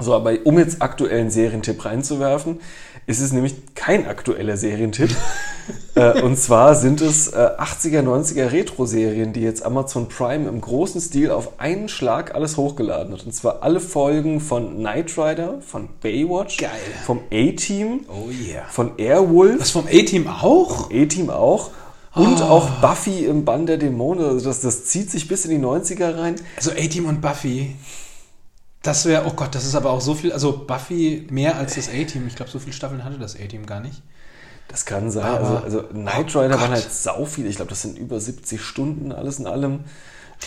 So, 0.00 0.12
aber 0.12 0.32
um 0.42 0.58
jetzt 0.58 0.82
aktuellen 0.82 1.30
Serientipp 1.30 1.84
reinzuwerfen, 1.84 2.60
ist 3.06 3.20
es 3.20 3.32
nämlich 3.32 3.74
kein 3.76 4.08
aktueller 4.08 4.56
Serientipp. 4.56 5.10
äh, 5.94 6.20
und 6.22 6.36
zwar 6.36 6.74
sind 6.74 7.00
es 7.00 7.28
äh, 7.28 7.36
80er, 7.36 8.02
90er 8.02 8.50
Retro-Serien, 8.50 9.32
die 9.32 9.42
jetzt 9.42 9.64
Amazon 9.64 10.08
Prime 10.08 10.48
im 10.48 10.60
großen 10.60 11.00
Stil 11.00 11.30
auf 11.30 11.60
einen 11.60 11.88
Schlag 11.88 12.34
alles 12.34 12.56
hochgeladen 12.56 13.12
hat. 13.12 13.24
Und 13.24 13.32
zwar 13.32 13.62
alle 13.62 13.78
Folgen 13.78 14.40
von 14.40 14.78
Knight 14.78 15.16
Rider, 15.16 15.60
von 15.60 15.88
Baywatch, 16.00 16.56
Geil. 16.56 16.70
vom 17.06 17.20
A-Team, 17.30 18.00
Oh 18.08 18.30
yeah. 18.30 18.64
von 18.68 18.98
Airwolf. 18.98 19.58
Das 19.58 19.70
vom 19.70 19.86
A-Team 19.86 20.26
auch? 20.26 20.90
E-Team 20.90 21.30
auch. 21.30 21.70
Und 22.14 22.42
auch 22.42 22.68
Buffy 22.80 23.24
im 23.24 23.44
Bann 23.44 23.66
der 23.66 23.76
Dämonen. 23.76 24.24
Also 24.24 24.46
das, 24.48 24.60
das 24.60 24.84
zieht 24.84 25.10
sich 25.10 25.26
bis 25.28 25.44
in 25.44 25.50
die 25.50 25.64
90er 25.66 26.16
rein. 26.18 26.36
Also 26.56 26.70
A-Team 26.70 27.06
und 27.06 27.20
Buffy. 27.20 27.74
Das 28.82 29.04
wäre, 29.06 29.24
oh 29.26 29.32
Gott, 29.34 29.54
das 29.54 29.64
ist 29.64 29.74
aber 29.74 29.90
auch 29.90 30.00
so 30.00 30.14
viel. 30.14 30.32
Also 30.32 30.64
Buffy 30.66 31.26
mehr 31.30 31.56
als 31.56 31.74
das 31.74 31.88
A-Team. 31.88 32.26
Ich 32.28 32.36
glaube, 32.36 32.50
so 32.50 32.58
viele 32.58 32.72
Staffeln 32.72 33.02
hatte 33.04 33.18
das 33.18 33.34
A-Team 33.34 33.66
gar 33.66 33.80
nicht. 33.80 34.02
Das 34.68 34.84
kann 34.84 35.10
sein. 35.10 35.24
Aber- 35.24 35.64
also, 35.64 35.78
also 35.78 35.82
Knight 35.88 36.34
oh 36.36 36.40
Rider 36.40 36.54
waren 36.60 36.70
Gott. 36.70 36.82
halt 36.82 36.92
sau 36.92 37.24
viel. 37.24 37.46
Ich 37.46 37.56
glaube, 37.56 37.70
das 37.70 37.82
sind 37.82 37.98
über 37.98 38.20
70 38.20 38.60
Stunden 38.62 39.10
alles 39.12 39.38
in 39.38 39.46
allem. 39.46 39.80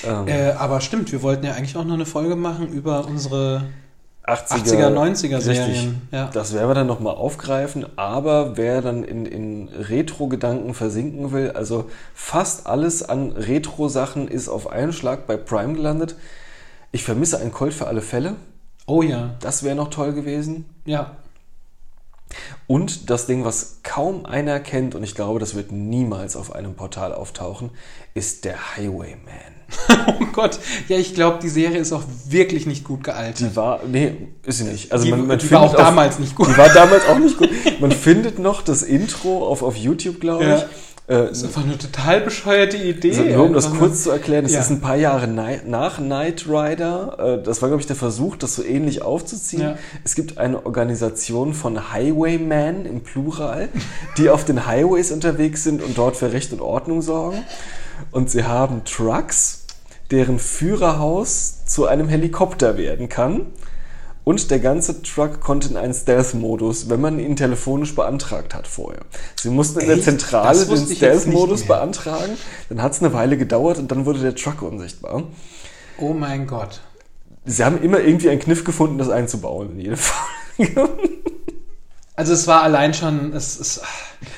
Ähm, 0.05 0.27
Äh, 0.27 0.51
aber 0.51 0.81
stimmt, 0.81 1.11
wir 1.11 1.21
wollten 1.21 1.45
ja 1.45 1.53
eigentlich 1.53 1.75
auch 1.75 1.83
noch 1.85 1.93
eine 1.95 2.05
Folge 2.05 2.35
machen 2.35 2.67
über 2.71 3.05
unsere 3.05 3.65
80er, 4.27 4.89
80er, 4.89 4.89
90er 4.89 5.39
Serien. 5.39 6.01
Ja. 6.11 6.29
Das 6.33 6.53
werden 6.53 6.69
wir 6.69 6.75
dann 6.75 6.87
nochmal 6.87 7.15
aufgreifen. 7.15 7.85
Aber 7.97 8.57
wer 8.57 8.81
dann 8.81 9.03
in, 9.03 9.25
in 9.25 9.69
Retro-Gedanken 9.69 10.73
versinken 10.73 11.31
will, 11.31 11.51
also 11.51 11.89
fast 12.13 12.67
alles 12.67 13.07
an 13.07 13.31
Retro-Sachen 13.31 14.27
ist 14.27 14.49
auf 14.49 14.69
einen 14.69 14.91
Schlag 14.91 15.27
bei 15.27 15.37
Prime 15.37 15.73
gelandet. 15.73 16.15
Ich 16.91 17.03
vermisse 17.03 17.39
ein 17.39 17.51
Colt 17.51 17.73
für 17.73 17.87
alle 17.87 18.01
Fälle. 18.01 18.35
Oh 18.85 19.01
ja, 19.01 19.35
Das 19.39 19.63
wäre 19.63 19.75
noch 19.75 19.89
toll 19.89 20.13
gewesen. 20.13 20.65
ja. 20.85 21.15
Und 22.67 23.09
das 23.09 23.25
Ding, 23.25 23.45
was 23.45 23.79
kaum 23.83 24.25
einer 24.25 24.59
kennt, 24.59 24.95
und 24.95 25.03
ich 25.03 25.15
glaube, 25.15 25.39
das 25.39 25.55
wird 25.55 25.71
niemals 25.71 26.35
auf 26.35 26.53
einem 26.53 26.75
Portal 26.75 27.13
auftauchen, 27.13 27.71
ist 28.15 28.43
der 28.43 28.75
Highwayman. 28.75 29.56
Oh 30.19 30.25
Gott, 30.33 30.59
ja, 30.87 30.97
ich 30.97 31.13
glaube, 31.13 31.39
die 31.41 31.49
Serie 31.49 31.77
ist 31.79 31.91
auch 31.93 32.03
wirklich 32.27 32.65
nicht 32.65 32.83
gut 32.83 33.03
gealtert. 33.03 33.39
Die 33.51 33.55
war, 33.55 33.81
nee, 33.87 34.13
ist 34.45 34.59
sie 34.59 34.63
nicht. 34.65 34.91
Also 34.91 35.05
Die- 35.05 35.11
man, 35.11 35.27
man 35.27 35.37
die 35.39 35.51
war 35.51 35.61
auch 35.61 35.75
damals 35.75 36.19
nicht 36.19 36.35
gut. 36.35 36.47
Die 36.47 36.57
war 36.57 36.69
damals 36.69 37.07
auch 37.07 37.19
nicht 37.19 37.37
gut. 37.37 37.49
Man 37.79 37.91
findet 37.91 38.39
noch 38.39 38.61
das 38.61 38.83
Intro 38.83 39.47
auf, 39.47 39.63
auf 39.63 39.75
YouTube, 39.75 40.19
glaube 40.19 40.43
ich. 40.43 40.49
Ja. 40.49 40.57
Äh, 41.07 41.27
Das 41.29 41.37
ist 41.39 41.43
einfach 41.45 41.63
eine 41.63 41.77
total 41.77 42.21
bescheuerte 42.21 42.77
Idee. 42.77 43.11
also 43.11 43.23
nur 43.23 43.45
um 43.45 43.53
das 43.53 43.65
Einfach 43.67 43.79
kurz 43.79 44.03
zu 44.03 44.11
erklären, 44.11 44.45
es 44.45 44.53
Ja. 44.53 44.59
ist 44.61 44.69
ein 44.69 44.81
paar 44.81 44.95
Jahre 44.97 45.27
nach 45.27 45.97
Knight 45.97 46.45
Rider. 46.47 47.39
Äh, 47.39 47.43
Das 47.43 47.61
war, 47.61 47.69
glaube 47.69 47.81
ich, 47.81 47.87
der 47.87 47.95
Versuch, 47.95 48.35
das 48.37 48.55
so 48.55 48.63
ähnlich 48.63 49.01
aufzuziehen. 49.01 49.61
Ja. 49.61 49.77
Es 50.03 50.15
gibt 50.15 50.37
eine 50.37 50.65
Organisation 50.65 51.53
von 51.53 51.91
Highwaymen 51.93 52.85
im 52.85 53.01
Plural, 53.01 53.69
die 54.17 54.29
auf 54.29 54.45
den 54.45 54.65
Highways 54.65 55.11
unterwegs 55.11 55.63
sind 55.63 55.81
und 55.83 55.97
dort 55.97 56.15
für 56.17 56.31
Recht 56.33 56.51
und 56.53 56.61
Ordnung 56.61 57.01
sorgen. 57.01 57.39
Und 58.11 58.29
sie 58.29 58.43
haben 58.43 58.83
Trucks, 58.85 59.56
deren 60.11 60.39
Führerhaus 60.39 61.65
zu 61.65 61.85
einem 61.87 62.07
Helikopter 62.09 62.77
werden 62.77 63.09
kann. 63.09 63.47
Und 64.23 64.51
der 64.51 64.59
ganze 64.59 65.01
Truck 65.03 65.39
konnte 65.39 65.69
in 65.69 65.77
einen 65.77 65.93
Stealth-Modus, 65.93 66.89
wenn 66.89 66.99
man 66.99 67.17
ihn 67.17 67.37
telefonisch 67.37 67.95
beantragt 67.95 68.53
hat 68.53 68.67
vorher. 68.67 68.99
Sie 69.39 69.49
mussten 69.49 69.79
in 69.79 69.87
der? 69.87 70.01
Zentrale 70.01 70.65
den 70.65 70.85
Stealth-Modus 70.85 71.63
beantragen. 71.65 72.33
Dann 72.67 72.81
hat 72.81 72.91
es 72.91 72.99
eine 73.01 73.13
Weile 73.13 73.37
gedauert 73.37 73.77
und 73.77 73.89
dann 73.89 74.05
wurde 74.05 74.19
der 74.19 74.35
Truck 74.35 74.61
unsichtbar. 74.63 75.23
Oh 75.97 76.11
mein 76.13 76.45
Gott. 76.45 76.81
Sie 77.45 77.63
haben 77.63 77.81
immer 77.81 78.01
irgendwie 78.01 78.29
einen 78.29 78.41
Kniff 78.41 78.65
gefunden, 78.65 78.97
das 78.97 79.09
einzubauen 79.09 79.71
in 79.71 79.79
jede 79.79 79.95
Folge. 80.57 80.89
Also 82.17 82.33
es 82.33 82.47
war 82.47 82.63
allein 82.63 82.93
schon, 82.93 83.31
es, 83.33 83.59
es, 83.59 83.81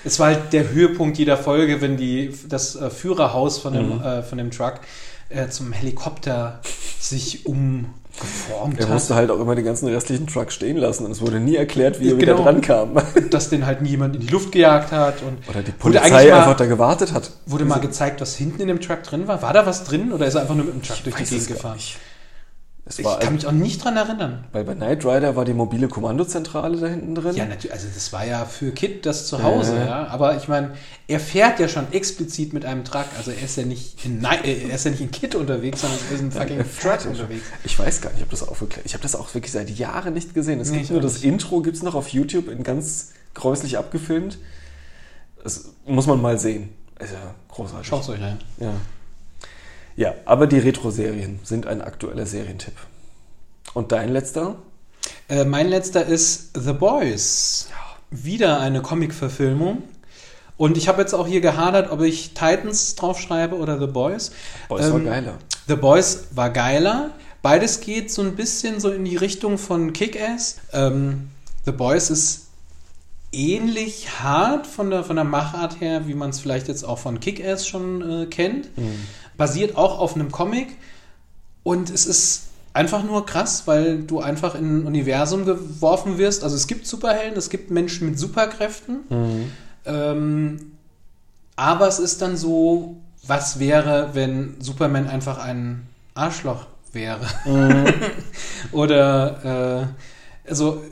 es 0.04 0.20
war 0.20 0.28
halt 0.28 0.54
der 0.54 0.70
Höhepunkt 0.70 1.18
jeder 1.18 1.38
Folge, 1.38 1.82
wenn 1.82 1.96
die, 1.98 2.32
das 2.48 2.76
äh, 2.76 2.90
Führerhaus 2.92 3.58
von 3.58 3.74
dem, 3.74 3.96
Mhm. 3.98 4.04
äh, 4.04 4.22
von 4.22 4.38
dem 4.38 4.52
Truck 4.52 4.82
äh, 5.30 5.48
zum 5.50 5.72
Helikopter 5.72 6.60
sich 7.00 7.46
umgeformt 7.46 8.78
Er 8.80 8.86
hat. 8.88 8.94
musste 8.94 9.16
halt 9.16 9.32
auch 9.32 9.40
immer 9.40 9.56
den 9.56 9.66
ganzen 9.66 9.88
restlichen 9.88 10.28
Truck 10.28 10.52
stehen 10.52 10.78
lassen 10.78 11.06
und 11.06 11.12
es 11.12 11.22
wurde 11.22 11.40
nie 11.40 11.56
erklärt, 11.56 12.00
wie 12.00 12.12
er 12.12 12.18
wieder 12.18 12.34
Genau. 12.34 12.44
dran 12.44 12.62
kam. 12.62 12.98
dass 13.30 13.50
den 13.50 13.66
halt 13.66 13.82
niemand 13.82 14.16
in 14.16 14.22
die 14.22 14.28
Luft 14.28 14.52
gejagt 14.52 14.92
hat 14.92 15.22
und 15.22 15.38
Oder 15.50 15.62
die 15.64 15.72
Polizei 15.72 16.02
eigentlich 16.04 16.32
mal, 16.32 16.40
einfach 16.42 16.58
da 16.58 16.66
gewartet 16.66 17.14
hat. 17.14 17.32
wurde 17.46 17.66
mal 17.66 17.80
gezeigt, 17.80 18.22
was 18.22 18.36
hinten 18.36 18.62
in 18.62 18.68
dem 18.68 18.82
Truck 18.82 19.04
drin 19.04 19.28
war. 19.28 19.42
War 19.42 19.54
da 19.54 19.66
was 19.66 19.84
drin 19.86 20.12
oder 20.12 20.26
ist 20.28 20.36
er 20.36 20.42
einfach 20.42 20.56
nur 20.56 20.66
mit 20.66 20.74
dem 20.74 20.82
Truck 20.84 21.04
durch 21.04 21.16
die 21.16 21.24
Gegend 21.26 21.48
gefahren? 21.48 21.76
nicht. 21.76 21.98
Es 22.90 22.98
Ich 22.98 23.06
war, 23.06 23.20
kann 23.20 23.36
mich 23.36 23.46
auch 23.46 23.52
nicht 23.52 23.84
dran 23.84 23.96
erinnern. 23.98 24.46
weil 24.52 24.64
bei 24.64 24.74
Knight 24.74 25.06
Rider 25.06 25.36
war 25.36 25.46
die 25.46 25.54
mobile 25.54 25.88
Kommandozentrale 25.88 26.76
da 26.78 26.88
hinten 26.88 27.14
drin. 27.14 27.36
Ja, 27.36 27.46
natürlich, 27.46 27.72
also 27.72 27.88
das 27.94 28.12
war 28.12 28.26
ja 28.26 28.46
für 28.46 28.72
Kit 28.72 29.06
das 29.06 29.28
Zuhause, 29.28 29.76
Ja. 29.76 29.86
ja. 29.86 30.08
Aber 30.08 30.36
ich 30.38 30.48
meine, 30.48 30.72
er 31.08 31.20
fährt 31.20 31.60
ja 31.60 31.68
schon 31.68 31.92
explizit 31.94 32.52
mit 32.52 32.66
einem 32.66 32.84
Truck. 32.84 33.06
Also 33.16 33.30
er 33.30 33.44
ist 33.44 33.56
ja 33.58 33.64
nicht 33.66 34.04
in, 34.06 34.18
Ni- 34.18 34.26
äh, 34.44 34.68
er 34.70 34.76
ist 34.76 34.86
ja 34.86 34.92
nicht 34.92 35.02
in 35.02 35.12
Kit 35.12 35.36
unterwegs, 35.36 35.82
sondern 35.82 36.00
er 36.10 36.16
ist 36.16 36.22
in 36.22 36.32
fucking 36.32 36.58
Truck 36.58 36.84
ja 36.84 37.00
schon. 37.00 37.12
unterwegs. 37.12 37.44
Ich 37.64 37.78
weiß 37.78 38.02
gar 38.02 38.12
nicht, 38.12 38.24
ob 38.24 38.30
das 38.32 38.48
aufgeklärt 38.48 38.88
Ich 38.88 38.94
habe 38.94 39.04
das 39.04 39.16
auch 39.16 39.32
wirklich 39.36 39.52
seit 39.52 39.70
Jahren 39.70 40.16
nicht 40.16 40.34
gesehen. 40.34 40.60
Es 40.60 40.72
Nee, 40.72 40.80
gibt 40.80 40.90
nur 40.90 41.02
das 41.02 41.14
nicht. 41.14 41.26
Intro, 41.26 41.62
gibt 41.62 41.78
es 41.78 41.84
noch 41.84 41.94
auf 41.94 42.08
YouTube 42.10 42.48
in 42.50 42.64
ganz 42.64 43.12
gräuslich 43.36 43.78
abgefilmt. 43.78 44.40
Das 45.44 45.66
muss 45.86 46.08
man 46.08 46.20
mal 46.20 46.40
sehen. 46.40 46.70
Ist 47.00 47.14
ja 47.14 47.36
großartig. 47.50 47.88
Schaut 47.88 48.10
euch 48.10 48.22
an. 48.22 48.40
Ja. 48.60 48.74
Ja, 50.00 50.14
aber 50.24 50.48
die 50.48 50.60
Retro-Serien 50.60 51.40
sind 51.44 51.68
ein 51.68 51.82
aktueller 51.82 52.26
Serientipp. 52.26 52.76
Und 53.74 53.92
dein 53.92 54.14
letzter? 54.14 54.56
Äh, 55.28 55.44
mein 55.44 55.68
letzter 55.68 56.06
ist 56.06 56.52
The 56.58 56.72
Boys. 56.72 57.68
Wieder 58.10 58.62
eine 58.62 58.82
Comic-Verfilmung. 58.82 59.84
Und 60.56 60.78
ich 60.78 60.88
habe 60.88 61.02
jetzt 61.02 61.14
auch 61.14 61.28
hier 61.28 61.42
gehadert, 61.42 61.92
ob 61.92 62.00
ich 62.00 62.34
Titans 62.34 62.96
draufschreibe 62.96 63.58
oder 63.58 63.78
The 63.78 63.88
Boys. 63.88 64.32
Boys 64.70 64.90
war 64.90 65.00
Ähm, 65.00 65.06
geiler. 65.06 65.38
The 65.68 65.76
Boys 65.76 66.28
war 66.32 66.50
geiler. 66.50 67.12
Beides 67.42 67.82
geht 67.82 68.10
so 68.10 68.22
ein 68.22 68.38
bisschen 68.38 68.80
so 68.80 68.92
in 68.92 69.04
die 69.04 69.18
Richtung 69.18 69.58
von 69.58 69.92
Kick-Ass. 69.92 70.60
Ähm, 70.72 71.30
The 71.66 71.74
Boys 71.74 72.10
ist 72.10 72.48
ähnlich 73.34 74.22
hart 74.24 74.66
von 74.66 74.90
der, 74.90 75.04
von 75.04 75.18
der 75.18 75.26
Machart 75.26 75.82
her, 75.82 76.08
wie 76.08 76.14
man 76.14 76.30
es 76.32 76.40
vielleicht 76.40 76.70
jetzt 76.70 76.84
auch 76.84 77.00
von 77.00 77.20
Kick-Ass 77.20 77.68
schon 77.68 78.24
äh, 78.24 78.26
kennt. 78.26 78.70
Basiert 79.40 79.76
auch 79.76 79.98
auf 79.98 80.14
einem 80.14 80.32
Comic. 80.32 80.78
Und 81.64 81.90
es 81.90 82.06
ist 82.06 82.44
einfach 82.74 83.04
nur 83.04 83.26
krass, 83.26 83.64
weil 83.66 84.04
du 84.04 84.20
einfach 84.20 84.54
in 84.54 84.82
ein 84.82 84.86
Universum 84.86 85.46
geworfen 85.46 86.20
wirst. 86.20 86.44
Also 86.44 86.56
es 86.56 86.68
gibt 86.68 86.86
Superhelden, 86.86 87.38
es 87.38 87.50
gibt 87.50 87.72
Menschen 87.72 88.10
mit 88.10 88.20
Superkräften. 88.20 89.00
Ähm, 89.86 90.72
aber 91.56 91.88
es 91.88 92.00
ist 92.00 92.22
dann 92.22 92.38
so, 92.38 92.98
was 93.26 93.60
wäre, 93.60 94.12
wenn 94.14 94.56
Superman 94.60 95.08
einfach 95.08 95.40
ein 95.40 95.88
Arschloch 96.14 96.68
wäre? 96.94 97.26
Oder 98.72 99.88
äh, 100.46 100.50
also 100.50 100.84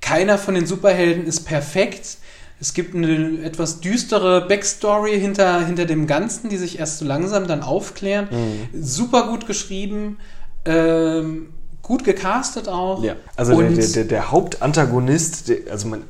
keiner 0.00 0.38
von 0.38 0.54
den 0.54 0.66
Superhelden 0.66 1.24
ist 1.24 1.44
perfekt. 1.44 2.18
Es 2.60 2.74
gibt 2.74 2.94
eine 2.94 3.42
etwas 3.42 3.80
düstere 3.80 4.46
Backstory 4.46 5.18
hinter, 5.18 5.64
hinter 5.64 5.86
dem 5.86 6.06
Ganzen, 6.06 6.50
die 6.50 6.58
sich 6.58 6.78
erst 6.78 6.98
so 6.98 7.06
langsam 7.06 7.46
dann 7.46 7.62
aufklären. 7.62 8.28
Super 8.78 9.28
gut 9.28 9.46
geschrieben, 9.46 10.18
ähm, 10.66 11.48
gut 11.82 12.04
gecastet 12.04 12.68
auch. 12.68 13.02
Ja, 13.02 13.16
also 13.34 13.58
der, 13.58 13.70
der, 13.70 13.86
der, 13.86 14.04
der 14.04 14.30
Hauptantagonist, 14.30 15.48
der, 15.48 15.58
also 15.70 15.88
man, 15.88 16.02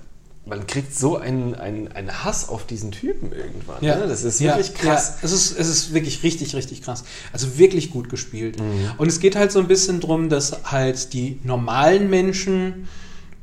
man 0.45 0.67
kriegt 0.67 0.95
so 0.95 1.17
einen, 1.17 1.55
einen, 1.55 1.89
einen 1.89 2.25
Hass 2.25 2.49
auf 2.49 2.67
diesen 2.67 2.91
Typen 2.91 3.33
irgendwann. 3.33 3.83
Ja, 3.83 3.97
Ne? 3.97 4.09
Das 4.09 4.25
ist 4.25 4.41
ja, 4.41 4.57
wirklich 4.57 4.75
krass. 4.75 5.15
Ja, 5.17 5.17
es, 5.23 5.33
ist, 5.33 5.59
es 5.59 5.69
ist 5.69 5.95
wirklich 5.95 6.23
richtig, 6.23 6.55
richtig 6.57 6.83
krass. 6.83 7.05
Also 7.33 7.59
wirklich 7.59 7.91
gut 7.93 8.09
gespielt. 8.09 8.59
Mhm. 8.59 8.91
Und 8.99 9.09
es 9.09 9.21
geht 9.21 9.37
halt 9.37 9.53
so 9.53 9.61
ein 9.61 9.69
bisschen 9.69 10.01
drum, 10.01 10.29
dass 10.29 10.65
halt 10.65 11.13
die 11.13 11.39
normalen 11.45 12.11
Menschen 12.11 12.89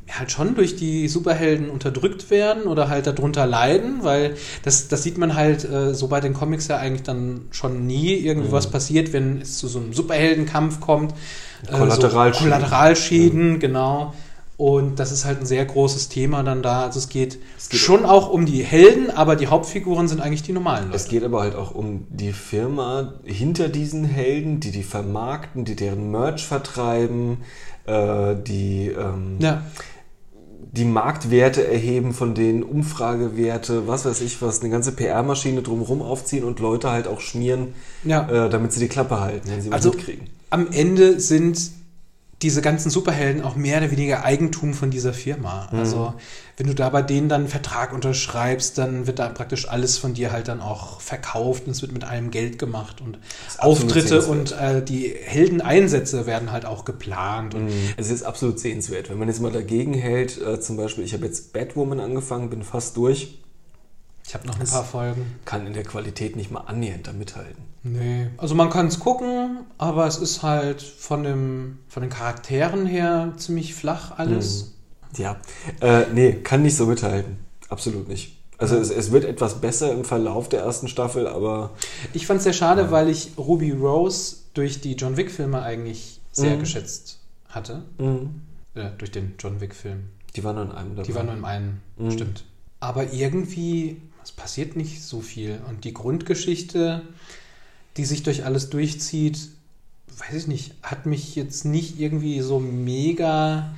halt 0.10 0.32
schon 0.32 0.56
durch 0.56 0.76
die 0.76 1.08
Superhelden 1.08 1.70
unterdrückt 1.70 2.30
werden 2.30 2.64
oder 2.64 2.88
halt 2.90 3.08
darunter 3.08 3.46
leiden, 3.46 4.04
weil 4.04 4.36
das, 4.64 4.88
das 4.88 5.04
sieht 5.04 5.18
man 5.18 5.36
halt 5.36 5.64
äh, 5.70 5.94
so 5.94 6.08
bei 6.08 6.20
den 6.22 6.34
Comics 6.34 6.68
ja 6.70 6.78
eigentlich 6.78 7.04
dann 7.04 7.42
schon 7.52 7.86
nie 7.86 8.14
irgendwie 8.16 8.48
Mhm. 8.48 8.54
was 8.54 8.68
passiert, 8.72 9.12
wenn 9.14 9.42
es 9.42 9.58
zu 9.58 9.68
so 9.68 9.80
einem 9.80 9.94
Superheldenkampf 9.94 10.80
kommt. 10.80 11.14
Äh, 11.68 11.72
Kollateralschäden. 11.78 12.34
So 12.34 12.56
Kollateralschäden, 12.56 13.60
genau. 13.60 14.14
Und 14.56 14.98
das 14.98 15.12
ist 15.12 15.26
halt 15.26 15.40
ein 15.42 15.46
sehr 15.46 15.66
großes 15.66 16.10
Thema 16.10 16.42
dann 16.42 16.64
da. 16.64 16.86
Also 16.86 16.98
es 16.98 17.10
geht, 17.10 17.38
geht- 17.70 17.80
schon 17.80 18.06
auch 18.06 18.30
um 18.32 18.48
die 18.48 18.64
Helden, 18.64 19.12
aber 19.12 19.36
die 19.36 19.48
Hauptfiguren 19.48 20.08
sind 20.08 20.20
eigentlich 20.20 20.42
die 20.42 20.52
normalen 20.54 20.86
Leute. 20.86 20.96
Es 20.96 21.08
geht 21.10 21.24
aber 21.24 21.42
halt 21.42 21.56
auch 21.56 21.76
um 21.76 22.08
die 22.10 22.32
Firma 22.34 23.14
hinter 23.24 23.70
diesen 23.70 24.04
Helden, 24.04 24.60
die 24.60 24.72
die 24.72 24.82
vermarkten, 24.82 25.64
die 25.64 25.76
deren 25.76 26.10
Merch 26.10 26.48
vertreiben, 26.48 27.38
äh, 27.86 28.36
die 28.36 28.88
ähm, 28.88 29.36
Ja, 29.40 29.62
die 30.72 30.86
Marktwerte 30.86 31.68
erheben 31.68 32.14
von 32.14 32.34
denen, 32.34 32.64
Umfragewerte, 32.64 33.88
was 33.88 34.06
weiß 34.06 34.22
ich 34.22 34.42
was, 34.42 34.62
eine 34.62 34.70
ganze 34.70 34.92
PR-Maschine 34.92 35.62
drumherum 35.62 36.02
aufziehen 36.02 36.44
und 36.44 36.60
Leute 36.60 36.92
halt 36.92 37.08
auch 37.08 37.22
schmieren, 37.22 37.74
ja. 38.04 38.46
äh, 38.46 38.50
damit 38.50 38.74
sie 38.74 38.80
die 38.80 38.88
Klappe 38.88 39.20
halten, 39.20 39.50
wenn 39.50 39.62
sie 39.62 39.70
was 39.70 39.76
Also 39.76 39.90
mitkriegen. 39.92 40.28
am 40.50 40.68
Ende 40.72 41.20
sind 41.20 41.60
diese 42.44 42.62
ganzen 42.62 42.92
Superhelden 42.92 43.42
auch 43.42 43.56
mehr 43.56 43.80
oder 43.80 43.90
weniger 43.90 44.24
Eigentum 44.24 44.76
von 44.76 44.92
dieser 44.92 45.12
Firma. 45.12 45.70
Mhm. 45.72 45.80
Also 45.80 46.14
wenn 46.56 46.68
du 46.68 46.76
da 46.76 46.90
bei 46.90 47.02
denen 47.02 47.30
dann 47.30 47.42
einen 47.42 47.50
Vertrag 47.50 47.94
unterschreibst, 47.94 48.78
dann 48.78 49.08
wird 49.08 49.18
da 49.18 49.30
praktisch 49.30 49.68
alles 49.68 49.98
von 49.98 50.14
dir 50.14 50.32
halt 50.32 50.48
dann 50.48 50.62
auch 50.62 51.02
verkauft 51.02 51.66
und 51.66 51.72
es 51.72 51.82
wird 51.82 51.94
mit 51.94 52.04
allem 52.04 52.30
Geld 52.30 52.60
gemacht 52.60 53.02
und 53.02 53.18
Auftritte 53.58 54.24
und 54.26 54.52
äh, 54.52 54.84
die 54.84 55.16
Heldeneinsätze 55.20 56.28
werden 56.28 56.52
halt 56.52 56.66
auch 56.66 56.86
geplant. 56.86 57.56
Und 57.56 57.72
Es 57.98 58.12
ist 58.12 58.22
absolut 58.22 58.60
sehenswert. 58.60 59.10
Wenn 59.10 59.18
man 59.18 59.28
jetzt 59.28 59.42
mal 59.42 59.52
dagegen 59.52 59.94
hält, 59.94 60.40
äh, 60.40 60.60
zum 60.60 60.78
Beispiel, 60.78 61.04
ich 61.04 61.14
habe 61.14 61.26
jetzt 61.26 61.54
Batwoman 61.54 62.00
angefangen, 62.00 62.52
bin 62.52 62.62
fast 62.62 62.98
durch, 62.98 63.40
ich 64.28 64.34
habe 64.34 64.46
noch 64.46 64.60
ein 64.60 64.68
paar 64.68 64.84
Folgen. 64.84 65.40
kann 65.46 65.66
in 65.66 65.74
der 65.74 65.84
Qualität 65.84 66.36
nicht 66.36 66.52
mal 66.52 66.60
annähernd 66.60 67.08
da 67.08 67.14
mithalten. 67.14 67.64
Nee, 67.94 68.28
also 68.38 68.56
man 68.56 68.70
kann 68.70 68.88
es 68.88 69.00
gucken, 69.00 69.66
aber 69.78 70.08
es 70.08 70.18
ist 70.18 70.44
halt 70.44 70.82
von, 70.82 71.24
dem, 71.24 71.80
von 71.88 72.02
den 72.02 72.10
Charakteren 72.10 72.86
her 72.86 73.34
ziemlich 73.38 73.74
flach 73.76 74.18
alles. 74.18 74.74
Ja, 75.16 75.38
äh, 75.82 76.06
nee, 76.14 76.34
kann 76.34 76.62
nicht 76.64 76.76
so 76.76 76.86
mithalten. 76.86 77.38
Absolut 77.70 78.08
nicht. 78.08 78.38
Also 78.60 78.76
es, 78.78 78.90
es 78.90 79.12
wird 79.12 79.24
etwas 79.26 79.62
besser 79.62 79.92
im 79.94 80.04
Verlauf 80.04 80.50
der 80.50 80.62
ersten 80.62 80.88
Staffel, 80.88 81.28
aber 81.28 81.72
Ich 82.14 82.26
fand 82.26 82.38
es 82.40 82.44
sehr 82.44 82.54
schade, 82.54 82.90
weil 82.92 83.08
ich 83.10 83.32
Ruby 83.38 83.72
Rose 83.72 84.38
durch 84.54 84.82
die 84.82 84.94
John 84.94 85.16
Wick-Filme 85.16 85.62
eigentlich 85.62 86.20
sehr 86.32 86.56
Mhm. 86.56 86.60
geschätzt 86.62 87.20
hatte. 87.50 87.84
Äh, 88.74 88.90
durch 88.98 89.12
den 89.12 89.36
John 89.40 89.62
Wick-Film. 89.62 90.10
die 90.36 90.44
war 90.44 90.54
nur 90.54 90.64
in 90.66 90.72
einem 90.72 90.96
dabei. 90.96 91.08
Die 91.08 91.16
war 91.16 91.24
nur 91.24 91.34
im 91.34 91.46
einen, 91.46 91.82
Mhm. 91.98 92.12
stimmt. 92.12 92.44
Aber 92.80 93.12
irgendwie, 93.14 94.02
es 94.24 94.32
passiert 94.32 94.76
nicht 94.76 95.02
so 95.04 95.22
viel. 95.22 95.60
Und 95.70 95.84
die 95.84 95.94
Grundgeschichte, 95.94 97.02
die 97.98 98.06
sich 98.06 98.24
durch 98.24 98.46
alles 98.46 98.70
durchzieht, 98.70 99.50
weiß 100.18 100.36
ich 100.36 100.48
nicht, 100.48 100.76
hat 100.84 101.06
mich 101.06 101.36
jetzt 101.36 101.66
nicht 101.66 102.00
irgendwie 102.00 102.42
so 102.42 102.60
mega 102.60 103.74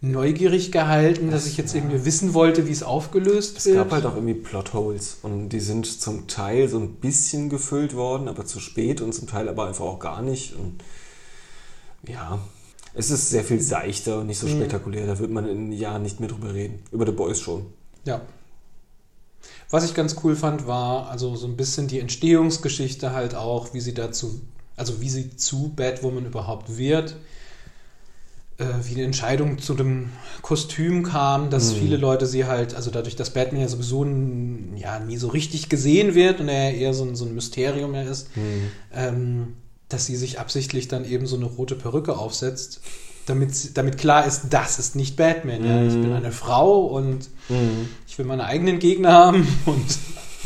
neugierig 0.00 0.72
gehalten, 0.72 1.30
dass 1.30 1.46
ich 1.46 1.56
jetzt 1.56 1.74
irgendwie 1.74 2.04
wissen 2.04 2.34
wollte, 2.34 2.66
wie 2.66 2.72
es 2.72 2.82
aufgelöst 2.82 3.58
Es 3.58 3.66
wird. 3.66 3.76
gab 3.76 3.92
halt 3.92 4.04
auch 4.04 4.16
irgendwie 4.16 4.34
Plotholes 4.34 5.18
und 5.22 5.50
die 5.50 5.60
sind 5.60 5.86
zum 5.86 6.26
Teil 6.26 6.68
so 6.68 6.78
ein 6.78 6.94
bisschen 6.96 7.48
gefüllt 7.48 7.94
worden, 7.94 8.26
aber 8.28 8.44
zu 8.44 8.58
spät 8.58 9.00
und 9.00 9.12
zum 9.14 9.28
Teil 9.28 9.48
aber 9.48 9.68
einfach 9.68 9.84
auch 9.84 10.00
gar 10.00 10.20
nicht. 10.20 10.56
Und 10.56 10.82
ja, 12.08 12.40
es 12.94 13.10
ist 13.10 13.30
sehr 13.30 13.44
viel 13.44 13.60
seichter 13.60 14.18
und 14.18 14.26
nicht 14.26 14.38
so 14.38 14.48
spektakulär. 14.48 15.06
Da 15.06 15.18
wird 15.20 15.30
man 15.30 15.48
in 15.48 15.70
Jahren 15.72 16.02
nicht 16.02 16.18
mehr 16.18 16.28
drüber 16.28 16.52
reden. 16.52 16.80
Über 16.90 17.06
The 17.06 17.12
Boys 17.12 17.38
schon. 17.40 17.66
Ja. 18.04 18.22
Was 19.72 19.84
ich 19.84 19.94
ganz 19.94 20.14
cool 20.22 20.36
fand, 20.36 20.66
war 20.68 21.08
also 21.10 21.34
so 21.34 21.46
ein 21.48 21.56
bisschen 21.56 21.88
die 21.88 21.98
Entstehungsgeschichte 21.98 23.12
halt 23.12 23.34
auch, 23.34 23.74
wie 23.74 23.80
sie 23.80 23.94
dazu, 23.94 24.40
also 24.76 25.00
wie 25.00 25.08
sie 25.08 25.34
zu 25.36 25.72
Batwoman 25.74 26.26
überhaupt 26.26 26.76
wird, 26.76 27.16
äh, 28.58 28.64
wie 28.84 28.94
die 28.96 29.02
Entscheidung 29.02 29.58
zu 29.58 29.74
dem 29.74 30.10
Kostüm 30.42 31.02
kam, 31.04 31.48
dass 31.50 31.72
viele 31.72 31.96
Leute 31.96 32.26
sie 32.26 32.44
halt, 32.44 32.74
also 32.74 32.90
dadurch, 32.90 33.16
dass 33.16 33.30
Batman 33.30 33.62
ja 33.62 33.68
sowieso 33.68 34.04
n- 34.04 34.76
ja 34.76 34.98
nie 35.00 35.16
so 35.16 35.28
richtig 35.28 35.68
gesehen 35.68 36.14
wird 36.14 36.40
und 36.40 36.48
er 36.48 36.70
ja 36.70 36.76
eher 36.76 36.94
so 36.94 37.04
ein, 37.04 37.16
so 37.16 37.24
ein 37.24 37.34
Mysterium 37.34 37.94
ja 37.94 38.02
ist, 38.02 38.28
ähm, 38.92 39.54
dass 39.88 40.06
sie 40.06 40.16
sich 40.16 40.38
absichtlich 40.38 40.88
dann 40.88 41.04
eben 41.04 41.26
so 41.26 41.36
eine 41.36 41.46
rote 41.46 41.74
Perücke 41.76 42.16
aufsetzt, 42.16 42.80
damit, 43.26 43.76
damit 43.76 43.98
klar 43.98 44.26
ist, 44.26 44.46
das 44.50 44.78
ist 44.78 44.96
nicht 44.96 45.16
Batman. 45.16 45.64
Ja? 45.64 45.82
Ich 45.82 45.94
bin 45.94 46.12
eine 46.12 46.32
Frau 46.32 46.86
und 46.86 47.28
ich 48.06 48.18
will 48.18 48.26
meine 48.26 48.44
eigenen 48.44 48.78
Gegner 48.78 49.12
haben 49.12 49.46
und 49.66 49.98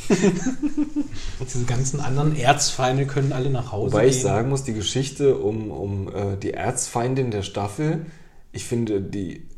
diese 1.52 1.64
ganzen 1.64 2.00
anderen 2.00 2.36
Erzfeinde 2.36 3.06
können 3.06 3.32
alle 3.32 3.50
nach 3.50 3.72
Hause 3.72 3.92
Wobei 3.92 4.04
gehen. 4.04 4.10
ich 4.10 4.22
sagen 4.22 4.48
muss, 4.48 4.62
die 4.64 4.74
Geschichte 4.74 5.36
um, 5.36 5.70
um 5.70 6.08
äh, 6.08 6.36
die 6.36 6.54
Erzfeindin 6.54 7.30
der 7.30 7.42
Staffel, 7.42 8.06
ich 8.52 8.64
finde 8.64 9.00
die, 9.00 9.48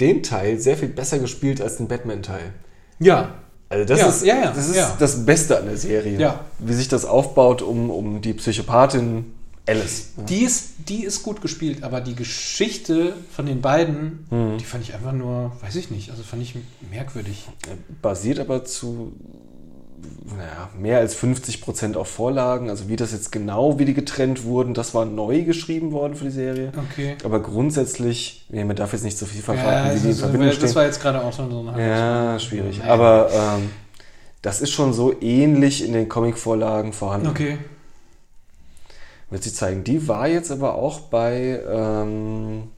den 0.00 0.22
Teil 0.22 0.58
sehr 0.58 0.76
viel 0.76 0.88
besser 0.88 1.18
gespielt 1.18 1.60
als 1.60 1.76
den 1.76 1.88
Batman-Teil. 1.88 2.52
ja, 2.98 3.34
Also 3.68 3.84
das, 3.84 4.00
Ja, 4.00 4.08
ist, 4.08 4.24
ja, 4.24 4.36
ja, 4.36 4.52
das 4.52 4.68
ist 4.68 4.76
das 4.98 5.26
Beste 5.26 5.58
an 5.58 5.66
der 5.66 5.76
Serie. 5.76 6.18
Wie 6.58 6.74
sich 6.74 6.88
das 6.88 7.04
aufbaut 7.04 7.60
um, 7.62 7.90
um 7.90 8.20
die 8.22 8.32
Psychopathin 8.32 9.35
Alice. 9.68 10.10
die 10.28 10.42
ist, 10.44 10.70
die 10.88 11.04
ist 11.04 11.22
gut 11.22 11.40
gespielt, 11.40 11.82
aber 11.82 12.00
die 12.00 12.14
Geschichte 12.14 13.14
von 13.34 13.46
den 13.46 13.60
beiden, 13.60 14.26
Mhm. 14.30 14.58
die 14.58 14.64
fand 14.64 14.84
ich 14.84 14.94
einfach 14.94 15.12
nur, 15.12 15.52
weiß 15.60 15.74
ich 15.76 15.90
nicht, 15.90 16.10
also 16.10 16.22
fand 16.22 16.42
ich 16.42 16.54
merkwürdig. 16.90 17.48
Basiert 18.02 18.38
aber 18.38 18.64
zu 18.64 19.12
naja, 20.36 20.68
mehr 20.78 20.98
als 20.98 21.14
50 21.14 21.62
Prozent 21.62 21.96
auf 21.96 22.08
Vorlagen. 22.08 22.68
Also 22.68 22.88
wie 22.88 22.96
das 22.96 23.12
jetzt 23.12 23.32
genau, 23.32 23.78
wie 23.78 23.84
die 23.86 23.94
getrennt 23.94 24.44
wurden, 24.44 24.74
das 24.74 24.94
war 24.94 25.04
neu 25.04 25.42
geschrieben 25.42 25.90
worden 25.92 26.14
für 26.14 26.24
die 26.26 26.30
Serie. 26.30 26.70
Okay. 26.92 27.16
Aber 27.24 27.40
grundsätzlich, 27.40 28.46
ja, 28.50 28.64
man 28.64 28.76
darf 28.76 28.92
jetzt 28.92 29.04
nicht 29.04 29.16
so 29.18 29.24
viel 29.26 29.40
verraten, 29.42 29.88
Ja, 29.88 29.94
wie 29.94 30.00
die 30.00 30.08
ist- 30.10 30.20
Verbindung 30.20 30.48
das 30.48 30.56
stehen. 30.58 30.74
war 30.74 30.84
jetzt 30.84 31.00
gerade 31.00 31.22
auch 31.24 31.32
so 31.32 31.48
so 31.50 31.66
eine 31.66 31.80
Ja, 31.88 32.38
schwierig. 32.38 32.78
Naja. 32.78 32.92
Aber 32.92 33.30
ähm, 33.32 33.70
das 34.42 34.60
ist 34.60 34.70
schon 34.70 34.92
so 34.92 35.14
ähnlich 35.20 35.84
in 35.84 35.92
den 35.92 36.08
Comic-Vorlagen 36.08 36.92
vorhanden. 36.92 37.28
Okay. 37.28 37.58
Wird 39.30 39.42
sich 39.42 39.54
zeigen. 39.54 39.82
Die 39.84 40.06
war 40.08 40.28
jetzt 40.28 40.50
aber 40.52 40.74
auch 40.76 41.00
bei, 41.00 41.60
ähm, 41.68 42.68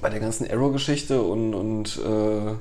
bei 0.00 0.10
der 0.10 0.18
ganzen 0.20 0.50
Arrow-Geschichte 0.50 1.22
und, 1.22 1.54
und 1.54 1.98
äh, 1.98 2.54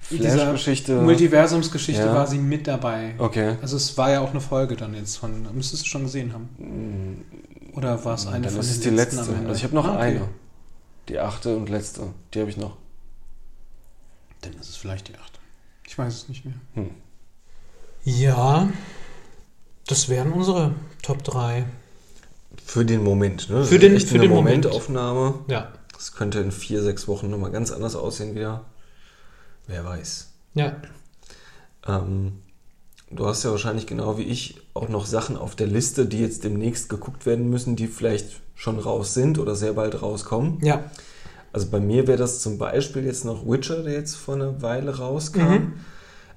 Flash-Geschichte. 0.00 1.00
Multiversumsgeschichte 1.00 2.02
Ja. 2.02 2.14
war 2.14 2.26
sie 2.26 2.38
mit 2.38 2.66
dabei. 2.66 3.14
Okay. 3.18 3.56
Also 3.62 3.76
es 3.76 3.96
war 3.96 4.10
ja 4.10 4.20
auch 4.20 4.30
eine 4.30 4.40
Folge 4.40 4.74
dann 4.74 4.94
jetzt 4.94 5.16
von, 5.18 5.46
müsstest 5.54 5.84
du 5.84 5.88
schon 5.88 6.02
gesehen 6.02 6.32
haben. 6.32 7.24
Oder 7.74 8.04
war 8.04 8.14
es 8.14 8.26
eine 8.26 8.42
Dann 8.46 8.52
von 8.54 8.60
ist 8.60 8.70
den 8.70 8.74
es 8.76 8.80
die 8.80 8.90
letzten 8.90 9.16
letzte. 9.18 9.32
am 9.32 9.38
Ende? 9.38 9.48
Also 9.50 9.58
ich 9.58 9.64
habe 9.64 9.74
noch 9.76 9.86
Ah, 9.86 9.94
okay. 9.94 10.02
eine. 10.02 10.28
Die 11.08 11.18
achte 11.20 11.56
und 11.56 11.68
letzte. 11.68 12.08
Die 12.34 12.40
habe 12.40 12.50
ich 12.50 12.56
noch. 12.56 12.76
Dann 14.40 14.54
ist 14.54 14.68
es 14.70 14.76
vielleicht 14.76 15.08
die 15.08 15.14
achte. 15.14 15.38
Ich 15.86 15.96
weiß 15.96 16.12
es 16.12 16.28
nicht 16.28 16.44
mehr. 16.44 16.54
Hm. 16.74 16.90
Ja, 18.02 18.68
das 19.86 20.08
wären 20.08 20.32
unsere 20.32 20.74
Top 21.02 21.22
3. 21.22 21.64
Für 22.64 22.84
den 22.84 23.02
Moment, 23.04 23.48
ne? 23.50 23.64
Für 23.64 23.78
den- 23.78 23.98
für 24.00 24.18
den 24.18 24.30
Moment. 24.30 24.64
Momentaufnahme. 24.64 25.34
Ja. 25.48 25.72
Das 25.94 26.12
könnte 26.12 26.40
in 26.40 26.50
vier, 26.52 26.82
sechs 26.82 27.06
Wochen 27.08 27.30
nochmal 27.30 27.50
ganz 27.52 27.70
anders 27.70 27.94
aussehen 27.96 28.34
wieder. 28.34 28.64
Wer 29.66 29.84
weiß. 29.84 30.28
Ja. 30.54 30.76
Ähm, 31.86 32.32
du 33.10 33.26
hast 33.26 33.44
ja 33.44 33.50
wahrscheinlich 33.50 33.86
genau 33.86 34.18
wie 34.18 34.22
ich 34.24 34.60
auch 34.74 34.88
noch 34.88 35.06
Sachen 35.06 35.36
auf 35.36 35.54
der 35.54 35.66
Liste, 35.68 36.06
die 36.06 36.20
jetzt 36.20 36.44
demnächst 36.44 36.88
geguckt 36.88 37.26
werden 37.26 37.48
müssen, 37.50 37.76
die 37.76 37.86
vielleicht 37.86 38.40
schon 38.54 38.78
raus 38.78 39.14
sind 39.14 39.38
oder 39.38 39.54
sehr 39.54 39.72
bald 39.74 40.02
rauskommen. 40.02 40.58
Ja. 40.62 40.84
Also 41.52 41.68
bei 41.68 41.80
mir 41.80 42.06
wäre 42.06 42.18
das 42.18 42.40
zum 42.40 42.58
Beispiel 42.58 43.04
jetzt 43.04 43.24
noch 43.24 43.46
Witcher, 43.46 43.82
der 43.82 43.92
jetzt 43.92 44.16
vor 44.16 44.34
einer 44.34 44.62
Weile 44.62 44.96
rauskam. 44.98 45.40
Mhm. 45.42 45.72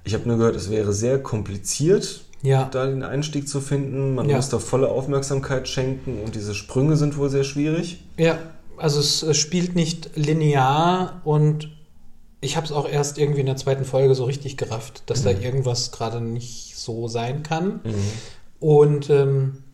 Ich 0.04 0.14
habe 0.14 0.28
nur 0.28 0.36
gehört, 0.38 0.56
es 0.56 0.70
wäre 0.70 0.92
sehr 0.92 1.20
kompliziert, 1.22 2.22
Ja. 2.42 2.68
da 2.70 2.86
den 2.86 3.02
Einstieg 3.02 3.48
zu 3.48 3.60
finden. 3.60 4.14
Man 4.14 4.28
Ja. 4.28 4.36
muss 4.36 4.48
da 4.48 4.58
volle 4.58 4.88
Aufmerksamkeit 4.88 5.68
schenken 5.68 6.20
und 6.24 6.34
diese 6.34 6.54
Sprünge 6.54 6.96
sind 6.96 7.16
wohl 7.16 7.30
sehr 7.30 7.44
schwierig. 7.44 8.04
Ja, 8.18 8.38
also 8.76 9.00
es 9.00 9.36
spielt 9.36 9.74
nicht 9.74 10.16
linear 10.16 11.20
und 11.24 11.70
ich 12.40 12.56
habe 12.56 12.66
es 12.66 12.72
auch 12.72 12.88
erst 12.88 13.18
irgendwie 13.18 13.40
in 13.40 13.46
der 13.46 13.56
zweiten 13.56 13.84
Folge 13.84 14.14
so 14.14 14.24
richtig 14.24 14.56
gerafft, 14.56 15.02
dass 15.06 15.22
da 15.22 15.30
irgendwas 15.30 15.90
gerade 15.90 16.20
nicht 16.20 16.76
so 16.76 17.08
sein 17.08 17.42
kann. 17.42 17.80
Und 18.60 19.10
ähm, 19.10 19.64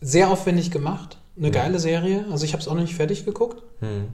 sehr 0.00 0.30
aufwendig 0.30 0.70
gemacht. 0.70 1.18
Eine 1.36 1.50
geile 1.50 1.80
Serie. 1.80 2.24
Also 2.30 2.44
ich 2.44 2.52
habe 2.52 2.62
es 2.62 2.68
auch 2.68 2.74
noch 2.74 2.80
nicht 2.82 2.94
fertig 2.94 3.24
geguckt. 3.24 3.62
Hm. 3.80 4.04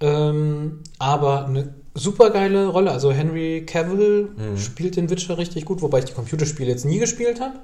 Ähm, 0.00 0.80
aber 0.98 1.46
eine 1.46 1.72
super 1.94 2.30
geile 2.30 2.68
Rolle. 2.68 2.90
Also 2.90 3.12
Henry 3.12 3.64
Cavill 3.66 4.28
Mhm. 4.36 4.58
spielt 4.58 4.96
den 4.96 5.10
Witcher 5.10 5.36
richtig 5.38 5.64
gut, 5.64 5.82
wobei 5.82 5.98
ich 6.00 6.06
die 6.06 6.12
Computerspiele 6.14 6.70
jetzt 6.70 6.84
nie 6.84 6.98
gespielt 6.98 7.40
habe. 7.40 7.54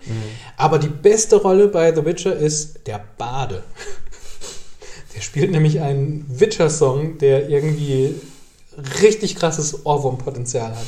Aber 0.56 0.78
die 0.78 0.88
beste 0.88 1.36
Rolle 1.36 1.68
bei 1.68 1.94
The 1.94 2.04
Witcher 2.04 2.36
ist 2.36 2.86
der 2.86 3.00
Bade. 3.18 3.62
Der 5.16 5.22
spielt 5.22 5.50
nämlich 5.50 5.80
einen 5.80 6.26
Witcher-Song, 6.28 7.18
der 7.18 7.48
irgendwie 7.48 8.14
richtig 9.02 9.34
krasses 9.34 9.84
Ohrwurmpotenzial 9.84 10.70
hat. 10.70 10.86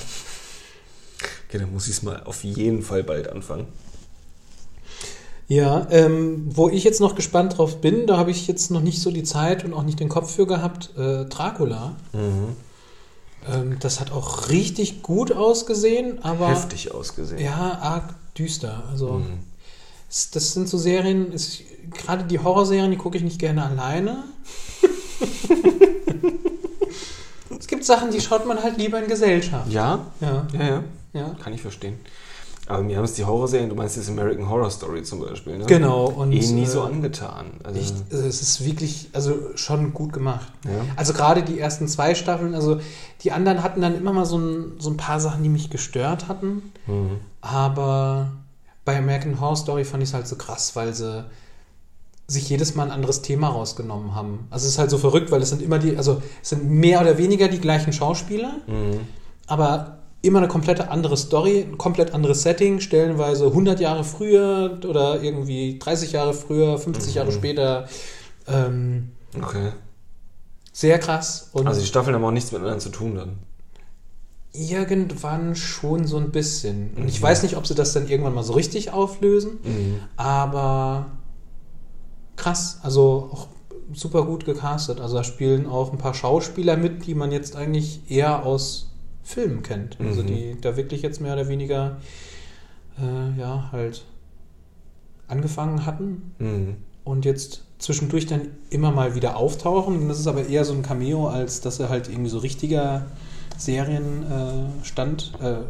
Okay, 1.48 1.58
dann 1.58 1.72
muss 1.72 1.86
ich 1.88 1.94
es 1.94 2.02
mal 2.02 2.22
auf 2.24 2.44
jeden 2.44 2.82
Fall 2.82 3.02
bald 3.02 3.28
anfangen. 3.28 3.66
Ja, 5.48 5.88
ähm, 5.90 6.46
wo 6.54 6.68
ich 6.68 6.84
jetzt 6.84 7.00
noch 7.00 7.16
gespannt 7.16 7.58
drauf 7.58 7.80
bin, 7.80 8.06
da 8.06 8.18
habe 8.18 8.30
ich 8.30 8.46
jetzt 8.46 8.70
noch 8.70 8.82
nicht 8.82 9.00
so 9.02 9.10
die 9.10 9.24
Zeit 9.24 9.64
und 9.64 9.74
auch 9.74 9.82
nicht 9.82 9.98
den 9.98 10.08
Kopf 10.08 10.32
für 10.32 10.46
gehabt, 10.46 10.90
äh, 10.96 11.24
Dracula. 11.24 11.96
Mhm. 12.12 12.54
Ähm, 13.48 13.76
das 13.80 14.00
hat 14.00 14.12
auch 14.12 14.48
richtig 14.50 15.02
gut 15.02 15.32
ausgesehen, 15.32 16.22
aber 16.24 16.48
Heftig 16.48 16.92
ausgesehen. 16.94 17.40
ja, 17.40 17.78
arg 17.80 18.14
düster. 18.36 18.84
Also 18.90 19.14
Mhm. 19.14 19.40
das 20.32 20.52
sind 20.52 20.68
so 20.68 20.78
Serien, 20.78 21.32
gerade 21.92 22.24
die 22.24 22.38
Horrorserien, 22.38 22.90
die 22.90 22.96
gucke 22.96 23.16
ich 23.16 23.22
nicht 23.22 23.38
gerne 23.38 23.64
alleine. 23.64 24.24
es 27.58 27.66
gibt 27.66 27.84
Sachen, 27.84 28.10
die 28.10 28.20
schaut 28.20 28.46
man 28.46 28.62
halt 28.62 28.76
lieber 28.78 29.00
in 29.02 29.08
Gesellschaft. 29.08 29.70
Ja? 29.70 30.06
Ja, 30.20 30.46
Ja, 30.52 30.62
ja. 30.64 30.82
ja. 31.12 31.36
Kann 31.42 31.52
ich 31.52 31.62
verstehen. 31.62 31.98
Aber 32.70 32.84
mir 32.84 32.96
haben 32.96 33.04
es 33.04 33.14
die 33.14 33.24
Horrorserien, 33.24 33.68
du 33.68 33.74
meinst 33.74 33.96
das 33.96 34.08
American 34.08 34.48
Horror 34.48 34.70
Story 34.70 35.02
zum 35.02 35.18
Beispiel, 35.20 35.58
ne? 35.58 35.66
Genau. 35.66 36.04
Und, 36.08 36.30
eh 36.30 36.38
nie 36.52 36.66
so 36.66 36.80
äh, 36.84 36.86
angetan. 36.86 37.46
Also, 37.64 37.80
Echt, 37.80 37.94
also 38.12 38.24
es 38.24 38.42
ist 38.42 38.64
wirklich, 38.64 39.08
also 39.12 39.34
schon 39.56 39.92
gut 39.92 40.12
gemacht. 40.12 40.46
Ja. 40.64 40.70
Also 40.94 41.12
gerade 41.12 41.42
die 41.42 41.58
ersten 41.58 41.88
zwei 41.88 42.14
Staffeln, 42.14 42.54
also 42.54 42.80
die 43.24 43.32
anderen 43.32 43.64
hatten 43.64 43.80
dann 43.80 43.96
immer 43.96 44.12
mal 44.12 44.24
so 44.24 44.38
ein, 44.38 44.74
so 44.78 44.88
ein 44.88 44.96
paar 44.96 45.18
Sachen, 45.18 45.42
die 45.42 45.48
mich 45.48 45.70
gestört 45.70 46.28
hatten. 46.28 46.70
Mhm. 46.86 47.18
Aber 47.40 48.30
bei 48.84 48.96
American 48.96 49.40
Horror 49.40 49.56
Story 49.56 49.84
fand 49.84 50.04
ich 50.04 50.10
es 50.10 50.14
halt 50.14 50.28
so 50.28 50.36
krass, 50.36 50.76
weil 50.76 50.94
sie 50.94 51.24
sich 52.28 52.48
jedes 52.48 52.76
Mal 52.76 52.84
ein 52.84 52.92
anderes 52.92 53.22
Thema 53.22 53.48
rausgenommen 53.48 54.14
haben. 54.14 54.46
Also 54.50 54.66
es 54.66 54.74
ist 54.74 54.78
halt 54.78 54.90
so 54.90 54.98
verrückt, 54.98 55.32
weil 55.32 55.42
es 55.42 55.48
sind 55.50 55.60
immer 55.60 55.80
die, 55.80 55.96
also 55.96 56.22
es 56.40 56.50
sind 56.50 56.70
mehr 56.70 57.00
oder 57.00 57.18
weniger 57.18 57.48
die 57.48 57.58
gleichen 57.58 57.92
Schauspieler, 57.92 58.52
Mhm. 58.68 59.00
aber 59.48 59.96
immer 60.22 60.38
eine 60.38 60.48
komplette 60.48 60.90
andere 60.90 61.16
Story, 61.16 61.60
ein 61.70 61.78
komplett 61.78 62.12
anderes 62.12 62.42
Setting, 62.42 62.80
stellenweise 62.80 63.46
100 63.46 63.80
Jahre 63.80 64.04
früher 64.04 64.78
oder 64.86 65.22
irgendwie 65.22 65.78
30 65.78 66.12
Jahre 66.12 66.34
früher, 66.34 66.76
50 66.78 67.14
Jahre 67.14 67.32
später. 67.32 67.88
Ähm, 68.46 69.12
Okay. 69.40 69.70
sehr 70.72 70.98
krass. 70.98 71.50
Und 71.52 71.66
Also 71.68 71.80
die 71.80 71.86
Staffeln 71.86 72.14
haben 72.14 72.24
auch 72.24 72.30
nichts 72.32 72.52
miteinander 72.52 72.80
zu 72.80 72.90
tun 72.90 73.14
dann. 73.14 73.38
irgendwann 74.52 75.54
schon 75.54 76.06
so 76.08 76.16
ein 76.16 76.32
bisschen. 76.32 76.92
Und 76.96 77.08
ich 77.08 77.22
weiß 77.22 77.44
nicht, 77.44 77.56
ob 77.56 77.66
sie 77.68 77.74
das 77.76 77.92
dann 77.92 78.08
irgendwann 78.08 78.34
mal 78.34 78.42
so 78.42 78.52
richtig 78.54 78.92
auflösen, 78.92 79.60
Mhm. 79.62 80.00
aber 80.16 81.06
krass. 82.36 82.80
Also 82.82 83.30
auch 83.32 83.46
super 83.94 84.24
gut 84.24 84.44
gecastet. 84.44 85.00
Also 85.00 85.16
da 85.16 85.24
spielen 85.24 85.66
auch 85.66 85.92
ein 85.92 85.98
paar 85.98 86.14
Schauspieler 86.14 86.76
mit, 86.76 87.06
die 87.06 87.14
man 87.14 87.30
jetzt 87.30 87.54
eigentlich 87.56 88.10
eher 88.10 88.44
aus 88.44 88.89
Filmen 89.22 89.62
kennt. 89.62 89.98
Also 90.00 90.22
Mhm. 90.22 90.26
die 90.26 90.56
da 90.60 90.76
wirklich 90.76 91.02
jetzt 91.02 91.20
mehr 91.20 91.34
oder 91.34 91.48
weniger 91.48 91.98
äh, 92.98 93.38
ja 93.40 93.68
halt 93.72 94.04
angefangen 95.28 95.86
hatten 95.86 96.32
Mhm. 96.38 96.76
und 97.04 97.24
jetzt 97.24 97.62
zwischendurch 97.78 98.26
dann 98.26 98.42
immer 98.68 98.90
mal 98.90 99.14
wieder 99.14 99.36
auftauchen. 99.36 99.96
Und 99.96 100.08
das 100.08 100.18
ist 100.18 100.26
aber 100.26 100.46
eher 100.46 100.64
so 100.64 100.72
ein 100.74 100.82
Cameo, 100.82 101.28
als 101.28 101.60
dass 101.60 101.78
er 101.80 101.88
halt 101.88 102.08
irgendwie 102.08 102.30
so 102.30 102.38
richtiger 102.38 103.06
Serienstand, 103.56 105.32
äh, 105.40 105.50
äh, 105.52 105.64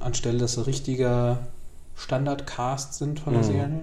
anstelle, 0.00 0.38
dass 0.38 0.56
er 0.56 0.66
richtiger 0.66 1.38
Standardcast 1.96 2.94
sind 2.94 3.20
von 3.20 3.32
der 3.34 3.42
Mhm. 3.42 3.46
Serie. 3.46 3.82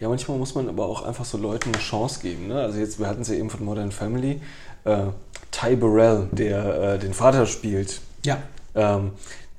Ja, 0.00 0.08
manchmal 0.08 0.38
muss 0.38 0.54
man 0.54 0.68
aber 0.68 0.86
auch 0.86 1.02
einfach 1.04 1.24
so 1.24 1.38
Leuten 1.38 1.70
eine 1.72 1.78
Chance 1.78 2.20
geben. 2.20 2.48
Ne? 2.48 2.60
Also 2.60 2.78
jetzt, 2.78 2.98
wir 2.98 3.06
hatten 3.06 3.22
es 3.22 3.28
ja 3.28 3.34
eben 3.34 3.50
von 3.50 3.64
Modern 3.64 3.92
Family. 3.92 4.40
Äh, 4.84 5.06
Ty 5.54 5.76
Burrell, 5.76 6.28
der 6.32 6.94
äh, 6.94 6.98
den 6.98 7.14
Vater 7.14 7.46
spielt, 7.46 8.00
Ja. 8.24 8.38
ähm, 8.74 9.12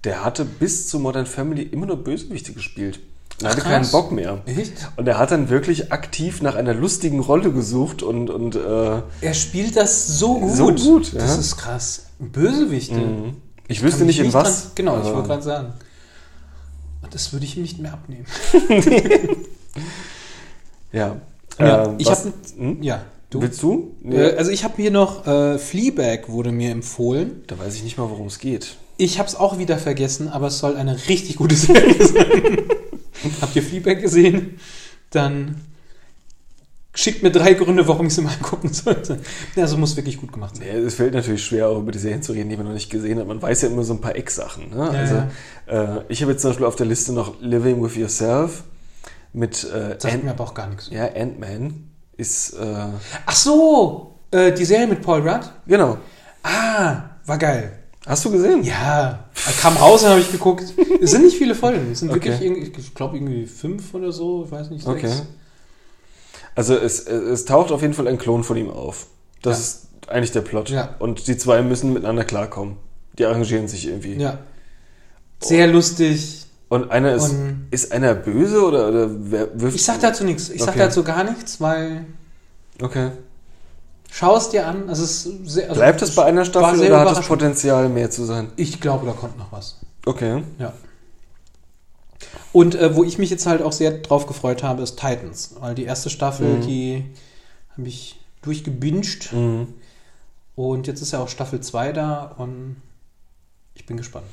der 0.03 0.23
hatte 0.25 0.43
bis 0.45 0.87
zu 0.89 0.99
Modern 0.99 1.25
Family 1.25 1.63
immer 1.63 1.85
nur 1.85 1.97
Bösewichte 2.03 2.53
gespielt. 2.53 2.99
Er 3.41 3.49
hatte 3.49 3.61
Ach, 3.61 3.65
keinen 3.65 3.81
krass. 3.81 3.91
Bock 3.91 4.11
mehr. 4.11 4.41
Echt? 4.45 4.73
Und 4.97 5.07
er 5.07 5.17
hat 5.17 5.31
dann 5.31 5.49
wirklich 5.49 5.91
aktiv 5.91 6.41
nach 6.41 6.55
einer 6.55 6.73
lustigen 6.73 7.19
Rolle 7.19 7.51
gesucht 7.51 8.01
und, 8.03 8.29
und 8.29 8.55
äh, 8.55 9.01
Er 9.21 9.33
spielt 9.33 9.75
das 9.75 10.07
so 10.19 10.39
gut. 10.39 10.55
So 10.55 10.67
gut, 10.73 11.13
Das 11.13 11.33
ja. 11.33 11.39
ist 11.39 11.57
krass. 11.57 12.05
Bösewichte. 12.19 12.95
mhm. 12.95 13.35
ich 13.67 13.81
wüsste 13.83 14.05
nicht 14.05 14.19
in 14.19 14.33
was. 14.33 14.63
Dran, 14.63 14.71
genau, 14.75 14.97
ich 14.99 15.05
wollte 15.05 15.27
gerade 15.27 15.41
sagen. 15.43 15.73
Das 17.11 17.33
würde 17.33 17.45
ich 17.45 17.55
ihm 17.57 17.61
nicht 17.63 17.79
mehr 17.79 17.93
abnehmen. 17.93 18.25
Ja. 20.91 21.17
Ja, 21.59 21.85
Ähm, 21.85 21.95
ich 21.97 22.09
habe. 22.09 22.33
hm? 22.57 22.81
Ja, 22.83 23.03
du. 23.29 23.41
Willst 23.41 23.61
du? 23.61 23.95
Nee, 24.01 24.15
Äh, 24.17 24.35
also 24.37 24.51
ich 24.51 24.63
habe 24.63 24.73
hier 24.77 24.91
noch 24.91 25.25
äh, 25.27 25.57
Fleabag 25.57 26.29
wurde 26.29 26.51
mir 26.51 26.71
empfohlen. 26.71 27.43
da 27.47 27.57
weiß 27.59 27.75
ich 27.75 27.83
nicht 27.83 27.97
mal, 27.97 28.09
worum 28.09 28.27
es 28.27 28.39
geht. 28.39 28.77
Ich 28.97 29.19
habe 29.19 29.27
es 29.27 29.35
auch 29.35 29.57
wieder 29.57 29.77
vergessen, 29.77 30.29
aber 30.29 30.47
es 30.47 30.59
soll 30.59 30.75
eine 30.77 30.95
richtig 31.09 31.35
gute 31.35 31.55
Serie 31.55 32.05
sein. 32.05 32.57
Habt 33.41 33.55
ihr 33.55 33.63
Fleabag 33.63 34.01
gesehen? 34.01 34.59
Dann 35.09 35.61
schickt 36.93 37.23
mir 37.23 37.31
drei 37.31 37.53
Gründe, 37.55 37.87
warum 37.89 38.07
ich 38.07 38.13
sie 38.15 38.21
mal 38.21 38.33
angucken 38.33 38.71
sollte. 38.71 39.19
Ja, 39.55 39.63
also 39.63 39.75
muss 39.77 39.97
wirklich 39.97 40.17
gut 40.17 40.31
gemacht 40.31 40.55
sein. 40.55 40.67
Ja, 40.67 40.73
es 40.75 40.95
fällt 40.95 41.13
natürlich 41.13 41.43
schwer, 41.43 41.67
auch 41.67 41.79
über 41.79 41.91
die 41.91 41.99
Serien 41.99 42.21
zu 42.23 42.31
reden, 42.31 42.49
die 42.49 42.55
man 42.55 42.67
noch 42.67 42.73
nicht 42.73 42.89
gesehen 42.89 43.19
hat. 43.19 43.27
Man 43.27 43.41
weiß 43.41 43.63
ja 43.63 43.67
immer 43.69 43.83
so 43.83 43.93
ein 43.93 44.01
paar 44.01 44.15
Ecksachen. 44.15 44.69
Ne? 44.69 44.89
also, 44.89 45.15
Äh, 45.67 46.03
ich 46.07 46.21
habe 46.21 46.31
jetzt 46.31 46.41
zum 46.41 46.51
Beispiel 46.51 46.65
auf 46.65 46.75
der 46.77 46.85
Liste 46.85 47.11
noch 47.11 47.41
Living 47.41 47.83
with 47.83 47.95
Yourself 47.97 48.63
mit 49.33 49.63
äh, 49.65 49.97
Sagt 49.99 50.05
Ant- 50.05 50.23
mir 50.23 50.31
aber 50.31 50.43
auch 50.45 50.53
gar 50.53 50.69
nichts. 50.69 50.89
ja, 50.89 51.05
Ant-Man. 51.13 51.89
Ist, 52.17 52.53
äh, 52.53 52.87
Ach 53.25 53.35
so, 53.35 54.15
äh, 54.31 54.51
die 54.53 54.65
Serie 54.65 54.87
mit 54.87 55.01
Paul 55.01 55.27
Rudd? 55.27 55.49
genau. 55.67 55.97
Ah, 56.43 57.01
war 57.25 57.37
geil. 57.37 57.79
Hast 58.05 58.23
du 58.23 58.31
gesehen? 58.31 58.63
Ja, 58.63 59.25
kam 59.61 59.75
raus 59.77 60.03
und 60.03 60.09
habe 60.09 60.19
ich 60.21 60.31
geguckt. 60.31 60.63
Es 61.01 61.11
sind 61.11 61.23
nicht 61.23 61.37
viele 61.37 61.55
Folgen. 61.55 61.91
Es 61.91 61.99
sind 62.01 62.09
Okay. 62.11 62.25
wirklich, 62.25 62.41
irgendwie- 62.41 62.79
ich 62.79 62.93
glaube, 62.93 63.17
irgendwie 63.17 63.47
fünf 63.47 63.93
oder 63.95 64.11
so. 64.11 64.45
Ich 64.45 64.51
weiß 64.51 64.69
nicht, 64.69 64.85
sechs. 64.85 65.03
Okay. 65.03 65.11
Also 66.53 66.75
es, 66.77 67.07
es 67.07 67.45
taucht 67.45 67.71
auf 67.71 67.81
jeden 67.81 67.93
Fall 67.95 68.07
ein 68.07 68.17
Klon 68.19 68.43
von 68.43 68.55
ihm 68.57 68.69
auf. 68.69 69.07
Das 69.41 69.57
Ja. 69.57 69.63
ist 69.63 69.87
eigentlich 70.09 70.31
der 70.31 70.41
Plot. 70.41 70.69
Ja. 70.69 70.95
Und 70.99 71.27
die 71.27 71.35
zwei 71.35 71.61
müssen 71.63 71.93
miteinander 71.93 72.23
klarkommen. 72.23 72.77
Die 73.17 73.25
arrangieren 73.25 73.67
sich 73.67 73.87
irgendwie. 73.87 74.13
Ja. 74.15 74.37
Sehr 75.41 75.67
lustig. 75.67 76.44
Und 76.75 76.91
einer 76.91 77.13
ist, 77.13 77.29
Und- 77.31 77.67
ist 77.71 77.91
einer 77.91 78.13
böse 78.15 78.63
oder, 78.65 78.89
oder 78.89 79.07
wer 79.09 79.59
wirft. 79.59 79.75
Ich 79.75 79.83
sag 79.85 79.99
dazu 80.01 80.23
nichts. 80.23 80.49
Ich 80.49 80.61
sag 80.61 80.69
Okay. 80.69 80.79
dazu 80.79 81.03
gar 81.03 81.23
nichts, 81.23 81.61
weil 81.61 82.05
Okay. 82.81 83.11
schau 84.11 84.35
es 84.37 84.49
dir 84.49 84.67
an. 84.67 84.89
Also 84.89 85.03
es 85.03 85.25
ist 85.25 85.49
sehr, 85.49 85.69
also 85.69 85.79
Bleibt 85.79 86.01
es 86.01 86.13
bei 86.15 86.25
einer 86.25 86.43
Staffel 86.45 86.79
oder 86.81 86.99
hat 87.01 87.17
es. 87.19 87.27
Potenzial 87.27 87.87
mehr 87.89 88.09
zu 88.11 88.25
sein? 88.25 88.51
Ich 88.55 88.81
glaube, 88.81 89.05
da 89.05 89.13
kommt 89.13 89.37
noch 89.37 89.51
was. 89.51 89.77
Okay. 90.05 90.43
Ja. 90.59 90.73
Und 92.51 92.75
äh, 92.75 92.95
wo 92.95 93.03
ich 93.03 93.17
mich 93.17 93.29
jetzt 93.29 93.45
halt 93.45 93.61
auch 93.61 93.71
sehr 93.73 93.91
drauf 93.91 94.27
gefreut 94.27 94.63
habe, 94.63 94.81
ist 94.81 94.97
Titans. 94.99 95.55
Weil 95.59 95.75
die 95.75 95.83
erste 95.83 96.09
Staffel, 96.09 96.57
Mhm. 96.57 96.61
die 96.61 97.05
habe 97.77 97.87
ich 97.87 98.19
durchgebinged. 98.41 99.33
Mhm. 99.33 99.67
Und 100.55 100.87
jetzt 100.87 101.01
ist 101.01 101.11
ja 101.11 101.19
auch 101.19 101.27
Staffel 101.29 101.59
2 101.59 101.91
da 101.91 102.33
und 102.37 102.77
ich 103.73 103.85
bin 103.85 103.97
gespannt. 103.97 104.25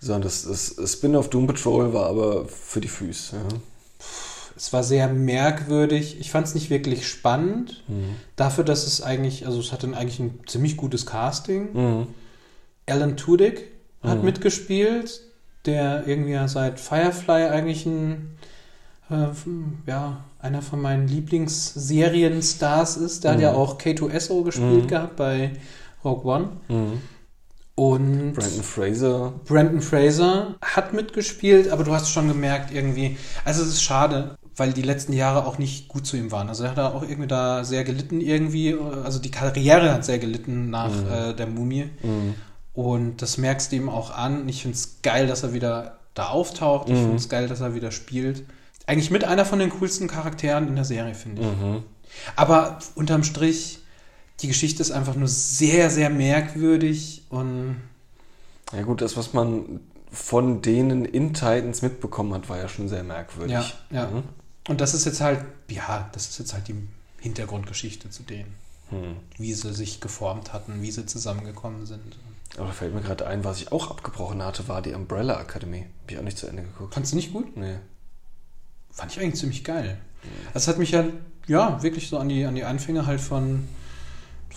So, 0.00 0.14
und 0.14 0.24
das, 0.24 0.44
das 0.44 0.92
Spin-off 0.92 1.28
Doom 1.30 1.46
Patrol 1.46 1.92
war 1.92 2.06
aber 2.06 2.46
für 2.46 2.80
die 2.80 2.88
Füße. 2.88 3.36
Ja. 3.36 3.42
Es 4.56 4.72
war 4.72 4.82
sehr 4.82 5.08
merkwürdig. 5.08 6.18
Ich 6.20 6.30
fand 6.30 6.46
es 6.46 6.54
nicht 6.54 6.68
wirklich 6.70 7.06
spannend. 7.06 7.82
Mhm. 7.88 8.16
Dafür, 8.36 8.64
dass 8.64 8.86
es 8.86 9.02
eigentlich, 9.02 9.46
also 9.46 9.60
es 9.60 9.72
hatte 9.72 9.86
eigentlich 9.96 10.18
ein 10.18 10.40
ziemlich 10.46 10.76
gutes 10.76 11.06
Casting. 11.06 11.68
Mhm. 11.72 12.06
Alan 12.86 13.16
Tudyk 13.16 13.64
hat 14.02 14.18
Mhm. 14.18 14.24
mitgespielt. 14.24 15.22
der 15.64 16.06
irgendwie 16.06 16.30
ja 16.32 16.48
seit 16.48 16.80
Firefly 16.80 17.48
eigentlich 17.48 17.84
ein, 17.84 18.38
äh, 19.10 19.26
ja, 19.86 20.24
einer 20.38 20.62
von 20.62 20.80
meinen 20.80 21.06
Lieblingsserienstars 21.08 22.96
ist. 22.96 23.24
Der 23.24 23.32
hat 23.32 23.38
Mhm. 23.38 23.42
ja 23.42 23.52
auch 23.52 23.78
K2SO 23.78 24.44
gespielt 24.44 24.84
Mhm. 24.84 24.88
gehabt 24.88 25.16
bei 25.16 25.50
Rogue 26.04 26.24
One. 26.24 26.48
Und 27.78 28.32
Brandon 28.34 28.62
Fraser. 28.64 29.32
Brandon 29.46 29.80
Fraser 29.80 30.56
hat 30.62 30.92
mitgespielt, 30.92 31.70
aber 31.70 31.84
du 31.84 31.92
hast 31.94 32.10
schon 32.10 32.26
gemerkt 32.26 32.72
irgendwie, 32.74 33.16
also 33.44 33.62
es 33.62 33.68
ist 33.68 33.82
schade, 33.82 34.36
weil 34.56 34.72
die 34.72 34.82
letzten 34.82 35.12
Jahre 35.12 35.46
auch 35.46 35.58
nicht 35.58 35.86
gut 35.86 36.04
zu 36.04 36.16
ihm 36.16 36.32
waren. 36.32 36.48
Also 36.48 36.64
er 36.64 36.70
hat 36.70 36.78
da 36.78 36.88
auch 36.92 37.02
irgendwie 37.02 37.28
da 37.28 37.62
sehr 37.62 37.84
gelitten 37.84 38.20
irgendwie, 38.20 38.76
also 39.04 39.20
die 39.20 39.30
Karriere 39.30 39.92
hat 39.92 40.04
sehr 40.04 40.18
gelitten 40.18 40.70
nach 40.70 40.90
Mhm. 40.90 41.06
äh, 41.12 41.34
der 41.34 41.46
Mumie. 41.46 41.88
Und 42.74 43.22
das 43.22 43.38
merkst 43.38 43.70
du 43.70 43.76
ihm 43.76 43.88
auch 43.88 44.10
an. 44.10 44.48
Ich 44.48 44.62
finde 44.62 44.74
es 44.76 44.98
geil, 45.02 45.28
dass 45.28 45.44
er 45.44 45.52
wieder 45.52 45.98
da 46.14 46.30
auftaucht. 46.30 46.88
Ich 46.88 46.94
Mhm. 46.96 47.00
finde 47.02 47.16
es 47.16 47.28
geil, 47.28 47.46
dass 47.46 47.60
er 47.60 47.74
wieder 47.76 47.92
spielt. 47.92 48.42
Eigentlich 48.86 49.12
mit 49.12 49.22
einer 49.22 49.44
von 49.44 49.60
den 49.60 49.70
coolsten 49.70 50.08
Charakteren 50.08 50.66
in 50.66 50.74
der 50.74 50.84
Serie, 50.84 51.14
finde 51.14 51.42
ich. 51.42 51.46
Mhm. 51.48 51.82
Aber 52.34 52.78
unterm 52.96 53.22
Strich, 53.22 53.80
die 54.40 54.48
Geschichte 54.48 54.82
ist 54.82 54.90
einfach 54.90 55.14
nur 55.14 55.28
sehr, 55.28 55.90
sehr 55.90 56.10
merkwürdig 56.10 57.24
und 57.28 57.76
Ja 58.72 58.82
gut, 58.82 59.00
das, 59.00 59.16
was 59.16 59.32
man 59.32 59.80
von 60.10 60.62
denen 60.62 61.04
in 61.04 61.34
Titans 61.34 61.82
mitbekommen 61.82 62.32
hat, 62.34 62.48
war 62.48 62.58
ja 62.58 62.68
schon 62.68 62.88
sehr 62.88 63.02
merkwürdig. 63.02 63.52
Ja, 63.52 63.72
ja. 63.90 64.10
Mhm. 64.10 64.22
Und 64.68 64.80
das 64.80 64.94
ist 64.94 65.04
jetzt 65.06 65.20
halt, 65.20 65.44
ja, 65.70 66.08
das 66.12 66.28
ist 66.28 66.38
jetzt 66.38 66.52
halt 66.52 66.68
die 66.68 66.76
Hintergrundgeschichte 67.20 68.10
zu 68.10 68.22
denen. 68.22 68.54
Hm. 68.90 69.16
Wie 69.36 69.52
sie 69.52 69.74
sich 69.74 70.00
geformt 70.00 70.52
hatten, 70.52 70.80
wie 70.82 70.90
sie 70.90 71.04
zusammengekommen 71.04 71.84
sind. 71.84 72.16
Aber 72.56 72.68
da 72.68 72.72
fällt 72.72 72.94
mir 72.94 73.02
gerade 73.02 73.26
ein, 73.26 73.44
was 73.44 73.60
ich 73.60 73.72
auch 73.72 73.90
abgebrochen 73.90 74.42
hatte, 74.42 74.68
war 74.68 74.80
die 74.80 74.94
Umbrella 74.94 75.40
Academy. 75.40 75.86
Hab 76.02 76.10
ich 76.10 76.18
auch 76.18 76.22
nicht 76.22 76.38
zu 76.38 76.46
Ende 76.46 76.62
geguckt. 76.62 76.94
Fandst 76.94 77.12
du 77.12 77.16
nicht 77.16 77.32
gut? 77.32 77.56
Nee. 77.56 77.78
Fand 78.90 79.12
ich 79.12 79.20
eigentlich 79.20 79.40
ziemlich 79.40 79.64
geil. 79.64 79.98
Das 80.54 80.68
hat 80.68 80.78
mich 80.78 80.90
ja, 80.90 81.04
ja, 81.46 81.82
wirklich 81.82 82.08
so 82.08 82.18
an 82.18 82.28
die, 82.28 82.44
an 82.44 82.54
die 82.54 82.64
Anfänge 82.64 83.06
halt 83.06 83.20
von, 83.20 83.68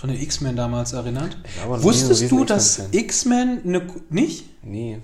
von 0.01 0.09
den 0.09 0.19
X-Men 0.19 0.55
damals 0.55 0.93
erinnert. 0.93 1.37
Wusstest 1.67 2.31
du, 2.31 2.43
dass. 2.43 2.81
X-Men 2.91 3.61
eine, 3.63 3.83
nicht? 4.09 4.45
Nee. 4.63 4.97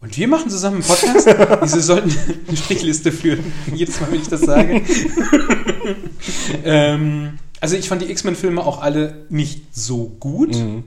Und 0.00 0.16
wir 0.16 0.28
machen 0.28 0.48
zusammen 0.50 0.76
einen 0.76 0.84
Podcast? 0.84 1.26
Wieso 1.62 1.80
sollten 1.80 2.14
eine 2.46 2.56
Strichliste 2.56 3.10
führen? 3.10 3.52
Jedes 3.74 4.00
Mal, 4.00 4.12
wenn 4.12 4.20
ich 4.20 4.28
das 4.28 4.42
sage. 4.42 4.82
ähm, 6.64 7.40
also 7.60 7.74
ich 7.74 7.88
fand 7.88 8.02
die 8.02 8.10
X-Men-Filme 8.12 8.64
auch 8.64 8.80
alle 8.82 9.26
nicht 9.30 9.74
so 9.76 10.10
gut. 10.20 10.54
Mhm. 10.54 10.84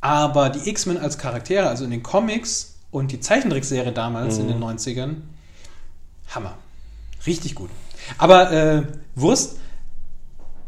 Aber 0.00 0.48
die 0.48 0.70
X-Men 0.70 0.98
als 0.98 1.18
Charaktere, 1.18 1.68
also 1.68 1.84
in 1.84 1.90
den 1.90 2.04
Comics 2.04 2.76
und 2.92 3.10
die 3.10 3.18
Zeichentrickserie 3.18 3.90
damals 3.90 4.38
in 4.38 4.44
Mhm. 4.44 4.48
den 4.50 4.58
90ern, 4.60 5.14
Hammer. 6.28 6.56
Richtig 7.26 7.56
gut. 7.56 7.70
Aber 8.16 8.52
äh, 8.52 8.82
Wurst, 9.16 9.56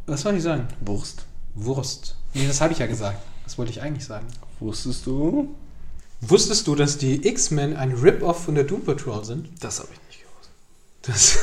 was 0.07 0.23
soll 0.23 0.35
ich 0.35 0.43
sagen? 0.43 0.67
Wurst. 0.81 1.26
Wurst. 1.57 2.17
Nee, 2.35 2.47
das 2.47 2.61
habe 2.61 2.73
ich 2.73 2.79
ja 2.79 2.87
gesagt. 2.87 3.19
Das 3.45 3.59
wollte 3.59 3.73
ich 3.73 3.83
eigentlich 3.83 4.05
sagen. 4.05 4.27
Wusstest 4.61 5.07
du? 5.07 5.55
Wusstest 6.21 6.67
du, 6.67 6.75
dass 6.75 6.99
die 6.99 7.27
X-Men 7.27 7.77
ein 7.77 7.93
Rip-Off 7.93 8.45
von 8.45 8.55
der 8.55 8.65
Doom 8.65 8.85
Patrol 8.85 9.25
sind? 9.25 9.49
Das 9.61 9.81
habe 9.81 9.89
ich 9.93 10.01
nicht 10.09 10.21
gewusst. 10.23 10.51
Das, 11.03 11.39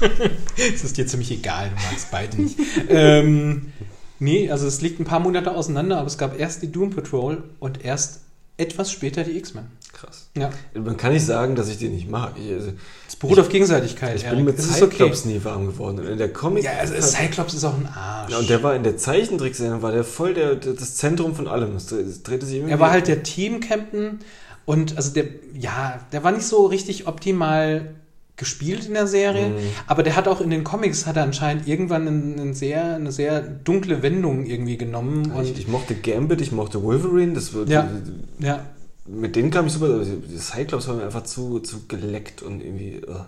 das 0.72 0.84
ist 0.84 0.96
dir 0.96 1.06
ziemlich 1.06 1.30
egal, 1.30 1.70
du 1.70 1.74
magst 1.74 2.10
beide 2.10 2.40
nicht. 2.40 2.58
ähm, 2.88 3.72
nee, 4.18 4.50
also 4.50 4.66
es 4.66 4.80
liegt 4.80 5.00
ein 5.00 5.04
paar 5.04 5.20
Monate 5.20 5.54
auseinander, 5.54 5.98
aber 5.98 6.06
es 6.06 6.18
gab 6.18 6.38
erst 6.38 6.62
die 6.62 6.72
Doom 6.72 6.90
Patrol 6.90 7.44
und 7.60 7.84
erst 7.84 8.20
etwas 8.58 8.92
später 8.92 9.24
die 9.24 9.38
X-Men. 9.38 9.66
Krass. 9.92 10.28
Ja. 10.36 10.50
Man 10.74 10.96
kann 10.96 11.12
nicht 11.12 11.24
sagen, 11.24 11.56
dass 11.56 11.68
ich 11.68 11.78
die 11.78 11.88
nicht 11.88 12.08
mag. 12.10 12.32
Ich, 12.38 12.52
also, 12.52 12.72
Es 13.08 13.16
beruht 13.16 13.38
auf 13.40 13.48
Gegenseitigkeit. 13.48 14.16
ich 14.16 14.28
bin 14.28 14.44
mit 14.44 14.58
Es 14.58 14.66
ist 14.66 14.76
Cyclops 14.78 15.24
nie 15.24 15.42
warm 15.42 15.66
geworden. 15.66 15.98
Und 16.00 16.06
in 16.06 16.18
der 16.18 16.32
Comic. 16.32 16.62
Ja, 16.64 16.72
also 16.78 16.94
Cyclops 17.00 17.54
ist 17.54 17.64
auch 17.64 17.74
ein 17.76 17.86
Arsch. 17.86 18.30
Ja, 18.30 18.38
und 18.38 18.48
der 18.50 18.62
war 18.62 18.74
in 18.76 18.82
der 18.82 18.96
Zeichentrickserie, 18.96 19.80
war 19.82 19.92
der 19.92 20.04
voll 20.04 20.34
der, 20.34 20.54
der, 20.56 20.74
das 20.74 20.96
Zentrum 20.96 21.34
von 21.34 21.48
allem. 21.48 21.74
Es 21.76 21.90
dre- 21.90 22.00
es 22.06 22.22
drehte 22.22 22.44
sich 22.46 22.56
irgendwie. 22.56 22.72
er 22.72 22.80
war 22.80 22.90
halt 22.90 23.08
der 23.08 23.22
Team-Captain 23.22 24.18
und 24.66 24.96
also 24.96 25.10
der, 25.14 25.24
ja, 25.58 25.98
der 26.12 26.22
war 26.22 26.32
nicht 26.32 26.46
so 26.46 26.66
richtig 26.66 27.06
optimal 27.06 27.94
gespielt 28.38 28.86
in 28.86 28.94
der 28.94 29.06
Serie, 29.06 29.48
Mhm. 29.50 29.54
aber 29.86 30.02
der 30.02 30.16
hat 30.16 30.26
auch 30.28 30.40
in 30.40 30.48
den 30.48 30.64
Comics 30.64 31.04
hat 31.06 31.16
er 31.16 31.24
anscheinend 31.24 31.68
irgendwann 31.68 32.06
einen, 32.08 32.40
einen 32.40 32.54
sehr, 32.54 32.94
eine 32.94 33.12
sehr 33.12 33.42
dunkle 33.42 34.02
Wendung 34.02 34.46
irgendwie 34.46 34.78
genommen 34.78 35.30
und 35.32 35.44
ich, 35.44 35.58
ich 35.58 35.68
mochte 35.68 35.94
Gambit, 35.94 36.40
ich 36.40 36.52
mochte 36.52 36.82
Wolverine. 36.82 37.34
Das 37.34 37.52
wird, 37.52 37.68
Ja. 37.68 37.90
ja, 38.38 38.64
Mit 39.06 39.36
denen 39.36 39.50
kam 39.50 39.66
ich 39.66 39.72
super. 39.74 39.86
aber 39.86 40.04
die 40.04 40.38
Cyclops 40.38 40.88
war 40.88 40.94
mir 40.94 41.04
einfach 41.04 41.24
zu, 41.24 41.60
zu 41.60 41.86
geleckt 41.88 42.40
und 42.42 42.62
irgendwie. 42.62 43.02
Uh. 43.06 43.24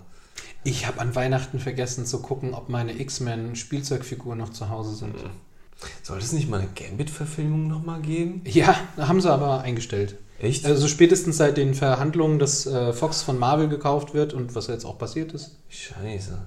Ich 0.62 0.86
habe 0.86 1.00
an 1.00 1.14
Weihnachten 1.14 1.58
vergessen 1.58 2.04
zu 2.06 2.20
gucken, 2.20 2.52
ob 2.54 2.68
meine 2.68 2.92
X-Men-Spielzeugfiguren 3.00 4.38
noch 4.38 4.50
zu 4.50 4.68
Hause 4.68 4.94
sind. 4.94 5.14
Soll 6.02 6.18
es 6.18 6.32
nicht 6.32 6.50
mal 6.50 6.60
eine 6.60 6.68
Gambit-Verfilmung 6.74 7.66
nochmal 7.66 8.00
geben? 8.02 8.42
Ja, 8.44 8.76
haben 8.98 9.20
sie 9.22 9.30
aber 9.32 9.62
eingestellt. 9.62 10.16
Echt? 10.40 10.64
Also 10.66 10.88
spätestens 10.88 11.36
seit 11.36 11.56
den 11.56 11.74
Verhandlungen, 11.74 12.38
dass 12.38 12.66
äh, 12.66 12.92
Fox 12.92 13.22
von 13.22 13.38
Marvel 13.38 13.68
gekauft 13.68 14.14
wird 14.14 14.32
und 14.32 14.54
was 14.54 14.66
jetzt 14.68 14.84
auch 14.84 14.98
passiert 14.98 15.32
ist. 15.32 15.56
Scheiße. 15.68 16.38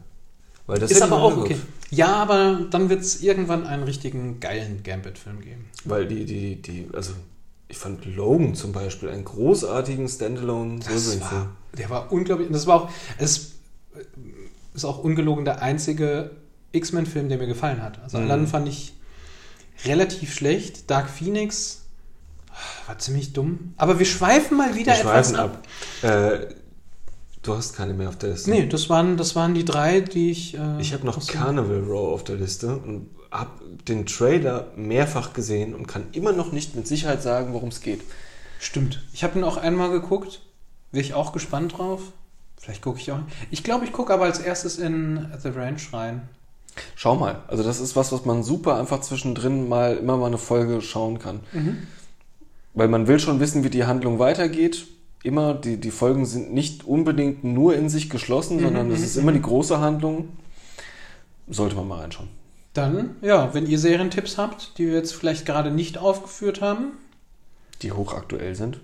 Weil 0.65 0.79
das 0.79 0.91
ist 0.91 1.01
aber 1.01 1.21
auch 1.21 1.37
okay. 1.37 1.57
Ja, 1.91 2.15
aber 2.15 2.61
dann 2.71 2.89
wird 2.89 3.01
es 3.01 3.21
irgendwann 3.21 3.67
einen 3.67 3.83
richtigen 3.83 4.39
geilen 4.39 4.81
Gambit-Film 4.83 5.41
geben. 5.41 5.65
Weil 5.85 6.07
die, 6.07 6.25
die, 6.25 6.61
die, 6.61 6.87
also 6.93 7.11
ich 7.67 7.77
fand 7.77 8.05
Logan 8.05 8.55
zum 8.55 8.71
Beispiel 8.71 9.09
einen 9.09 9.25
großartigen 9.25 10.07
Standalone 10.07 10.79
Das 10.79 10.87
Wolverine-Film. 10.89 11.21
war, 11.41 11.55
der 11.77 11.89
war 11.89 12.11
unglaublich. 12.11 12.47
Das 12.51 12.65
war 12.65 12.83
auch, 12.83 12.89
es 13.17 13.51
ist 14.73 14.85
auch 14.85 15.03
ungelogen 15.03 15.45
der 15.45 15.61
einzige 15.61 16.31
X-Men-Film, 16.71 17.29
der 17.29 17.37
mir 17.37 17.47
gefallen 17.47 17.83
hat. 17.83 18.01
Also 18.01 18.17
Mhm. 18.17 18.23
anderen 18.23 18.47
fand 18.47 18.67
ich 18.67 18.93
relativ 19.85 20.33
schlecht. 20.33 20.89
Dark 20.89 21.09
Phoenix 21.09 21.82
war 22.87 22.97
ziemlich 22.99 23.33
dumm. 23.33 23.73
Aber 23.77 23.99
wir 23.99 24.05
schweifen 24.05 24.57
mal 24.57 24.75
wieder 24.75 24.93
Wir 24.93 24.99
etwas 24.99 25.29
schweifen 25.31 25.35
ab. 25.35 25.63
Äh, 26.01 26.53
du 27.41 27.55
hast 27.55 27.75
keine 27.75 27.93
mehr 27.93 28.09
auf 28.09 28.17
der 28.17 28.31
Liste. 28.31 28.49
Nee, 28.49 28.67
das 28.67 28.89
waren, 28.89 29.17
das 29.17 29.35
waren 29.35 29.53
die 29.53 29.65
drei, 29.65 30.01
die 30.01 30.31
ich. 30.31 30.55
Äh, 30.57 30.79
Ich 30.79 30.93
habe 30.93 31.05
noch 31.05 31.25
Carnival 31.27 31.83
Row 31.83 32.13
auf 32.13 32.23
der 32.23 32.35
Liste 32.35 32.75
und 32.77 33.09
habe 33.31 33.51
den 33.87 34.05
Trailer 34.05 34.67
mehrfach 34.75 35.33
gesehen 35.33 35.73
und 35.73 35.87
kann 35.87 36.05
immer 36.11 36.31
noch 36.33 36.51
nicht 36.51 36.75
mit 36.75 36.87
Sicherheit 36.87 37.21
sagen, 37.23 37.53
worum 37.53 37.69
es 37.69 37.81
geht. 37.81 38.01
Stimmt. 38.59 39.03
Ich 39.13 39.23
habe 39.23 39.37
ihn 39.39 39.43
auch 39.43 39.57
einmal 39.57 39.89
geguckt. 39.89 40.41
Wäre 40.91 41.03
ich 41.03 41.13
auch 41.15 41.33
gespannt 41.33 41.77
drauf. 41.77 42.01
Vielleicht 42.57 42.81
gucke 42.81 42.99
ich 42.99 43.11
auch. 43.11 43.19
Ich 43.51 43.63
glaube, 43.63 43.83
ich 43.83 43.91
gucke 43.91 44.13
aber 44.13 44.25
als 44.25 44.39
erstes 44.39 44.77
in 44.77 45.27
The 45.41 45.49
Ranch 45.49 45.91
rein. 45.91 46.29
Schau 46.95 47.15
mal, 47.15 47.41
also 47.47 47.61
das 47.61 47.79
ist 47.79 47.95
was, 47.95 48.11
was 48.11 48.25
man 48.25 48.41
super 48.41 48.77
einfach 48.77 49.01
zwischendrin 49.01 49.67
mal 49.67 49.97
immer 49.97 50.17
mal 50.17 50.27
eine 50.27 50.37
Folge 50.37 50.81
schauen 50.81 51.19
kann. 51.19 51.41
Weil 52.73 52.87
man 52.87 53.07
will 53.07 53.19
schon 53.19 53.39
wissen, 53.39 53.63
wie 53.63 53.69
die 53.69 53.85
Handlung 53.85 54.19
weitergeht. 54.19 54.87
Immer, 55.23 55.53
die, 55.53 55.77
die 55.77 55.91
Folgen 55.91 56.25
sind 56.25 56.53
nicht 56.53 56.85
unbedingt 56.85 57.43
nur 57.43 57.75
in 57.75 57.87
sich 57.89 58.09
geschlossen, 58.09 58.59
sondern 58.59 58.91
es 58.91 59.01
ist 59.01 59.15
immer 59.15 59.31
die 59.31 59.41
große 59.41 59.79
Handlung. 59.79 60.29
Sollte 61.47 61.75
man 61.75 61.87
mal 61.87 61.99
reinschauen. 62.01 62.29
Dann, 62.73 63.15
ja, 63.21 63.53
wenn 63.53 63.67
ihr 63.67 63.77
Serientipps 63.79 64.37
habt, 64.37 64.77
die 64.77 64.87
wir 64.87 64.95
jetzt 64.95 65.13
vielleicht 65.13 65.45
gerade 65.45 65.71
nicht 65.71 65.97
aufgeführt 65.97 66.61
haben, 66.61 66.93
Die 67.81 67.91
hochaktuell 67.91 68.55
sind. 68.55 68.79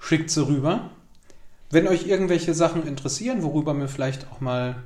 schickt 0.00 0.30
sie 0.30 0.46
rüber. 0.46 0.90
Wenn 1.70 1.86
euch 1.86 2.06
irgendwelche 2.06 2.54
Sachen 2.54 2.86
interessieren, 2.86 3.42
worüber 3.42 3.74
wir 3.74 3.88
vielleicht 3.88 4.26
auch 4.32 4.40
mal 4.40 4.76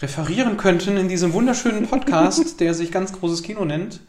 referieren 0.00 0.56
könnten 0.56 0.96
in 0.96 1.08
diesem 1.08 1.32
wunderschönen 1.32 1.86
Podcast, 1.88 2.60
der 2.60 2.72
sich 2.74 2.90
ganz 2.92 3.12
großes 3.12 3.42
Kino 3.42 3.64
nennt, 3.64 4.00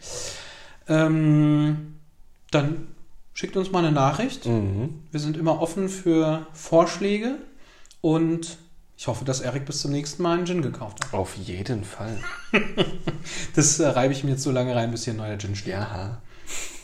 ähm, 0.87 1.95
dann 2.51 2.87
schickt 3.33 3.57
uns 3.57 3.71
mal 3.71 3.79
eine 3.79 3.91
Nachricht. 3.91 4.45
Mhm. 4.45 5.03
Wir 5.11 5.19
sind 5.19 5.37
immer 5.37 5.61
offen 5.61 5.89
für 5.89 6.47
Vorschläge 6.53 7.35
und 8.01 8.57
ich 8.95 9.07
hoffe, 9.07 9.25
dass 9.25 9.41
Erik 9.41 9.65
bis 9.65 9.81
zum 9.81 9.91
nächsten 9.91 10.23
Mal 10.23 10.37
einen 10.37 10.45
Gin 10.45 10.61
gekauft 10.61 11.03
hat. 11.03 11.13
Auf 11.13 11.35
jeden 11.35 11.83
Fall. 11.83 12.17
Das 13.55 13.79
äh, 13.79 13.87
reibe 13.87 14.13
ich 14.13 14.23
mir 14.23 14.31
jetzt 14.31 14.43
so 14.43 14.51
lange 14.51 14.75
rein, 14.75 14.91
bis 14.91 15.05
hier 15.05 15.13
ein 15.13 15.17
neuer 15.17 15.37
Gin 15.37 15.55
steht. 15.55 15.73
Ja. 15.73 16.21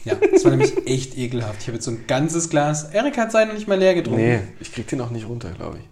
Ja, 0.06 0.16
das 0.16 0.46
war 0.46 0.52
nämlich 0.52 0.88
echt 0.88 1.18
ekelhaft. 1.18 1.62
Ich 1.62 1.68
habe 1.68 1.76
jetzt 1.76 1.86
so 1.86 1.92
ein 1.92 2.08
ganzes 2.08 2.50
Glas. 2.50 2.86
Erik 2.86 3.18
hat 3.18 3.32
seinen 3.32 3.54
nicht 3.54 3.68
mal 3.68 3.78
leer 3.78 3.94
getrunken. 3.94 4.22
Nee, 4.22 4.40
ich 4.60 4.72
krieg 4.72 4.88
den 4.88 5.02
auch 5.02 5.10
nicht 5.10 5.28
runter, 5.28 5.52
glaube 5.52 5.80
ich. 5.80 5.84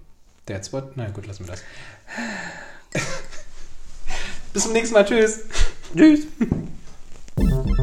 That's 0.45 0.71
what. 0.71 0.95
Na 0.95 1.09
gut, 1.09 1.27
lassen 1.27 1.45
wir 1.45 1.51
das. 1.51 1.63
Bis 4.53 4.63
zum 4.63 4.73
nächsten 4.73 4.93
Mal. 4.93 5.05
Tschüss. 5.05 5.41
Tschüss. 5.95 6.27